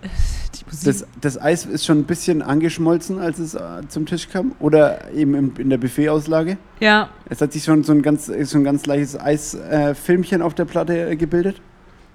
[0.84, 3.60] Das, das Eis ist schon ein bisschen angeschmolzen, als es äh,
[3.90, 4.54] zum Tisch kam.
[4.60, 6.58] Oder eben im, in der Buffetauslage.
[6.80, 10.54] ja, Es hat sich schon so ein ganz, so ein ganz leichtes Eisfilmchen äh, auf
[10.54, 11.62] der Platte äh, gebildet.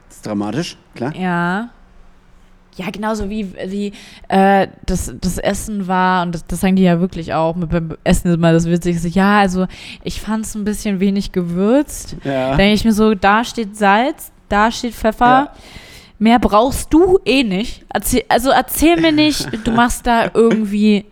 [0.08, 1.14] Das ist dramatisch, klar.
[1.14, 1.70] ja.
[2.78, 3.92] Ja, genauso wie, wie
[4.28, 7.96] äh, das, das Essen war, und das, das sagen die ja wirklich auch, mit, beim
[8.04, 9.08] Essen ist immer das Witzigste.
[9.08, 9.66] Ja, also
[10.04, 12.16] ich fand es ein bisschen wenig gewürzt.
[12.22, 12.54] Ja.
[12.54, 15.24] Denke ich mir so, da steht Salz, Da steht Pfeffer.
[15.24, 15.52] Ja.
[16.18, 17.84] Mehr brauchst du eh nicht.
[17.92, 21.04] Erzähl, also erzähl mir nicht, du machst da irgendwie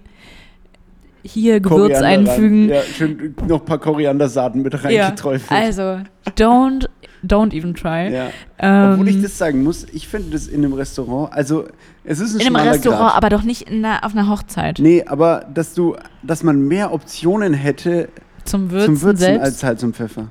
[1.23, 2.61] hier Gewürz Koriander einfügen.
[2.61, 2.69] Rein.
[2.71, 5.51] Ja, schön noch ein paar Koriandersaaten mit Ja, reingeträufelt.
[5.51, 6.01] also,
[6.37, 6.89] don't,
[7.27, 8.13] don't even try.
[8.13, 8.31] Ja.
[8.59, 11.65] Ähm, Obwohl ich das sagen muss, ich finde das in einem Restaurant, also
[12.05, 13.17] es ist ein in einem Restaurant, Grad.
[13.17, 14.79] aber doch nicht in einer, auf einer Hochzeit.
[14.79, 18.11] Nee, aber dass du, dass man mehr Optionen hätte
[18.45, 20.29] Zum Würzen, zum Würzen als halt zum Pfeffer.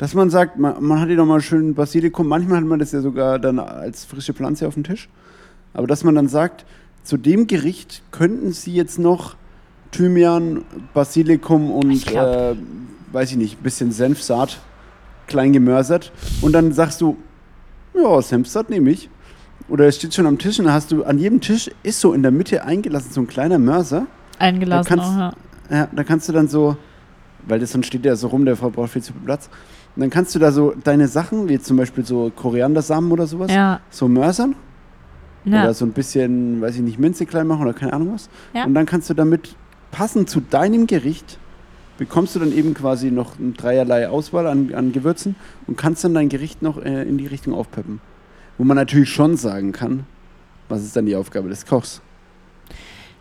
[0.00, 3.02] Dass man sagt, man, man hat hier nochmal schön Basilikum, manchmal hat man das ja
[3.02, 5.10] sogar dann als frische Pflanze auf dem Tisch.
[5.74, 6.64] Aber dass man dann sagt,
[7.04, 9.36] zu dem Gericht könnten sie jetzt noch
[9.90, 10.62] Thymian,
[10.94, 12.54] Basilikum und Ich äh,
[13.12, 14.58] weiß ich nicht, ein bisschen Senfsaat
[15.26, 17.18] klein gemörsert und dann sagst du,
[17.94, 19.10] ja, Senfsaat nehme ich.
[19.68, 22.14] Oder es steht schon am Tisch und dann hast du an jedem Tisch ist so
[22.14, 24.06] in der Mitte eingelassen so ein kleiner Mörser.
[24.38, 25.32] Eingelassen Da kannst- auch, ja.
[25.70, 26.78] Ja, da kannst du dann so,
[27.46, 29.50] weil das sonst steht ja so rum, der Frau braucht viel zu viel Platz.
[29.96, 33.50] Und dann kannst du da so deine Sachen, wie zum Beispiel so Koriandersamen oder sowas,
[33.52, 34.54] Ja, so mörsern.
[35.44, 35.62] ja.
[35.64, 38.28] Oder so ein bisschen, weiß ich nicht, Minze klein machen oder keine Ahnung was.
[38.54, 38.64] Ja.
[38.64, 39.56] Und dann kannst du damit
[39.90, 41.38] passend zu deinem Gericht
[41.98, 45.36] bekommst du dann eben quasi noch ein dreierlei Auswahl an, an Gewürzen
[45.66, 48.00] und kannst dann dein Gericht noch äh, in die Richtung aufpeppen.
[48.56, 50.06] Wo man natürlich schon sagen kann,
[50.70, 52.00] was ist dann die Aufgabe des Kochs.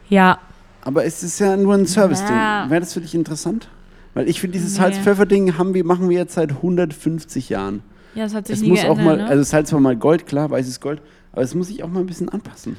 [0.07, 0.37] ja.
[0.81, 2.33] Aber es ist ja nur ein Service-Ding.
[2.33, 2.69] Ja.
[2.69, 3.67] Wäre das für dich interessant?
[4.13, 4.77] Weil ich finde, dieses Nee.
[4.83, 7.81] Salz-Pfeffer-Ding haben wir, machen wir jetzt seit 150 Jahren.
[8.15, 9.27] Ja, das hat sich Es nie muss geändert, auch mal, ne?
[9.27, 11.01] also Salz war mal Gold, klar, weißes Gold,
[11.31, 12.75] aber es muss sich auch mal ein bisschen anpassen.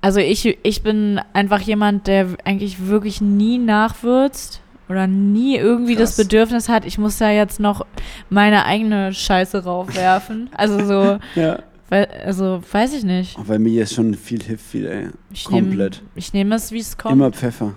[0.00, 6.16] Also ich, ich bin einfach jemand, der eigentlich wirklich nie nachwürzt oder nie irgendwie das
[6.16, 6.26] Krass.
[6.26, 7.86] Bedürfnis hat, ich muss da jetzt noch
[8.28, 10.50] meine eigene Scheiße raufwerfen.
[10.56, 11.60] Also so, Ja.
[11.88, 13.38] weil, also weiß ich nicht.
[13.38, 15.08] Auch weil mir jetzt schon viel hilft, viel, ey.
[15.32, 16.02] Ich nehm- Komplett.
[16.16, 17.12] Ich nehme es, wie es kommt.
[17.14, 17.74] Immer Pfeffer.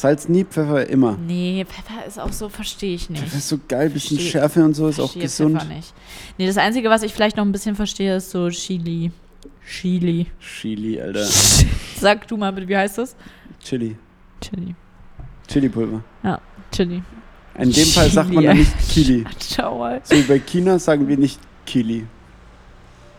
[0.00, 1.18] Salz nie, Pfeffer immer.
[1.26, 3.22] Nee, Pfeffer ist auch so, verstehe ich nicht.
[3.22, 5.58] Pfeffer ist so geil, bisschen Versteh- Schärfe und so, ist auch gesund.
[5.60, 5.92] Pfeffer nicht.
[6.38, 9.10] Nee, das Einzige, was ich vielleicht noch ein bisschen verstehe, ist so Chili.
[9.66, 10.26] Chili.
[10.40, 11.24] Chili, Alter.
[12.00, 13.14] Sag du mal bitte, wie heißt das?
[13.62, 13.96] Chili.
[14.40, 14.74] Chili.
[15.48, 16.02] Chili-Pulver.
[16.72, 17.02] Chili.
[17.58, 19.24] In dem Fall sagt man Chili, dann nicht Kili.
[19.38, 20.00] Ciao, ey.
[20.04, 22.06] So wie bei China sagen wir nicht Kili.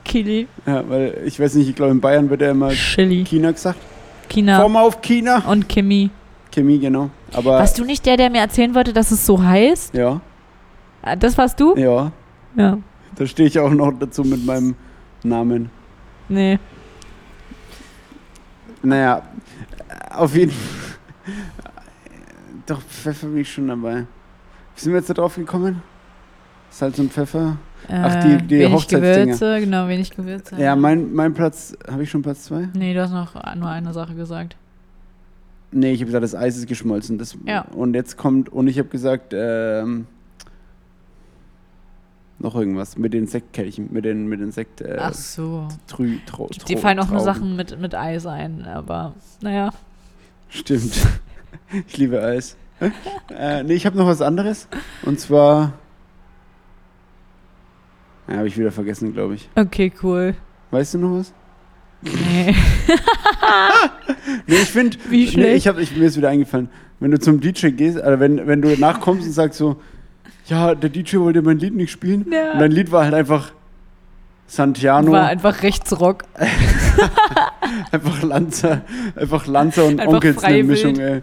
[0.03, 0.47] Chili.
[0.65, 3.23] Ja, weil ich weiß nicht, ich glaube in Bayern wird ja immer Chili.
[3.23, 3.77] China gesagt.
[4.29, 4.59] China.
[4.61, 5.43] Form auf China.
[5.47, 6.09] Und Kimi.
[6.51, 7.09] Chemie, genau.
[7.33, 9.93] Aber Warst du nicht der, der mir erzählen wollte, dass es so heißt?
[9.93, 10.19] ja,
[11.03, 11.75] Ah, Das warst du?
[11.77, 12.11] ja,
[12.55, 12.77] Ja.
[13.15, 14.75] da stehe ich auch noch dazu mit meinem
[15.23, 15.69] Namen.
[16.29, 16.59] Nee.
[18.83, 19.21] Naja,
[20.11, 20.91] auf jeden Fall.
[22.65, 24.05] Doch, Pfeffer bin ich schon dabei.
[24.75, 25.81] Wie sind wir jetzt da drauf gekommen?
[26.69, 27.57] Salz und Pfeffer?
[27.89, 29.25] Ach, die- Äh, die wenig Hochzeitsdinger.
[29.25, 30.55] Gewürze, genau, wenig Gewürze.
[30.57, 32.69] Ja, mein, mein Platz, habe ich schon Platz zwei?
[32.73, 34.55] Nee, du hast noch nur eine Sache gesagt.
[35.71, 37.17] Nee, ich habe gesagt, das Eis ist geschmolzen.
[37.17, 37.61] Das, Ja.
[37.73, 40.05] Und jetzt kommt, und ich habe gesagt, ähm,
[42.39, 45.67] noch irgendwas mit den Sektkelchen, mit den, mit den Sekt, äh, Ach so.
[45.87, 47.19] Trü, Trau, Die Trau- fallen auch nur.
[47.21, 49.69] Sachen mit, mit Eis ein, aber naja.
[50.49, 50.93] Stimmt.
[51.87, 52.57] ich liebe Eis.
[53.29, 54.67] äh, nee, ich habe noch was anderes.
[55.03, 55.73] Und zwar.
[58.27, 59.49] Ja, habe ich wieder vergessen, glaube ich.
[59.55, 60.35] Okay, cool.
[60.71, 61.33] Weißt du noch was?
[62.01, 62.55] Nee.
[64.47, 64.97] Nee, ich finde.
[65.09, 65.57] Wie Nee, schlecht.
[65.57, 66.69] ich hab, ich, mir ist wieder eingefallen.
[66.99, 69.77] Wenn du zum DJ gehst, also wenn, wenn du nachkommst und sagst so,
[70.47, 72.25] ja, der DJ wollte mein Lied nicht spielen.
[72.31, 72.53] Ja.
[72.53, 73.51] Und dein Lied war halt einfach
[74.47, 76.23] Santiano, War einfach Rechtsrock.
[77.91, 78.81] einfach Lanza,
[79.15, 80.63] einfach Lanza und Einfach Onkels eine.
[80.63, 81.21] Mischung, ey.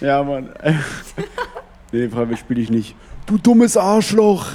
[0.00, 0.48] Ja, Mann.
[1.92, 2.94] nee, Freiwild spiele ich nicht.
[3.26, 4.46] Du dummes Arschloch.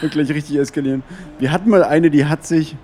[0.00, 1.02] Wird gleich richtig eskalieren.
[1.38, 2.76] Wir hatten mal eine, die hat sich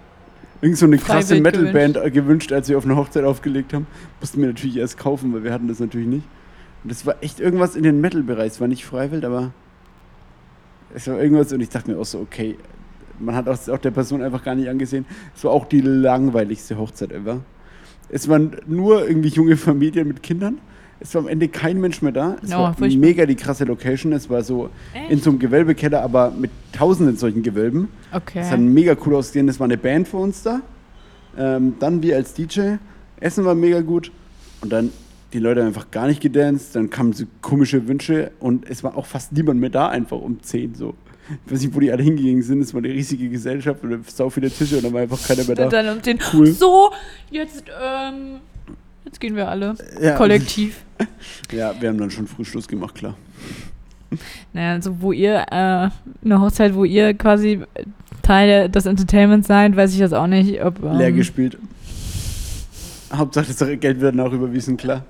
[0.60, 2.14] irgend so eine krasse Metalband gewünscht.
[2.14, 3.86] gewünscht, als wir auf eine Hochzeit aufgelegt haben.
[4.20, 6.24] Mussten wir natürlich erst kaufen, weil wir hatten das natürlich nicht.
[6.82, 8.52] Und das war echt irgendwas in den Metal-Bereich.
[8.52, 9.52] Es war nicht Freiwild, aber
[10.94, 12.56] es war irgendwas und ich dachte mir auch so, okay,
[13.18, 15.06] man hat auch, auch der Person einfach gar nicht angesehen.
[15.34, 17.40] Es war auch die langweiligste Hochzeit ever.
[18.08, 20.58] Es waren nur irgendwie junge Familien mit Kindern.
[21.04, 22.36] Es war am Ende kein Mensch mehr da.
[22.42, 22.98] Es Oh, war furchtbar.
[22.98, 24.12] mega die krasse Location.
[24.14, 24.70] Es war so
[25.10, 27.88] in so einem Gewölbekeller, aber mit tausenden solchen Gewölben.
[28.10, 28.22] Es hat
[28.54, 28.56] Okay.
[28.56, 29.46] mega cool ausgesehen.
[29.48, 30.62] Es war eine Band für uns da.
[31.36, 32.76] Ähm, dann wir als DJ.
[33.20, 34.10] Essen war mega gut.
[34.62, 34.90] Und dann
[35.34, 36.74] die Leute haben einfach gar nicht gedanced.
[36.74, 40.42] Dann kamen so komische Wünsche und es war auch fast niemand mehr da, einfach um
[40.42, 40.94] 10 so.
[41.46, 42.60] Ich weiß nicht, wo die alle hingegangen sind.
[42.62, 45.54] Es war eine riesige Gesellschaft und sau viele Tische und dann war einfach keiner mehr
[45.56, 45.68] da.
[45.68, 46.18] Dann um den.
[46.32, 46.46] Cool.
[46.46, 46.90] So,
[47.30, 48.36] jetzt, ähm.
[49.14, 49.76] Jetzt gehen wir alle.
[50.02, 50.16] Ja.
[50.16, 50.80] Kollektiv.
[51.52, 53.16] Ja, wir haben dann schon früh Schluss gemacht, klar.
[54.52, 55.90] Naja, also wo ihr, äh,
[56.24, 57.62] eine Hochzeit, wo ihr quasi
[58.22, 60.82] Teil des Entertainments seid, weiß ich jetzt auch nicht, ob.
[60.82, 61.58] Ähm, Leer gespielt.
[63.12, 65.04] Hauptsache das Geld wird danach überwiesen, klar.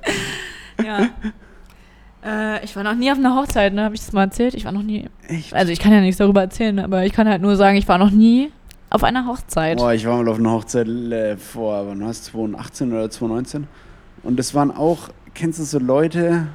[0.85, 1.09] Ja.
[2.27, 3.85] Äh, ich war noch nie auf einer Hochzeit, ne?
[3.85, 4.55] Habe ich das mal erzählt?
[4.55, 5.11] Ich war noch nie.
[5.29, 5.53] Echt?
[5.53, 7.99] Also ich kann ja nichts darüber erzählen, aber ich kann halt nur sagen, ich war
[7.99, 8.51] noch nie
[8.89, 9.77] auf einer Hochzeit.
[9.77, 13.67] Boah, ich war mal auf einer Hochzeit äh, vor, wann war es, 2018 oder 2019.
[14.25, 16.47] Und das waren auch, kennst du so Leute,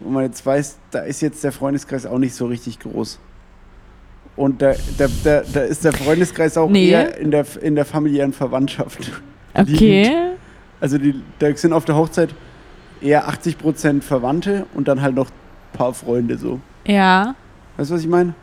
[0.00, 3.18] wo man jetzt weiß, da ist jetzt der Freundeskreis auch nicht so richtig groß.
[4.36, 6.90] Und da, da, da, da ist der Freundeskreis auch Nee.
[6.90, 9.10] eher in der, in der familiären Verwandtschaft.
[9.52, 10.08] Okay.
[10.80, 12.32] Also die, da sind auf der Hochzeit
[13.00, 16.60] eher 80% Verwandte und dann halt noch ein paar Freunde so.
[16.86, 17.34] Ja.
[17.76, 18.34] Weißt du, was ich meine?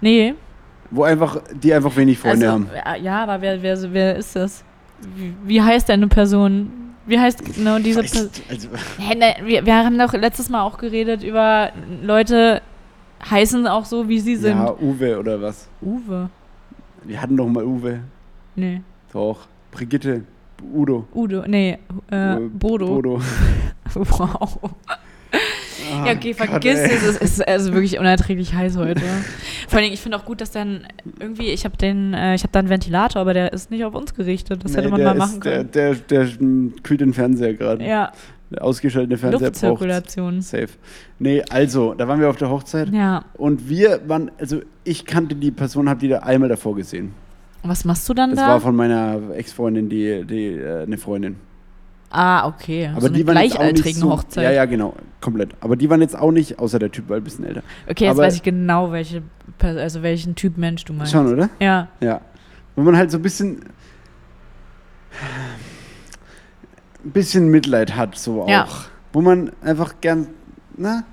[0.00, 0.34] Nee.
[0.90, 2.70] Wo einfach, die einfach wenig Freunde also, haben.
[2.96, 4.64] äh, Ja, aber wer, wer, wer ist das?
[5.16, 6.70] Wie, wie heißt deine Person?
[7.06, 8.30] Wie heißt genau diese Person?
[8.50, 8.68] Also,
[8.98, 11.70] ne, wir, wir haben doch letztes Mal auch geredet über
[12.02, 12.60] Leute
[13.28, 14.56] heißen auch so, wie sie sind.
[14.56, 15.68] ja, Uwe oder was?
[15.82, 16.30] Uwe.
[17.04, 18.00] Wir hatten doch mal Uwe.
[18.54, 18.82] Nee.
[19.12, 19.46] Doch.
[19.70, 20.22] Brigitte.
[20.74, 21.06] Udo.
[21.14, 21.44] Udo.
[21.46, 21.78] Nee.
[22.10, 22.86] Äh, Bodo.
[22.86, 23.20] Bodo.
[23.94, 24.58] Wow.
[25.92, 26.90] Ah, Ja, okay, Gott, vergiss ey.
[26.96, 27.02] es.
[27.02, 29.02] Es ist also wirklich unerträglich heiß heute.
[29.68, 30.86] Vor allem, ich finde auch gut, dass dann
[31.20, 33.94] irgendwie, ich habe den, äh, ich habe da einen Ventilator, aber der ist nicht auf
[33.94, 34.64] uns gerichtet.
[34.64, 35.70] Das Nee, hätte man mal ist- machen können.
[35.72, 36.28] Der, der, der
[36.82, 37.84] kühlt den Fernseher gerade.
[37.84, 38.12] ja,
[38.50, 40.40] Der ausgeschaltete Fernseher Luftzirkulation.
[40.40, 40.68] Safe.
[41.18, 42.88] Nee, also, da waren wir auf der Hochzeit.
[42.90, 43.24] Ja.
[43.34, 47.12] Und wir waren, also ich kannte die Person, habe die da einmal davor gesehen.
[47.64, 48.48] Was machst du dann Das da?
[48.48, 51.36] war von meiner Ex-Freundin, die, die äh, eine Freundin.
[52.10, 52.88] Ah, okay.
[52.92, 54.44] Aber so die eine waren jetzt auch nicht gleichaltrigen so, Hochzeit.
[54.44, 55.50] Ja, ja, genau, komplett.
[55.60, 57.62] Aber die waren jetzt auch nicht, außer der Typ war ein bisschen älter.
[57.88, 59.22] Okay, jetzt Aber- weiß ich genau, welche,
[59.60, 61.12] also welchen Typ Mensch du meinst.
[61.12, 61.48] Schon, oder?
[61.60, 61.88] Ja.
[62.00, 62.20] Ja.
[62.76, 63.62] Wo man halt so ein bisschen
[67.04, 68.48] ein bisschen Mitleid hat, so auch.
[68.48, 68.66] Ja.
[69.12, 70.28] Wo man einfach gern,
[70.76, 71.04] na,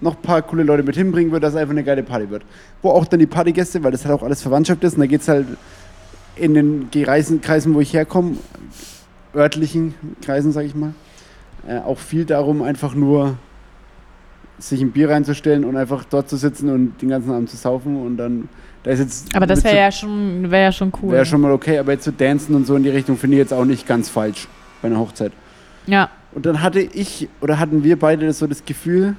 [0.00, 2.42] noch ein paar coole Leute mit hinbringen würde, dass es einfach eine geile Party wird.
[2.82, 5.20] Wo auch dann die Partygäste, weil das halt auch alles Verwandtschaft ist, und da geht
[5.20, 5.46] es halt
[6.36, 8.36] in den Kreisen, Kreisen, wo ich herkomme,
[9.34, 10.94] örtlichen Kreisen, sag ich mal,
[11.66, 13.36] äh, auch viel darum, einfach nur
[14.58, 17.96] sich ein Bier reinzustellen und einfach dort zu sitzen und den ganzen Abend zu saufen
[17.96, 18.48] und dann,
[18.82, 19.34] da ist jetzt...
[19.34, 21.12] Aber das wäre so- ja schon, wäre ja schon cool.
[21.12, 23.40] Wäre schon mal okay, aber jetzt zu dancen und so in die Richtung finde ich
[23.40, 24.48] jetzt auch nicht ganz falsch
[24.82, 25.32] bei einer Hochzeit.
[25.86, 26.10] Ja.
[26.32, 29.16] Und dann hatte ich oder hatten wir beide das so das Gefühl,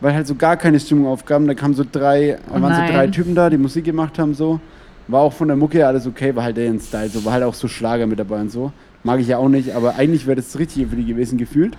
[0.00, 3.06] weil halt so gar keine Stimmung aufgaben, da kamen so drei, Oh waren so drei
[3.06, 4.60] Typen da, die Musik gemacht haben so.
[5.08, 7.54] War auch von der Mucke alles okay, war halt deren Style, so war halt auch
[7.54, 8.72] so Schlager mit dabei und so.
[9.04, 11.76] Mag ich ja auch nicht, aber eigentlich wäre das das Richtige für die gewesen gefühlt.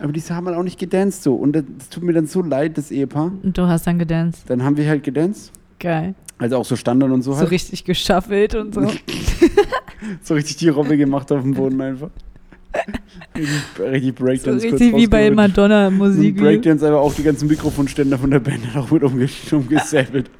[0.00, 1.34] Aber die haben halt auch nicht gedanced so.
[1.34, 3.30] Und das das tut mir dann so leid, das Ehepaar.
[3.42, 4.48] Und du hast dann gedanced.
[4.50, 5.52] Dann haben wir halt gedanced.
[5.78, 6.14] Geil.
[6.38, 7.50] Also auch so Standard und so So halt.
[7.52, 8.80] richtig geschaffelt und so.
[10.22, 12.10] So richtig die Robbe gemacht auf dem Boden einfach.
[13.78, 14.68] Richtig, so Breakdance.
[14.68, 15.30] kurz richtig wie bei.
[15.30, 16.36] Madonna Und Musik.
[16.36, 20.30] Breakdance einfach auch die ganzen Mikrofonständer von der Band auch mit umge umgesäbelt.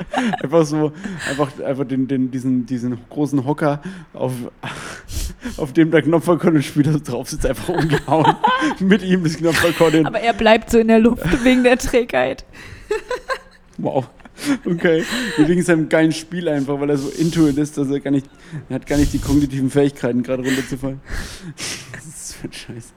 [0.42, 0.92] einfach so,
[1.28, 3.80] einfach, einfach den, den, diesen, diesen großen Hocker,
[4.12, 4.32] auf,
[5.56, 8.36] auf dem der Knopfakkordeonspieler drauf sitzt, einfach umgehauen.
[8.80, 10.06] mit ihm das Knopfakkordeon.
[10.06, 12.44] Aber er bleibt so in der Luft wegen der Trägheit.
[13.78, 14.08] Wow.
[14.64, 15.04] Okay.
[15.36, 18.26] Wegen seinem geilen Spiel einfach, weil er so into it ist, dass er gar nicht,
[18.68, 21.00] er hat gar nicht die kognitiven Fähigkeiten, gerade runterzufallen.
[22.50, 22.92] Das ist so ein Scheiß.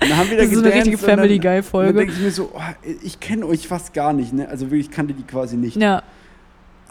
[0.00, 1.62] Und dann haben wir da Das ist so eine richtige und Family Guy Und dann
[1.62, 1.92] Folge.
[1.94, 2.60] denke ich mir so, oh,
[3.02, 4.48] ich kenne euch fast gar nicht, ne?
[4.48, 5.76] Also wirklich, ich kannte die quasi nicht.
[5.76, 6.02] Ja,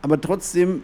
[0.01, 0.83] Aber trotzdem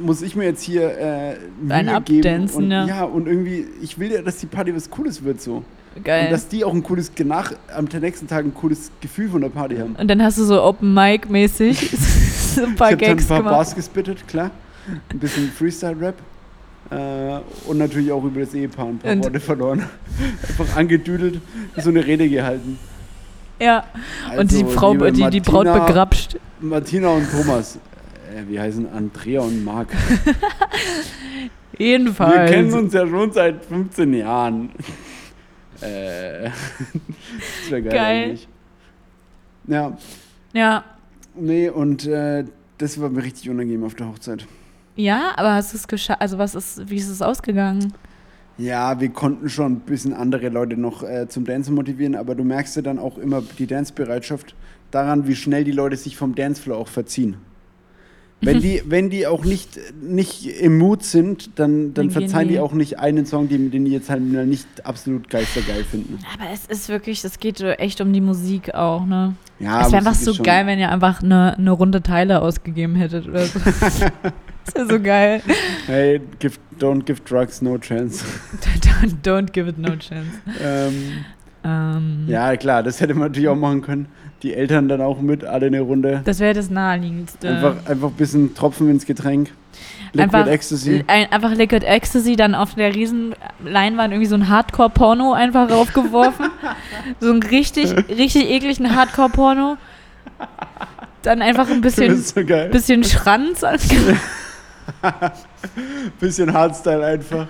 [0.00, 2.50] muss ich mir jetzt hier äh, Mühe Ein geben.
[2.50, 2.86] Und, ja.
[2.86, 3.04] ja.
[3.04, 5.64] und irgendwie, ich will ja, dass die Party was Cooles wird so.
[5.94, 6.28] Und geil.
[6.30, 9.76] dass die auch ein cooles, nach, am nächsten Tag ein cooles Gefühl von der Party
[9.76, 9.96] haben.
[9.96, 11.90] Und dann hast du so Open Mic mäßig
[12.54, 13.54] so ein ich paar habe dann ein Gags paar gemacht.
[13.54, 14.50] Bars gespittet, klar.
[15.10, 16.14] Ein bisschen Freestyle-Rap.
[16.18, 16.35] Äh,
[16.90, 19.84] und natürlich auch über das Ehepaar ein paar Und- Worte verloren.
[20.48, 21.40] Einfach angedüdelt,
[21.76, 22.78] so eine Rede gehalten.
[23.60, 23.84] Ja,
[24.38, 26.36] und die Also, Frau, die, die Braut Martina- begrapscht.
[26.60, 27.76] Martina und Thomas.
[28.34, 29.88] Äh, wie heißen Andrea und Marc?
[31.78, 32.34] Jedenfalls.
[32.50, 34.70] Wir kennen uns ja schon seit 15 Jahren.
[35.80, 38.24] äh, das wäre geil, Geil.
[38.24, 38.48] eigentlich.
[39.68, 39.96] Ja,
[40.52, 40.84] Ja.
[41.34, 42.44] nee, und äh,
[42.78, 44.46] das war mir richtig unangenehm auf der Hochzeit.
[44.96, 46.20] Ja, aber hast du es geschafft?
[46.20, 47.92] Also was ist, wie ist es ausgegangen?
[48.58, 52.42] Ja, wir konnten schon ein bisschen andere Leute noch äh, zum Dancen motivieren, aber du
[52.42, 54.54] merkst ja dann auch immer die Dancebereitschaft
[54.90, 57.36] daran, wie schnell die Leute sich vom Dancefloor auch verziehen.
[58.46, 62.54] Wenn die, wenn die auch nicht, nicht im Mut sind, dann, dann Dann verzeihen die
[62.54, 66.18] die- auch nicht einen Song, den, den die jetzt halt nicht absolut geistergeil finden.
[66.34, 69.34] Aber es ist wirklich, es geht echt um die Musik auch, ne?
[69.58, 73.26] Ja, es wäre einfach so geil, wenn ihr einfach eine, eine runde Teile ausgegeben hättet
[73.28, 73.58] oder so.
[74.64, 75.42] das wäre so geil.
[75.86, 78.24] Hey, give, don't give drugs no chance.
[79.00, 80.28] don't, don't give it no chance.
[80.62, 81.24] ähm,
[81.64, 84.06] Ähm, ja, klar, das hätte man natürlich auch machen können.
[84.42, 86.20] Die Eltern dann auch mit, alle eine Runde.
[86.24, 87.48] Das wäre das naheliegendste.
[87.48, 89.50] Einfach, einfach ein bisschen Tropfen ins Getränk.
[90.12, 91.04] Liquid Einfach- Ecstasy.
[91.06, 93.34] Ein, einfach Liquid Ecstasy, dann auf der riesen
[93.64, 96.46] Leinwand irgendwie so ein Hardcore-Porno einfach raufgeworfen.
[97.20, 99.76] so ein richtig, richtig ekligen Hardcore-Porno.
[101.22, 103.64] Dann einfach ein bisschen, so bisschen Schranz.
[106.20, 107.48] Bisschen Hardstyle einfach.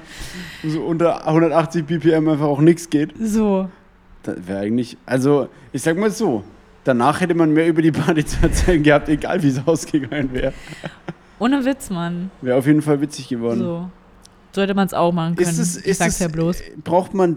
[0.64, 3.12] So unter 180 BPM einfach auch nichts geht.
[3.20, 3.68] So.
[4.22, 6.42] Das wäre eigentlich, also ich sag mal so,
[6.86, 10.52] danach hätte man mehr über die Party zu erzählen gehabt, egal wie es ausgegangen wäre.
[11.38, 12.30] Ohne Witz, Mann.
[12.40, 13.58] Wäre auf jeden Fall witzig geworden.
[13.60, 13.90] So.
[14.52, 15.48] Sollte man es auch machen können.
[15.48, 16.62] Ist es, ich ist sag's es, ja bloß.
[16.82, 17.36] Braucht man,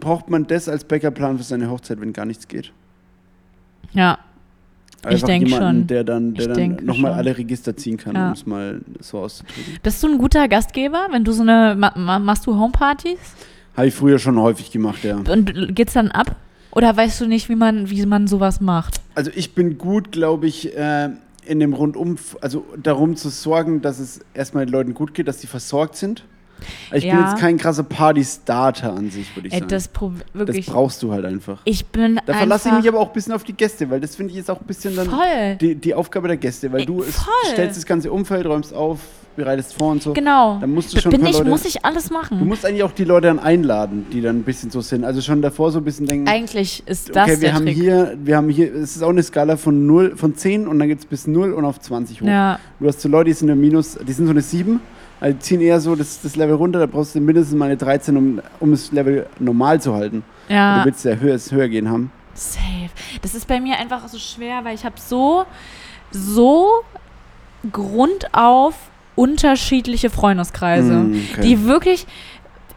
[0.00, 2.72] braucht man das als Backup-Plan für seine Hochzeit, wenn gar nichts geht?
[3.92, 4.18] Ja.
[5.10, 5.86] Ich denk jemanden, schon.
[5.88, 8.28] der dann, der Ich dann denke nochmal alle Register ziehen kann, Ja.
[8.28, 9.78] um es mal so auszudrücken.
[9.82, 11.74] Bist du ein guter Gastgeber, wenn du so eine.
[11.76, 13.18] Ma ma machst du Homepartys?
[13.76, 15.16] Habe ich früher schon häufig gemacht, ja.
[15.16, 16.36] Und geht's dann ab?
[16.72, 19.00] Oder weißt du nicht, wie man, wie man sowas macht?
[19.14, 21.10] Also ich bin gut, glaube ich, äh,
[21.44, 25.40] in dem Rundum, also darum zu sorgen, dass es erstmal den Leuten gut geht, dass
[25.40, 26.24] sie versorgt sind.
[26.92, 27.20] Ich bin Ja.
[27.22, 29.66] jetzt kein krasser Party-Starter an sich, würde ich sagen.
[29.68, 29.90] das
[30.34, 31.60] Das brauchst du halt einfach.
[31.64, 34.14] ich bin Da verlasse ich mich aber auch ein bisschen auf die Gäste, weil das
[34.14, 35.10] finde ich ist auch ein bisschen dann
[35.58, 37.04] die, die Aufgabe der Gäste, weil du
[37.50, 39.00] stellst das ganze Umfeld, räumst auf,
[39.36, 40.12] bereitest vor und so.
[40.12, 40.58] Genau.
[40.60, 42.46] Dann musst du schon bin ich, Leute, muss ich alles Du machen.
[42.46, 45.04] musst eigentlich auch die Leute dann einladen, die dann ein bisschen so sind.
[45.04, 47.74] Also schon davor so ein bisschen denken, Eigentlich ist das okay, wir der haben Trick.
[47.76, 50.88] hier, wir haben hier, es ist auch eine Skala von 0, von 10 und dann
[50.88, 52.26] geht es bis 0 und auf 20 hoch.
[52.26, 54.80] ja, Du hast so Leute, die sind eine Minus, die sind so eine 7,
[55.20, 57.76] also die ziehen eher so das, das Level runter, da brauchst du mindestens mal eine
[57.76, 60.24] 13, um, um das Level normal zu halten.
[60.48, 60.80] ja.
[60.80, 62.10] Du willst ja höher, höher gehen haben.
[62.34, 62.88] Safe.
[63.20, 65.44] Das ist bei mir einfach so schwer, weil ich habe so,
[66.10, 66.68] so
[67.70, 68.74] grundauf
[69.14, 71.40] unterschiedliche Freundeskreise, Mm, okay.
[71.42, 72.06] die wirklich,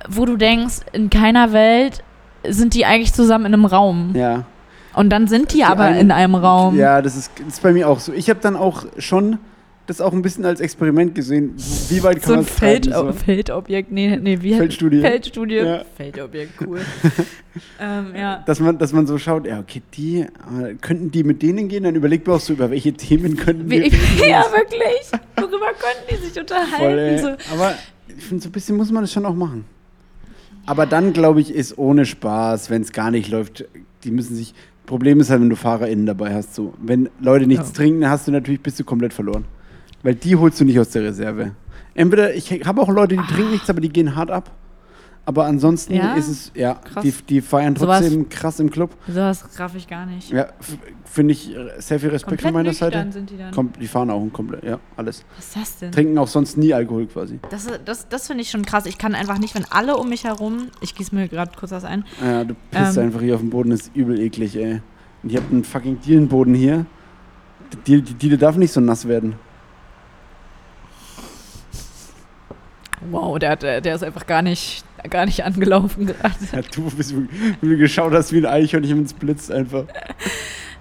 [0.10, 2.04] wo du denkst, in keiner Welt
[2.48, 4.12] sind die eigentlich zusammen in einem Raum.
[4.16, 4.44] ja.
[4.94, 6.78] Und dann sind die, Die aber einen- in einem Raum.
[6.78, 8.14] Ja, das ist, das ist bei mir auch so.
[8.14, 9.40] Ich habe dann auch schon
[9.88, 11.54] das auch ein bisschen als Experiment gesehen.
[11.90, 12.84] Wie weit kann So man treiben?
[12.84, 13.12] Feld, So.
[13.14, 15.02] Feldobjekt, nee, nee, wie Feldstudie.
[15.02, 15.56] Feldstudie.
[15.56, 15.86] Ja.
[15.96, 16.80] Feldobjekt, cool.
[17.80, 18.44] ähm, ja.
[18.46, 20.28] Dass man, dass man so schaut, ja, okay, die, äh,
[20.82, 21.84] könnten die mit denen gehen?
[21.84, 23.86] Dann überlegt man auch so, über welche Themen könnten wir
[24.28, 25.12] ja, wirklich.
[25.38, 27.20] Worüber könnten die sich unterhalten?
[27.24, 27.54] Voll, so.
[27.54, 27.74] Aber
[28.08, 29.66] ich finde, so ein bisschen muss man das schon auch machen.
[30.66, 33.66] Aber dann, glaube ich, ist ohne Spaß, wenn es gar nicht läuft,
[34.04, 34.54] die müssen sich.
[34.88, 36.54] Problem ist halt, wenn du FahrerInnen dabei hast.
[36.56, 36.74] So.
[36.80, 37.76] Wenn Leute nichts Ja.
[37.76, 39.46] trinken, hast du natürlich bist du komplett verloren.
[40.06, 41.56] Weil die holst du nicht aus der Reserve.
[41.96, 44.52] Entweder, ich habe auch Leute, die trinken nichts, aber die gehen hart ab.
[45.26, 46.14] Aber ansonsten Ja?
[46.14, 48.92] ist es, ja, die, die feiern trotzdem krass im Club.
[49.08, 50.30] Sowas raff ich gar nicht.
[50.30, 50.50] Ja,
[51.06, 53.04] finde ich äh, sehr viel Respekt von meiner Seite.
[53.12, 53.50] sind die dann.
[53.52, 55.26] Kom die fahren auch komplett, ja, alles.
[55.38, 55.92] Was ist das denn?
[55.92, 57.40] Trinken auch sonst nie Alkohol quasi.
[57.50, 58.86] Das, das, das finde ich schon krass.
[58.86, 61.86] Ich kann einfach nicht, wenn alle um mich herum, ich gieße mir gerade kurz was
[61.86, 63.06] ein, Ja, du pisst Ähm.
[63.06, 64.84] einfach hier auf den Boden, das ist übel eklig, ey.
[65.24, 66.86] Und ich hab einen fucking Dielenboden hier.
[67.88, 69.34] Die, die Diele darf nicht so nass werden.
[73.12, 76.36] Wow, der, der, der ist einfach gar nicht, gar nicht angelaufen gerade.
[76.52, 77.14] Ja, du bist,
[77.62, 79.86] wie du geschaut hast wie ein Eichhörnchen und es blitzt einfach.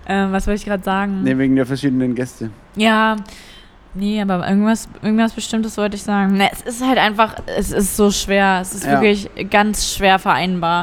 [0.07, 1.23] Ähm, was wollte ich gerade sagen?
[1.23, 2.51] Ne, wegen der verschiedenen Gäste.
[2.77, 3.17] Ja,
[3.95, 6.35] nee, aber irgendwas, irgendwas Bestimmtes wollte ich sagen.
[6.37, 8.59] Ne, es ist halt einfach, es ist so schwer.
[8.63, 8.93] Es ist Ja.
[9.01, 10.83] wirklich ganz schwer vereinbar.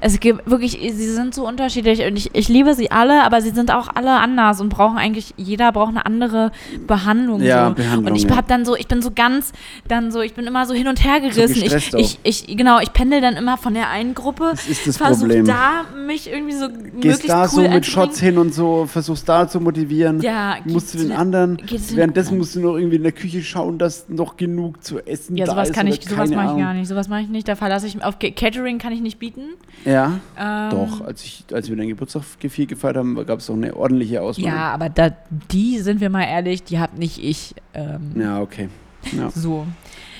[0.00, 3.50] Es gibt wirklich, sie sind so unterschiedlich und ich, ich liebe sie alle, aber sie
[3.50, 6.52] sind auch alle anders und brauchen eigentlich, jeder braucht eine andere
[6.86, 7.40] Behandlung.
[7.40, 7.74] Ja, so.
[7.74, 8.36] Behandlung, Und ich ja.
[8.36, 9.52] hab dann so, ich bin so ganz,
[9.88, 11.54] dann so, ich bin immer so hin und her gerissen.
[11.62, 15.84] gestresst ich, ich, ich, genau, ich pendel dann immer von der einen Gruppe, versuche da
[16.06, 17.86] mich irgendwie so Gehst möglichst da cool so mit.
[17.86, 20.20] Shots hin und so, versuchst da zu motivieren.
[20.20, 21.56] Ja, musst du den anderen.
[21.94, 22.43] Währenddessen.
[22.44, 25.52] Musst du noch irgendwie in der Küche schauen, dass noch genug zu essen Ja, da
[25.52, 25.74] sowas ist.
[25.74, 26.86] kann ich, sowas mache ich gar nicht.
[26.88, 27.48] Sowas mache ich nicht.
[27.48, 29.40] Da verlasse ich mich auf Ca- Catering kann ich nicht bieten.
[29.86, 31.00] Ja, Ähm, doch.
[31.00, 34.44] Als, ich, als wir deinen Geburtstag viel gefeiert haben, gab es auch eine ordentliche Auswahl.
[34.44, 35.10] Ja, aber da,
[35.50, 37.54] die sind wir mal ehrlich, die hab nicht ich.
[37.72, 38.68] Ähm, Ja, okay.
[39.16, 39.30] Ja.
[39.30, 39.66] So,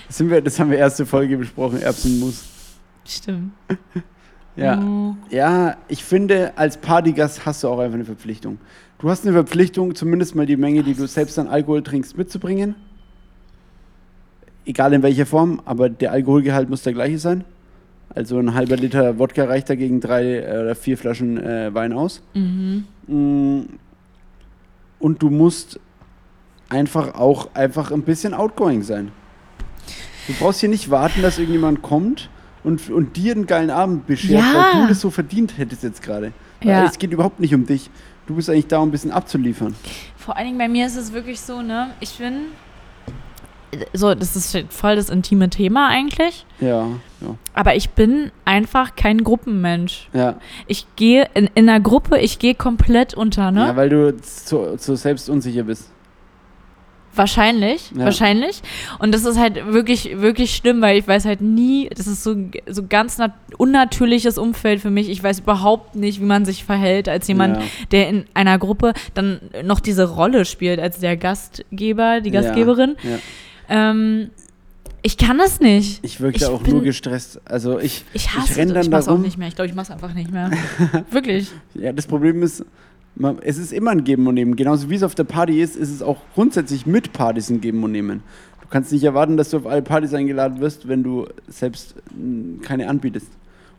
[0.08, 2.44] Das, sind wir, das haben wir erste Folge besprochen, Erbsenmus.
[3.06, 3.52] stimmt.
[4.56, 4.76] Ja.
[4.76, 8.58] Mm, ja, ich finde, als Partygast hast du auch einfach eine Verpflichtung.
[9.05, 12.74] Du hast eine Verpflichtung, zumindest mal die Menge, die du selbst an Alkohol trinkst, mitzubringen.
[14.64, 17.44] Egal in welcher Form, aber der Alkoholgehalt muss der gleiche sein.
[18.09, 22.22] Also ein halber Liter Wodka reicht dagegen drei äh, oder vier Flaschen äh, Wein aus.
[22.32, 22.84] Mhm.
[23.07, 23.61] Mm.
[25.00, 25.78] Und du musst
[26.70, 29.12] einfach auch einfach ein bisschen outgoing sein.
[30.28, 32.30] Du brauchst hier nicht warten, dass irgendjemand kommt
[32.62, 34.70] und, und dir einen geilen Abend beschert, Ja.
[34.72, 36.32] weil du das so verdient hättest jetzt gerade.
[36.62, 36.86] Ja.
[36.86, 37.90] Es geht überhaupt nicht um dich.
[38.26, 39.74] Du bist eigentlich da, um ein bisschen abzuliefern.
[40.16, 41.90] Vor allen Dingen bei mir ist es wirklich so, ne?
[42.00, 42.46] Ich bin.
[43.92, 46.46] so, das ist voll das intime Thema eigentlich.
[46.60, 46.86] Ja,
[47.20, 47.36] ja.
[47.52, 50.08] Aber ich bin einfach kein Gruppenmensch.
[50.12, 53.66] Ja, Ich gehe in, in einer Gruppe, ich gehe komplett unter, ne?
[53.66, 55.90] ja weil du zu, zu selbst unsicher bist.
[57.16, 58.04] Wahrscheinlich, Ja.
[58.04, 58.60] wahrscheinlich.
[58.98, 62.34] Und das ist halt wirklich, wirklich schlimm, weil ich weiß halt nie, das ist so,
[62.66, 65.08] so ganz nat unnatürliches Umfeld für mich.
[65.08, 67.62] Ich weiß überhaupt nicht, wie man sich verhält als jemand, Ja.
[67.92, 72.96] der in einer Gruppe dann noch diese Rolle spielt, als der Gastgeber, die Gastgeberin.
[73.04, 73.18] Ja.
[73.90, 74.30] Ähm,
[75.02, 76.00] ich kann das nicht.
[76.02, 77.40] Ich wirke Ich auch bin- nur gestresst.
[77.44, 78.74] Also ich, Ich hasse ich renn das.
[78.74, 79.22] dann Ich mach's auch rum.
[79.22, 79.48] nicht mehr.
[79.48, 80.50] Ich glaube, ich mach's einfach nicht mehr.
[81.10, 81.48] Wirklich.
[81.74, 82.64] Ja, das Problem ist,
[83.42, 84.56] es ist immer ein Geben und Nehmen.
[84.56, 87.82] Genauso wie es auf der Party ist, ist es auch grundsätzlich mit Partys ein Geben
[87.84, 88.22] und Nehmen.
[88.60, 92.62] Du kannst nicht erwarten, dass du auf alle Partys eingeladen wirst, wenn du selbst mh,
[92.62, 93.28] keine anbietest.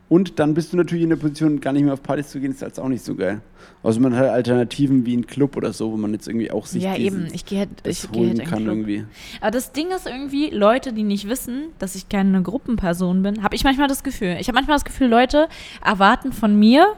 [0.07, 2.51] Und dann bist du natürlich in der Position, gar nicht mehr auf Partys zu gehen,
[2.51, 3.41] ist jetzt auch nicht so geil.
[3.81, 6.83] Also man hat Alternativen wie ein Club oder so, wo man jetzt irgendwie auch sich
[6.83, 7.27] ja, eben.
[7.33, 8.75] Ich gehe halt, ich gehe halt kann Club.
[8.75, 9.05] irgendwie.
[9.41, 13.55] Aber das Ding ist irgendwie, Leute, die nicht wissen, dass ich keine Gruppenperson bin, habe
[13.55, 14.37] ich manchmal das Gefühl.
[14.39, 15.47] Ich habe manchmal das Gefühl, Leute
[15.83, 16.93] erwarten von mir,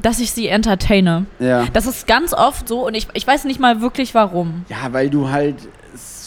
[0.00, 1.26] dass ich sie entertaine.
[1.38, 1.66] Ja.
[1.72, 4.64] Das ist ganz oft so und ich, ich weiß nicht mal wirklich warum.
[4.68, 5.56] Ja, weil du halt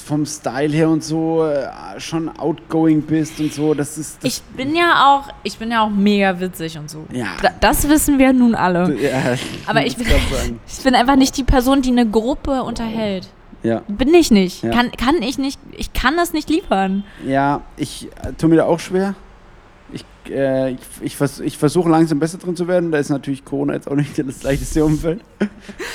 [0.06, 1.68] vom Style her und so äh,
[2.00, 3.74] schon outgoing bist und so.
[3.74, 4.24] Das ist.
[4.24, 7.06] Das Ich bin ja auch, ich bin ja auch mega witzig und so.
[7.12, 7.30] Ja.
[7.42, 8.96] Da, das wissen wir nun alle.
[9.02, 9.36] ja,
[9.66, 10.06] Aber ich bin-.
[10.68, 13.28] Ich bin einfach nicht die Person, die eine Gruppe unterhält.
[13.64, 13.82] Ja.
[13.88, 14.64] Bin ich nicht.
[14.64, 14.70] Ja.
[14.72, 15.60] Kann, kann ich nicht.
[15.76, 17.04] Ich kann das nicht liefern.
[17.26, 19.16] Ja, ich äh, tue mir da auch schwer.
[19.92, 22.92] Ich, äh, ich, ich, vers ich versuche langsam besser drin zu werden.
[22.92, 25.22] Da ist natürlich Corona jetzt auch nicht das leichteste Umfeld.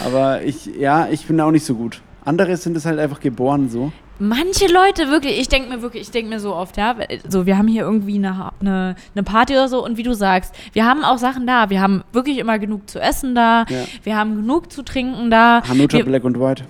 [0.04, 2.00] Aber ich, ja, ich bin da auch nicht so gut.
[2.24, 3.92] Andere sind es halt einfach geboren so.
[4.18, 6.94] Manche Leute wirklich, ich denke mir wirklich, ich denke mir so oft, ja,
[7.26, 10.54] so wir haben hier irgendwie eine, eine, eine Party oder so und wie du sagst,
[10.74, 13.84] wir haben auch Sachen da, wir haben wirklich immer genug zu essen da, Ja.
[14.02, 16.64] wir haben genug zu trinken da, Hanuta wir, Black und White.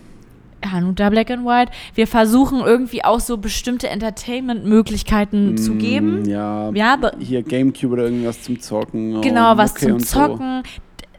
[0.70, 6.22] Hanuta Black and White, wir versuchen irgendwie auch so bestimmte Entertainment-Möglichkeiten zu geben.
[6.22, 9.20] Mm, Ja, Ja, hier Gamecube oder irgendwas zum Zocken.
[9.22, 10.62] Genau, oh, was Mucke zum Zocken,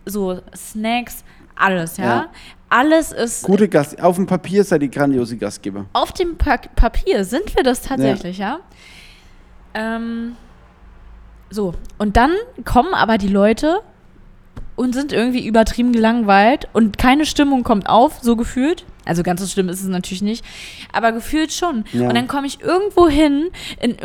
[0.05, 1.23] so Snacks,
[1.55, 2.05] alles, ja.
[2.05, 2.27] Ja.
[2.72, 3.43] Alles ist.
[3.43, 4.01] Gute Gast.
[4.01, 5.88] Auf dem Papier seid ihr grandiose Gastgeber.
[5.91, 8.61] auf dem pa Papier sind wir das tatsächlich, ja.
[9.74, 10.38] Ähm,
[11.49, 12.32] so, und dann
[12.63, 13.82] kommen aber die Leute
[14.78, 18.86] und sind irgendwie übertrieben gelangweilt und keine Stimmung kommt auf, so gefühlt.
[19.03, 20.45] Also ganz so schlimm ist es natürlich nicht,
[20.93, 21.84] aber gefühlt schon.
[21.91, 22.07] Ja.
[22.07, 23.49] Und dann komme ich irgendwo hin,
[23.82, 23.97] in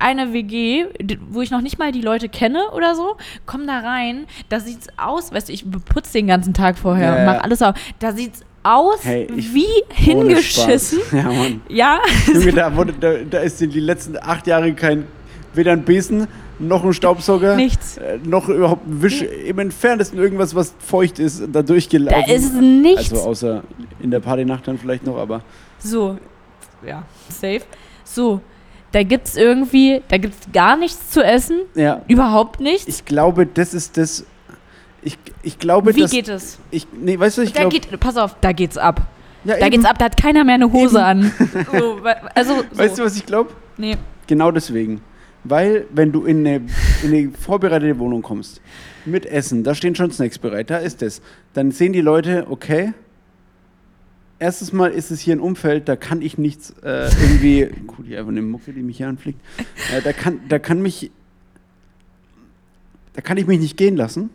[0.00, 0.84] irgendeine WG,
[1.30, 3.16] wo ich noch nicht mal die Leute kenne oder so,
[3.46, 7.18] komm da rein, da sieht's aus, weißt du, ich putze den ganzen Tag vorher Ja,
[7.18, 7.40] und mach ja.
[7.40, 7.74] alles auf.
[7.98, 11.00] Da sieht's aus Hey, wie hingeschissen.
[11.12, 11.60] Ja, Mann.
[11.68, 12.00] Ja,
[12.32, 15.06] Junge, da, wurde, da, da ist in die letzten acht Jahre kein,
[15.54, 16.26] weder ein Besen,
[16.58, 17.96] noch ein Staubsauger, nichts.
[17.98, 22.24] äh, noch überhaupt ein Wisch, im entferntesten irgendwas, was feucht ist, da durchgelaufen.
[22.26, 23.12] Da ist nichts.
[23.12, 23.62] Also außer
[24.00, 25.42] in der Partynacht dann vielleicht noch, aber
[25.78, 26.16] So,
[26.86, 27.62] ja, safe.
[28.04, 28.40] So,
[28.94, 31.60] da gibt's irgendwie, da gibt's gar nichts zu essen.
[31.74, 32.86] ja, Überhaupt nichts.
[32.86, 34.24] ich glaube, das ist das.
[35.02, 36.58] Ich, ich glaube, Wie dass geht es?
[36.70, 39.02] ich nee, weißt du, ich Da glaube, geht, pass auf, da geht's ab.
[39.44, 39.70] ja, Da eben.
[39.72, 41.30] geht's ab, da hat keiner mehr eine Hose an.
[41.72, 41.98] So,
[42.34, 42.78] also, so.
[42.78, 43.50] Weißt du, was ich glaube?
[43.76, 43.96] nee.
[44.26, 45.02] Genau deswegen.
[45.46, 46.62] Weil, wenn du in eine,
[47.02, 48.62] in eine vorbereitete Wohnung kommst,
[49.04, 51.20] mit Essen, da stehen schon Snacks bereit, da ist es.
[51.52, 52.94] Dann sehen die Leute, okay,
[54.38, 58.18] erstes Mal ist es hier ein Umfeld, da kann ich nichts äh, irgendwie, gut, hier
[58.18, 59.40] einfach eine Mucke, die mich hier anfliegt,
[59.96, 61.10] äh, da, kann, da kann mich,
[63.14, 64.30] da kann ich mich nicht gehen lassen.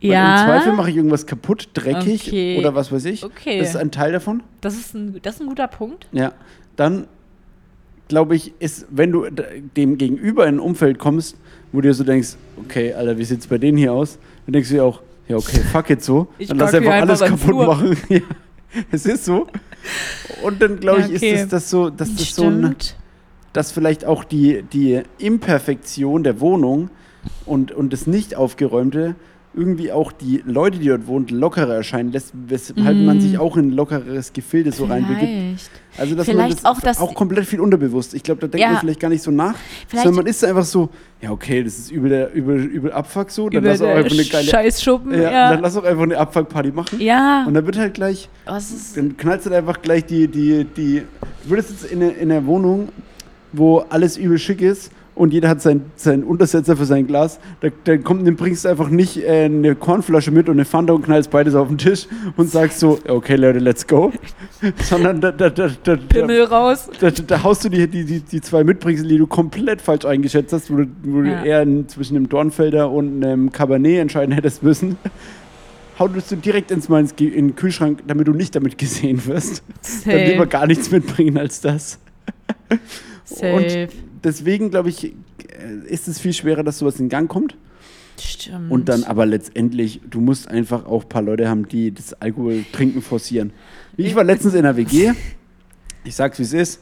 [0.00, 0.40] Weil Ja.
[0.40, 2.58] Im Zweifel mache ich irgendwas kaputt, dreckig Okay.
[2.58, 3.24] oder was weiß ich.
[3.24, 3.58] Okay.
[3.58, 4.42] Das ist ein Teil davon.
[4.60, 6.06] Das ist ein, das ist ein guter Punkt.
[6.12, 6.32] Ja,
[6.76, 7.08] dann
[8.06, 9.26] glaube ich, ist, wenn du
[9.76, 11.36] dem gegenüber in ein Umfeld kommst,
[11.72, 14.18] wo du dir so denkst, okay, Alter, wie sieht's bei denen hier aus?
[14.46, 16.28] Dann denkst du dir auch, ja, okay, fuck it so.
[16.38, 17.66] Ich dann lass einfach alles kaputt Flur.
[17.66, 17.96] machen.
[18.08, 18.20] ja,
[18.90, 19.46] es ist so.
[20.42, 21.34] Und dann glaube Ja, ich, okay.
[21.34, 22.76] ist es das so, dass das so ein,
[23.52, 26.90] dass vielleicht auch die, die Imperfektion der Wohnung
[27.46, 29.14] und, und das nicht aufgeräumte
[29.54, 33.20] irgendwie auch die Leute, die dort wohnen, lockerer erscheinen lässt, weshalb man Mm.
[33.20, 35.20] sich auch in ein lockeres Gefilde so reinbegibt.
[35.26, 35.70] Vielleicht.
[35.96, 38.14] Also dass Vielleicht man auch, dass- auch komplett viel unterbewusst.
[38.14, 38.72] Ich glaube, da denkt Ja.
[38.72, 39.54] man vielleicht gar nicht so nach,
[39.88, 40.90] Vielleicht- sondern man ist einfach so,
[41.20, 44.12] ja okay, das ist übel, der, übel, übel Abfuck so, dann lass auch der einfach
[44.12, 45.12] eine geile, Scheißschuppen.
[45.14, 45.50] ja, Ja.
[45.52, 47.00] dann lass auch einfach eine Abfuck-Party machen.
[47.00, 47.44] Ja.
[47.46, 50.64] Und dann wird halt gleich, Was ist, dann knallst du halt einfach gleich die, die,
[50.76, 51.02] die,
[51.44, 52.90] du würdest jetzt in, einer Wohnung,
[53.52, 57.68] wo alles übel schick ist und jeder hat seinen seinen Untersetzer für sein Glas, da,
[57.84, 61.02] dann kommt, dann bringst du einfach nicht äh, eine Kornflasche mit und eine Fanta und
[61.04, 62.06] knallst beides auf den Tisch
[62.36, 64.12] und sagst so, okay Leute, let's go.
[64.84, 66.88] Sondern da, da, da, da, da, Pimmel raus.
[67.00, 70.52] da, da haust du die, die, die, die zwei Mitbringsel, die du komplett falsch eingeschätzt
[70.52, 71.42] hast, wo du, wo Ja.
[71.42, 74.96] du eher n- zwischen einem Dornfelder und einem Cabernet entscheiden hättest müssen.
[75.98, 79.26] Hautest du direkt ins, mal ins, Ge- in den Kühlschrank, damit du nicht damit gesehen
[79.26, 79.64] wirst.
[80.04, 80.46] Dann lieber Safe.
[80.48, 81.98] gar nichts mitbringen als das.
[83.24, 83.88] Safe.
[84.24, 85.14] Deswegen, glaube ich,
[85.86, 87.56] ist es viel schwerer, dass sowas in Gang kommt.
[88.18, 88.70] Stimmt.
[88.70, 93.02] Und dann aber letztendlich, du musst einfach auch ein paar Leute haben, die das Alkoholtrinken
[93.02, 93.52] forcieren.
[93.96, 95.12] Ich war letztens in einer WG.
[96.04, 96.80] Ich sag's, wie es ist.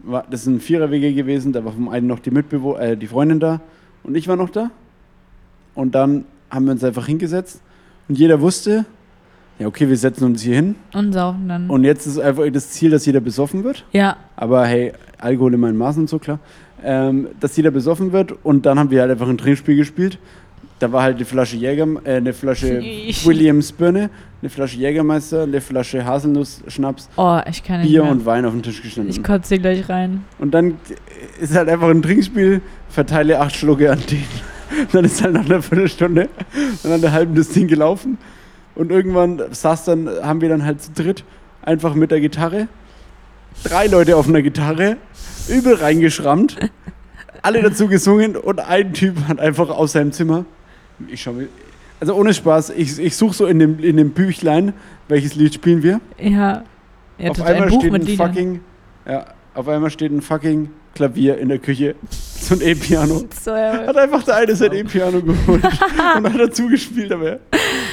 [0.00, 1.52] War, das ist ein Vierer-WG gewesen.
[1.52, 3.60] Da war vom einen noch die Mitbewo äh, die Freundin da.
[4.02, 4.70] Und ich war noch da.
[5.74, 7.60] Und dann haben wir uns einfach hingesetzt.
[8.08, 8.84] Und jeder wusste,
[9.58, 10.76] ja, okay, wir setzen uns hier hin.
[10.92, 11.68] Und saufen dann.
[11.68, 13.84] Und jetzt ist einfach das Ziel, dass jeder besoffen wird.
[13.92, 14.16] ja.
[14.36, 16.38] Aber hey, Alkohol in meinen Maßen und so, klar.
[16.84, 20.18] Ähm, dass jeder besoffen wird und dann haben wir halt einfach ein Trinkspiel gespielt.
[20.78, 22.80] Da war halt eine Flasche Jäger, äh, eine Flasche
[23.24, 24.10] Williams Birne,
[24.40, 28.62] eine Flasche Jägermeister, eine Flasche Haselnuss-Schnaps, Oh, ich kann nicht Bier und Wein auf den
[28.62, 29.10] Tisch gestanden.
[29.10, 30.24] Ich kotze gleich rein.
[30.38, 30.76] und dann
[31.40, 34.22] ist halt einfach ein Trinkspiel, verteile acht Schlucke an den.
[34.92, 36.28] Dann ist halt nach einer Viertelstunde
[36.84, 38.18] und nach einer halben das Ding gelaufen.
[38.74, 41.24] Und irgendwann saß dann, haben wir dann halt zu dritt
[41.62, 42.68] einfach mit der Gitarre,
[43.64, 44.96] drei Leute auf einer Gitarre,
[45.48, 46.56] übel reingeschrammt,
[47.42, 50.44] alle dazu gesungen und ein Typ hat einfach aus seinem Zimmer,
[51.08, 51.48] ich schau mir,
[52.00, 54.72] also ohne Spaß, ich, ich suche so in dem, in dem Büchlein,
[55.08, 56.00] welches Lied spielen wir.
[56.20, 56.62] Ja.
[57.18, 58.60] Ihr auf einmal ein Buch steht ein fucking,
[59.06, 59.24] ja,
[59.54, 63.24] auf einmal steht ein fucking Klavier in der Küche, so ein E-Piano.
[63.40, 63.86] So, ja.
[63.86, 65.64] Hat einfach der eine sein E-Piano geholt
[66.16, 67.38] und hat dazu gespielt, aber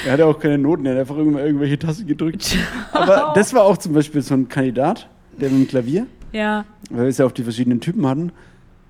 [0.05, 2.57] er hatte auch keine Noten, er hat einfach irgendw- irgendwelche Tasten gedrückt.
[2.91, 5.07] Aber das war auch zum Beispiel so ein Kandidat,
[5.39, 6.65] der mit dem Klavier, Ja.
[6.89, 8.31] weil wir es ja auch die verschiedenen Typen hatten.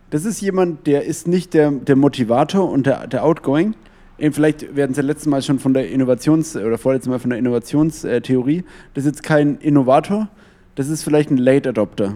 [0.10, 3.74] Das ist jemand, der ist nicht der, der Motivator und der, der Outgoing.
[4.18, 7.40] Eben vielleicht werden sie letztes Mal schon von der Innovations- oder vorletztes Mal von der
[7.40, 8.64] Innovationstheorie.
[8.94, 10.30] Das ist jetzt kein Innovator,
[10.76, 12.16] das ist vielleicht ein Late Adopter.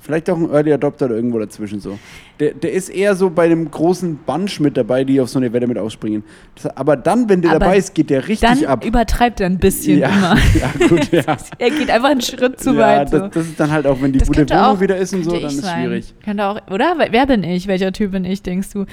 [0.00, 1.98] Vielleicht auch ein Early Adopter oder irgendwo dazwischen so.
[2.38, 5.52] Der, der ist eher so bei dem großen Bunch mit dabei, die auf so eine
[5.52, 6.22] Welle mit ausspringen.
[6.54, 8.84] Das, aber dann, wenn der Aber dabei ist, geht der richtig Dann ab.
[8.84, 10.36] übertreibt er ein bisschen ja, immer.
[10.60, 11.36] ja, gut, ja.
[11.58, 13.10] Er geht einfach einen Schritt zu ja, weit.
[13.10, 13.18] So.
[13.18, 15.24] das, das ist dann halt auch, wenn die Das gute Wohnung auch- wieder ist und
[15.24, 15.84] so, dann ist sein.
[15.86, 16.14] schwierig.
[16.24, 16.96] Könnte auch, oder?
[17.10, 17.66] Wer bin ich?
[17.66, 18.84] Welcher Typ bin ich, denkst du?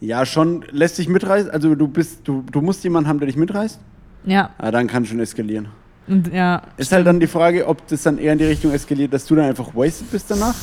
[0.00, 1.50] Ja, schon lässt dich mitreißen.
[1.50, 3.80] Also du bist, du, du musst jemanden haben, der dich mitreißt.
[4.26, 4.50] Ja.
[4.58, 5.68] Ah, dann kann schon eskalieren.
[6.08, 6.62] Und, ja.
[6.76, 9.34] Ist halt dann die Frage, ob das dann eher in die Richtung eskaliert, dass du
[9.36, 10.54] dann einfach wasted bist danach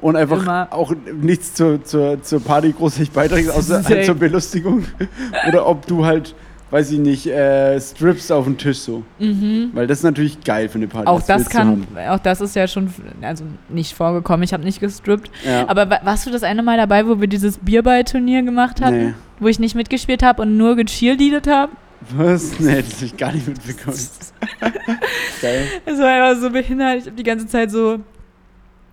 [0.00, 0.68] und einfach Immer.
[0.70, 4.84] auch nichts zur, zur, zur Party großartig beiträgst, außer halt zur Belustigung.
[5.48, 6.34] Oder ob du halt,
[6.70, 9.02] weiß ich nicht, äh, strips auf den Tisch so.
[9.18, 11.08] Weil das ist natürlich geil für eine Party.
[11.10, 11.16] Mhm.
[11.16, 11.86] Auch das du kann, haben.
[12.10, 14.42] auch das ist ja schon, also nicht vorgekommen.
[14.44, 15.30] Ich habe nicht gestrippt.
[15.44, 15.68] Ja.
[15.68, 19.06] Aber wa- warst du das eine Mal dabei, wo wir dieses Bierball-Turnier gemacht hatten?
[19.08, 19.14] Nee.
[19.40, 21.72] Wo ich nicht mitgespielt habe und nur gecheerleadet habe?
[22.16, 22.58] Was?
[22.60, 23.96] Nee, das hab ich gar nicht mitbekommen.
[25.42, 25.66] geil.
[25.84, 26.98] Es war einfach so behindert.
[26.98, 27.98] Ich habe die ganze Zeit so.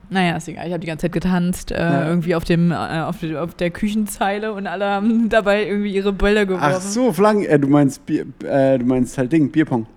[0.10, 0.68] Naja, ist egal.
[0.68, 2.08] Ich habe die ganze Zeit getanzt, äh, Ja.
[2.08, 6.14] irgendwie auf, dem, äh, auf, der, auf der Küchenzeile und alle haben dabei irgendwie ihre
[6.14, 6.74] Bälle geworfen.
[6.78, 9.88] Ach so, Flanken, äh, du meinst Bier, äh, du meinst halt Ding, Bierpong.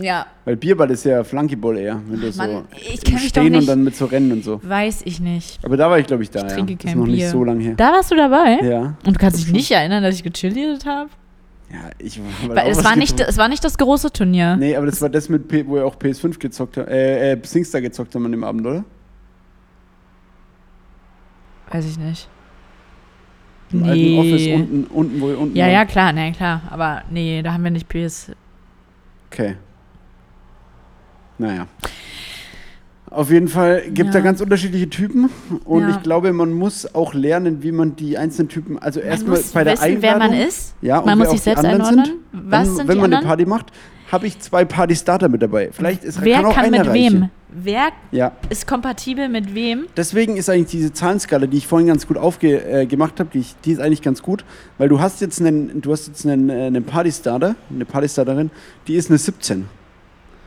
[0.00, 3.42] Ja, Weil Bierball ist ja Flunkyball eher, wenn du Mann, so ich kenn mich doch
[3.42, 3.68] Stehen und nicht.
[3.68, 4.58] dann mit so Rennen und so.
[4.64, 5.62] weiß ich nicht.
[5.64, 6.54] Aber da war ich, glaube ich, da, Ich ja.
[6.56, 7.28] trinke Das ist kein noch nicht Bier.
[7.28, 7.74] so lange her.
[7.76, 8.58] Da warst du dabei?
[8.62, 8.94] Ja.
[9.06, 11.10] Und du kannst dich nicht erinnern, dass ich gecheerleadet habe?
[11.72, 14.56] Ja, ich war es war, nicht, es war nicht das große Turnier.
[14.56, 17.38] Nee, aber das war das mit, P wo ihr auch PS5 gezockt habt, äh, äh,
[17.42, 18.84] Singstar gezockt haben an dem Abend, oder?
[21.70, 22.28] Weiß ich nicht.
[23.72, 25.72] Im alten Office unten, unten, wo ihr unten Ja, wart.
[25.72, 26.60] ja, klar, nee, klar.
[26.68, 28.30] Aber nee, da haben wir nicht PS.
[29.30, 29.56] Okay.
[31.38, 31.66] Naja.
[33.12, 34.20] Auf jeden Fall gibt es Ja.
[34.20, 35.28] da ganz unterschiedliche Typen
[35.64, 35.90] und Ja.
[35.90, 39.74] ich glaube, man muss auch lernen, wie man die einzelnen Typen, also erstmal bei der
[39.74, 40.74] wissen, Einladung, wer man ist.
[40.80, 42.04] ja, man muss sich selbst einordnen.
[42.06, 42.16] Sind.
[42.32, 43.26] Was Dann, sind wenn man eine anderen?
[43.28, 43.66] Party macht,
[44.10, 45.70] habe ich zwei Party-Starter mit dabei.
[45.72, 46.94] Vielleicht ist, Wer kann auch kann mit reichen.
[47.22, 47.28] wem?
[47.54, 49.84] Wer Ja, ist kompatibel mit wem?
[49.94, 53.56] deswegen ist eigentlich diese Zahlenskala, die ich vorhin ganz gut aufgemacht äh, habe, die, ich-
[53.64, 54.44] die ist eigentlich ganz gut,
[54.78, 58.50] weil du hast jetzt einen, du hast jetzt einen, äh, einen Party-Starter, eine Party-Starterin,
[58.88, 59.66] die ist eine 17.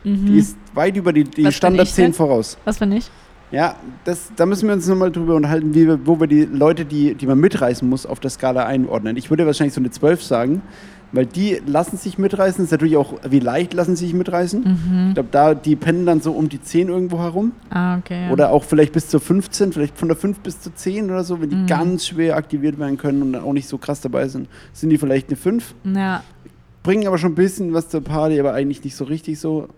[0.06, 0.26] Mhm.
[0.26, 2.12] Die ist weit über die, die Standard ich 10 denn?
[2.14, 2.56] voraus.
[2.64, 3.10] Was bin ich?
[3.52, 6.84] Ja, das, da müssen wir uns nochmal drüber unterhalten, wie wir, wo wir die Leute,
[6.84, 9.16] die, die man mitreißen muss, auf der Skala einordnen.
[9.16, 10.62] Ich würde wahrscheinlich so eine 12 sagen,
[11.12, 12.56] weil die lassen sich mitreißen.
[12.58, 14.60] Das ist natürlich auch, wie leicht lassen sie sich mitreißen.
[14.62, 15.08] Mhm.
[15.10, 17.52] Ich glaube, da, die pennen dann so um die 10 irgendwo herum.
[17.70, 18.26] Ah, okay.
[18.26, 18.32] Ja.
[18.32, 21.40] Oder auch vielleicht bis zur 15, vielleicht von der 5 bis zur 10 oder so,
[21.40, 21.66] wenn die Mhm.
[21.68, 24.98] ganz schwer aktiviert werden können und dann auch nicht so krass dabei sind, sind die
[24.98, 25.74] vielleicht eine 5.
[25.94, 26.22] ja.
[26.86, 29.68] Bringen aber schon ein bisschen was zur Party, aber eigentlich nicht so richtig so.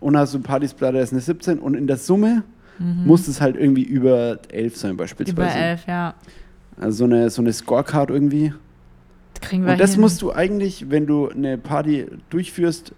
[0.00, 1.58] Und hast du Partysplatter, ist eine 17.
[1.60, 2.42] Und in der Summe
[2.80, 5.40] muss es halt irgendwie über 11 sein, beispielsweise.
[5.40, 5.46] Mhm.
[5.48, 6.14] Über elf, ja.
[6.80, 8.52] Also so eine, so eine Scorecard irgendwie.
[9.34, 10.00] Das kriegen wir Und das hin.
[10.00, 12.92] musst du eigentlich, wenn du eine Party durchführst,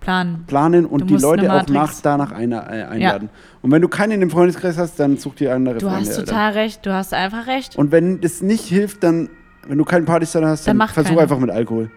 [0.00, 0.44] planen.
[0.46, 3.28] planen Du und die Leute auch nach, danach einer, äh, einladen.
[3.62, 6.00] Und wenn du keinen in dem Freundeskreis hast, dann such dir andere Du Freunde.
[6.00, 6.24] hast Alter.
[6.24, 6.86] total recht.
[6.86, 7.76] Du hast einfach recht.
[7.76, 9.28] Und wenn das nicht hilft, dann,
[9.68, 11.20] wenn du keinen Partystarter hast, Dann dann, versuch keine.
[11.22, 11.90] einfach mit Alkohol.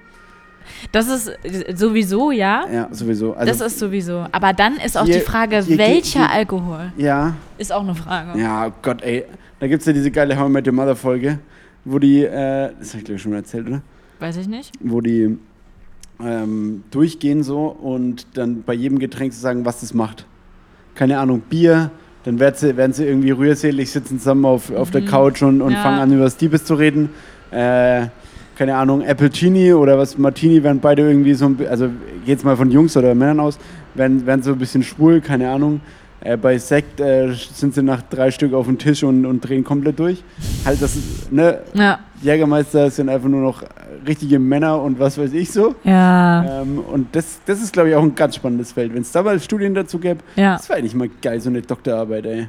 [0.92, 2.66] Das ist äh, sowieso, ja.
[2.72, 3.34] Ja, sowieso.
[3.34, 4.26] Also, das ist sowieso.
[4.32, 6.92] Aber dann ist auch Hier- die Frage, hier- welcher hier- Alkohol?
[6.98, 8.40] ja, Ist auch eine Frage.
[8.40, 9.26] ja, oh Gott, ey.
[9.60, 11.40] Da gibt es ja diese geile How I Met Your Mother Folge,
[11.86, 13.82] wo die, äh, das habe ich glaube ich schon mal erzählt, oder?
[14.20, 14.72] Weiß ich nicht.
[14.82, 15.38] Wo die
[16.24, 20.26] ähm, durchgehen so und dann bei jedem Getränk zu sagen, was das macht.
[20.96, 21.92] Keine Ahnung, Bier,
[22.24, 25.70] dann werden sie, werden sie irgendwie rührselig, sitzen zusammen auf, auf der Couch und, und
[25.70, 25.74] Mhm.
[25.76, 25.82] Ja.
[25.84, 27.10] fangen an, über das Diebes zu reden.
[27.52, 28.08] Äh,
[28.58, 31.90] keine Ahnung, Appletini oder was, Martini werden beide irgendwie so, also
[32.26, 33.58] geht's mal von Jungs oder Männern aus,
[33.96, 35.82] werden, werden so ein bisschen schwul, keine Ahnung.
[36.22, 39.64] Äh, bei Sekt äh, sind sie nach drei Stück auf dem Tisch und, und drehen
[39.66, 40.24] komplett durch.
[40.66, 42.00] Halt, das ist, ne, Ja.
[42.22, 43.64] Jägermeister sind einfach nur noch
[44.08, 45.76] richtige Männer und was weiß ich so.
[45.84, 46.62] Ja.
[46.62, 48.94] Ähm, und das, das ist, glaube ich, auch ein ganz spannendes Feld.
[48.94, 50.54] Wenn es da mal Studien dazu gäbe, Ja.
[50.56, 52.48] das wäre eigentlich mal geil, so eine Doktorarbeit, ey.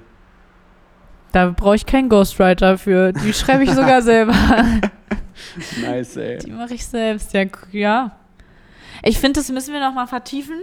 [1.34, 3.12] Da brauche ich keinen Ghostwriter für.
[3.12, 4.34] Die schreibe ich sogar selber.
[5.82, 6.38] Nice, ey.
[6.38, 7.32] Die mache ich selbst.
[7.32, 7.44] Ja.
[7.72, 8.12] ja.
[9.02, 10.54] Ich finde, das müssen wir noch mal vertiefen.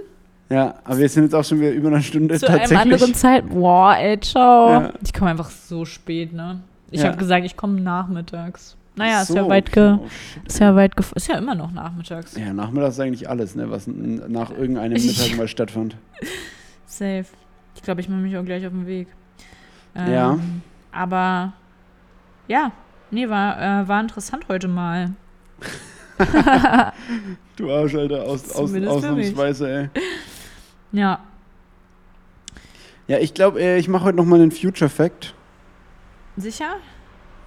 [0.49, 2.93] Ja, aber wir sind jetzt auch schon wieder über eine Stunde Zu einem tatsächlich.
[2.93, 3.49] anderen Zeit.
[3.49, 4.69] Boah, ey, ciao.
[4.71, 4.93] Ja.
[5.03, 6.61] Ich komme einfach so spät, ne?
[6.89, 7.07] Ich Ja.
[7.09, 8.75] habe gesagt, ich komme nachmittags.
[8.95, 10.01] Naja, ist So, ja weit ge okay.
[10.03, 12.35] Oh, shit, ist ja weit gef ist ja immer noch nachmittags.
[12.35, 15.95] Ja, nachmittags ist eigentlich alles, ne, was nach irgendeinem Mittag mal stattfand.
[16.85, 17.25] Safe.
[17.75, 19.07] Ich glaube, ich mache mich auch gleich auf den Weg.
[19.95, 20.39] Ähm, Ja.
[20.91, 21.53] Aber
[22.47, 22.71] ja,
[23.11, 25.11] nee, war, äh, war interessant heute mal.
[27.55, 29.89] Du Arsch, Alter, aus, aus, ausnahmsweise, ey.
[30.91, 31.19] Ja.
[33.07, 35.33] Ja, ich glaube, äh, ich mache heute nochmal einen Future Fact.
[36.37, 36.75] Sicher?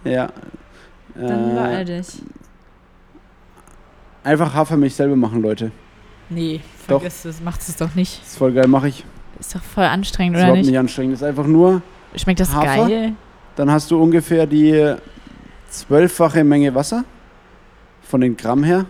[0.04, 0.28] Ja.
[1.14, 2.22] Dann Äh, beeil dich.
[4.22, 5.70] einfach Hafermilch selber machen, Leute.
[6.28, 7.00] Nee, Doch.
[7.00, 8.22] vergiss es, macht es doch nicht.
[8.22, 9.04] Ist voll geil, mache ich.
[9.38, 10.70] Ist doch voll anstrengend, ist oder überhaupt nicht?
[10.70, 11.14] nicht anstrengend.
[11.14, 11.82] Ist einfach nur,
[12.16, 12.88] Schmeckt das Hafer?
[12.88, 13.12] geil?
[13.56, 14.94] dann hast du ungefähr die
[15.68, 17.04] zwölffache Menge Wasser
[18.02, 18.86] von den Gramm her.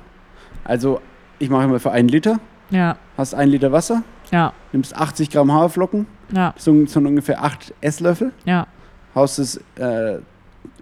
[0.64, 1.00] Also,
[1.38, 2.38] ich mache immer für einen Liter.
[2.70, 4.02] Ja, Hast ein Liter Wasser,
[4.32, 8.32] ja, nimmst 80 Gramm Haferflocken, ja, so, so ungefähr 8 Esslöffel.
[8.44, 8.66] ja.
[9.14, 10.18] Haust es, äh,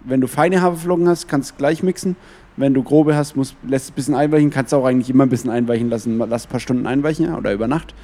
[0.05, 2.17] wenn du feine Haferflocken hast, kannst du gleich mixen.
[2.57, 4.49] Wenn du grobe hast, musst, lässt es ein bisschen einweichen.
[4.49, 6.17] Kannst du auch eigentlich immer ein bisschen einweichen lassen.
[6.17, 7.95] Lass ein paar Stunden einweichen ja, oder über Nacht.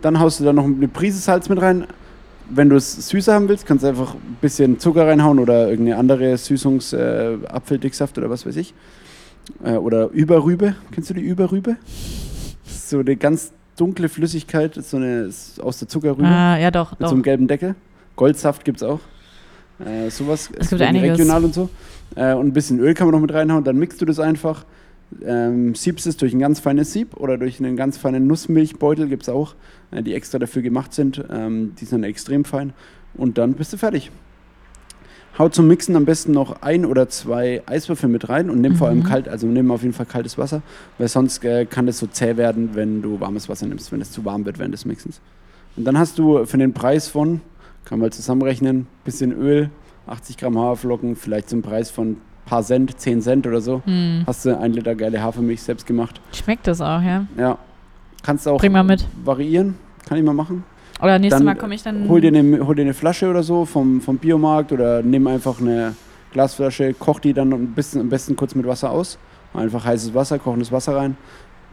[0.00, 1.86] Dann haust du da noch eine Prise Salz mit rein.
[2.50, 5.98] Wenn du es süßer haben willst, kannst du einfach ein bisschen Zucker reinhauen oder irgendeine
[5.98, 8.74] andere Süßungs-, äh, Apfeldicksaft oder was weiß ich.
[9.64, 10.74] Äh, oder Überrübe.
[10.92, 11.76] Kennst du die Überrübe?
[12.64, 15.30] So eine ganz dunkle Flüssigkeit, so eine
[15.60, 17.08] aus der Zuckerrübe Ah, ja, doch, mit doch.
[17.08, 17.74] so einem gelben Deckel.
[18.16, 19.00] Goldsaft gibt es auch.
[19.84, 21.12] Äh, sowas Es gibt einiges.
[21.18, 21.68] regional und so.
[22.16, 23.62] Äh, und ein bisschen Öl kann man noch mit reinhauen.
[23.62, 24.64] Dann mixt du das einfach.
[25.24, 29.22] Ähm, siebst es durch ein ganz feines Sieb oder durch einen ganz feinen Nussmilchbeutel gibt
[29.22, 29.54] es auch,
[29.90, 31.24] äh, die extra dafür gemacht sind.
[31.30, 32.72] Ähm, die sind extrem fein.
[33.14, 34.10] Und dann bist du fertig.
[35.38, 38.88] Hau zum Mixen am besten noch ein oder zwei Eiswürfel mit rein und nimm vor
[38.88, 39.04] allem Mhm.
[39.04, 40.62] kalt, also nimm auf jeden Fall kaltes Wasser,
[40.98, 44.10] weil sonst äh, kann das so zäh werden, wenn du warmes Wasser nimmst, wenn es
[44.10, 45.20] zu warm wird während des Mixens.
[45.76, 47.40] Und dann hast du für den Preis von,
[47.84, 49.70] kann man zusammenrechnen, bisschen Öl,
[50.08, 52.16] 80 Gramm Haferflocken, vielleicht zum Preis von
[52.48, 54.22] paar Cent, 10 Cent oder so, Hm.
[54.26, 56.20] hast du ein Liter geile Hafermilch selbst gemacht.
[56.32, 57.26] Schmeckt das auch, ja?
[57.36, 57.58] Ja.
[58.22, 59.04] Kannst du auch Bring mal mit.
[59.24, 59.76] variieren,
[60.06, 60.64] kann ich mal machen.
[61.00, 62.08] Oder nächstes Dann Mal komme ich dann.
[62.08, 65.60] Hol dir, eine, hol dir eine Flasche oder so vom, vom Biomarkt oder nimm einfach
[65.60, 65.94] eine
[66.32, 69.18] Glasflasche, koch die dann ein bisschen, am besten kurz mit Wasser aus.
[69.54, 71.16] Einfach heißes Wasser, kochendes Wasser rein,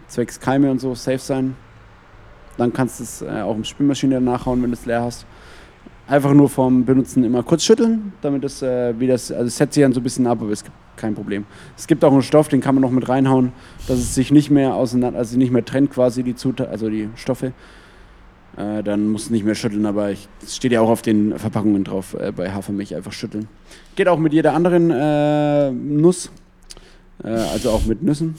[0.08, 1.56] zwecks Keime und so, safe sein.
[2.58, 5.26] Dann kannst du es äh, auch in Spülmaschine nachhauen, wenn du es leer hast.
[6.08, 9.82] Einfach nur vom Benutzen immer kurz schütteln, damit es äh, wieder, also es setzt sich
[9.82, 11.46] dann so ein bisschen ab, aber es gibt kein Problem.
[11.76, 13.52] Es gibt auch einen Stoff, den kann man noch mit reinhauen,
[13.88, 17.10] dass es sich nicht mehr auseinander, also nicht mehr trennt quasi die Zutat, also die
[17.16, 17.54] Stoffe.
[18.56, 21.38] Äh, dann musst du nicht mehr schütteln, aber ich- es steht ja auch auf den
[21.40, 23.48] Verpackungen drauf, äh, bei Hafermilch einfach schütteln.
[23.96, 26.30] Geht auch mit jeder anderen äh, Nuss,
[27.24, 28.36] äh, also auch mit Nüssen,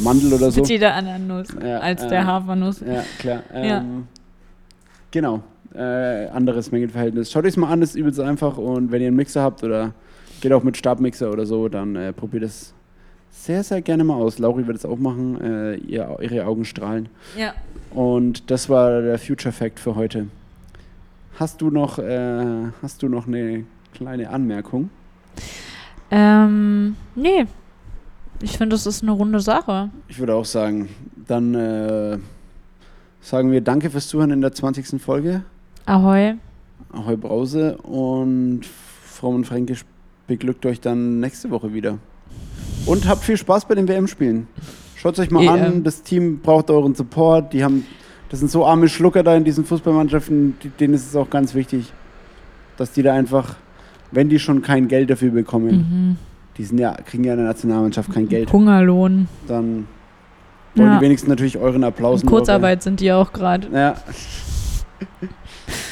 [0.00, 0.60] Mandel oder so.
[0.62, 2.80] Mit jeder anderen Nuss Ja, als äh, der Hafernuss.
[2.80, 3.42] Ja, klar.
[3.52, 3.84] Ähm, Ja.
[5.10, 5.42] Genau,
[5.74, 7.30] äh, anderes Mengenverhältnis.
[7.30, 9.92] Schaut euch mal an, das ist übelst einfach und wenn ihr einen Mixer habt oder
[10.40, 12.74] geht auch mit Stabmixer oder so, dann äh, probiert es
[13.30, 14.38] sehr, sehr gerne mal aus.
[14.38, 17.08] Lauri wird es auch machen, äh, ihr, ihre Augen strahlen.
[17.36, 17.54] Ja.
[17.90, 20.26] Und das war der Future Fact für heute.
[21.38, 24.90] Hast du noch, äh, hast du noch eine kleine Anmerkung?
[26.10, 27.46] Ähm, nee.
[28.42, 29.90] Ich finde, das ist eine runde Sache.
[30.08, 30.88] Ich würde auch sagen,
[31.26, 32.18] dann äh,
[33.20, 35.00] sagen wir Danke fürs Zuhören in der 20.
[35.00, 35.42] Folge.
[35.86, 36.34] Ahoi.
[36.92, 39.84] Ahoi Brause und Fromm und Fränkisch
[40.26, 41.98] beglückt euch dann nächste Woche wieder.
[42.86, 44.46] Und habt viel Spaß bei den WM-Spielen.
[44.96, 45.48] Schaut euch mal EM.
[45.50, 47.52] an, das Team braucht euren Support.
[47.52, 47.86] Die haben,
[48.28, 51.92] das sind so arme Schlucker da in diesen Fußballmannschaften, denen ist es auch ganz wichtig,
[52.76, 53.56] dass die da einfach,
[54.10, 56.16] wenn die schon kein Geld dafür bekommen, Mhm.
[56.56, 59.28] die sind ja, kriegen ja in der Nationalmannschaft kein Geld, Hungerlohn.
[59.48, 59.86] dann
[60.74, 60.98] Wollen Ja.
[60.98, 62.22] die wenigsten natürlich euren Applaus.
[62.22, 63.68] In und eure- Kurzarbeit sind die auch gerade.
[63.74, 63.94] Ja.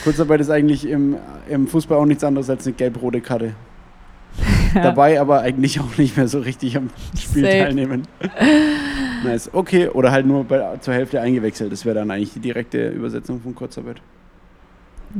[0.04, 1.16] Kurzarbeit ist eigentlich im,
[1.48, 3.54] im Fußball auch nichts anderes als eine gelb-rote Karte.
[4.74, 7.58] Dabei aber eigentlich auch nicht mehr so richtig am Spiel Safe.
[7.58, 8.02] teilnehmen.
[9.24, 9.50] nice.
[9.52, 11.72] Okay, oder halt nur bei, zur Hälfte eingewechselt.
[11.72, 14.00] Das wäre dann eigentlich die direkte Übersetzung von Kurzarbeit.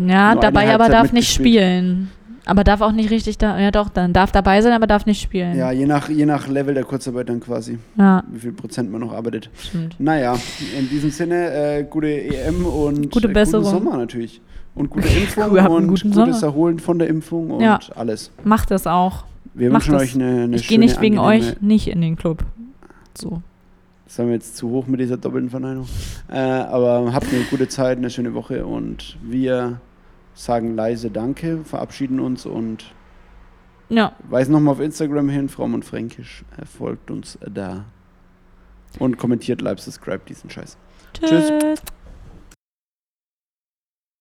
[0.07, 2.11] Ja, Nur dabei aber darf nicht spielen.
[2.47, 3.59] Aber darf auch nicht richtig da.
[3.61, 5.57] Ja, doch, dann darf dabei sein, aber darf nicht spielen.
[5.57, 9.03] Ja, je nach, je nach Level der Kurzarbeit dann quasi, Ja, wie viel Prozent man
[9.03, 9.51] noch arbeitet.
[9.59, 9.95] stimmt.
[10.01, 10.37] Naja,
[10.79, 13.65] in diesem Sinne, äh, gute EM und Gute äh, Besserung.
[13.71, 14.41] guten Sommer natürlich.
[14.75, 16.43] Und gute Impfung und gutes Sommer.
[16.43, 17.79] Erholen von der Impfung und Ja.
[17.95, 18.31] alles.
[18.43, 19.25] Macht das auch.
[19.53, 20.03] Wir Macht wünschen das.
[20.03, 22.45] euch eine, eine ich gehe nicht wegen euch nicht in den Club.
[23.17, 23.43] So.
[24.11, 25.87] Das haben wir jetzt zu hoch mit dieser doppelten Verneinung.
[26.29, 29.81] Äh, aber habt eine gute Zeit, eine schöne Woche und wir
[30.35, 32.93] sagen leise Danke, verabschieden uns und
[33.89, 34.17] Ja.
[34.29, 36.45] weisen nochmal auf Instagram hin, Fromm und Fränkisch.
[36.61, 37.85] Äh, folgt uns da.
[38.99, 40.77] Und kommentiert, like, subscribe diesen Scheiß.
[41.13, 41.53] Tschüss.
[41.61, 41.83] Tschüss.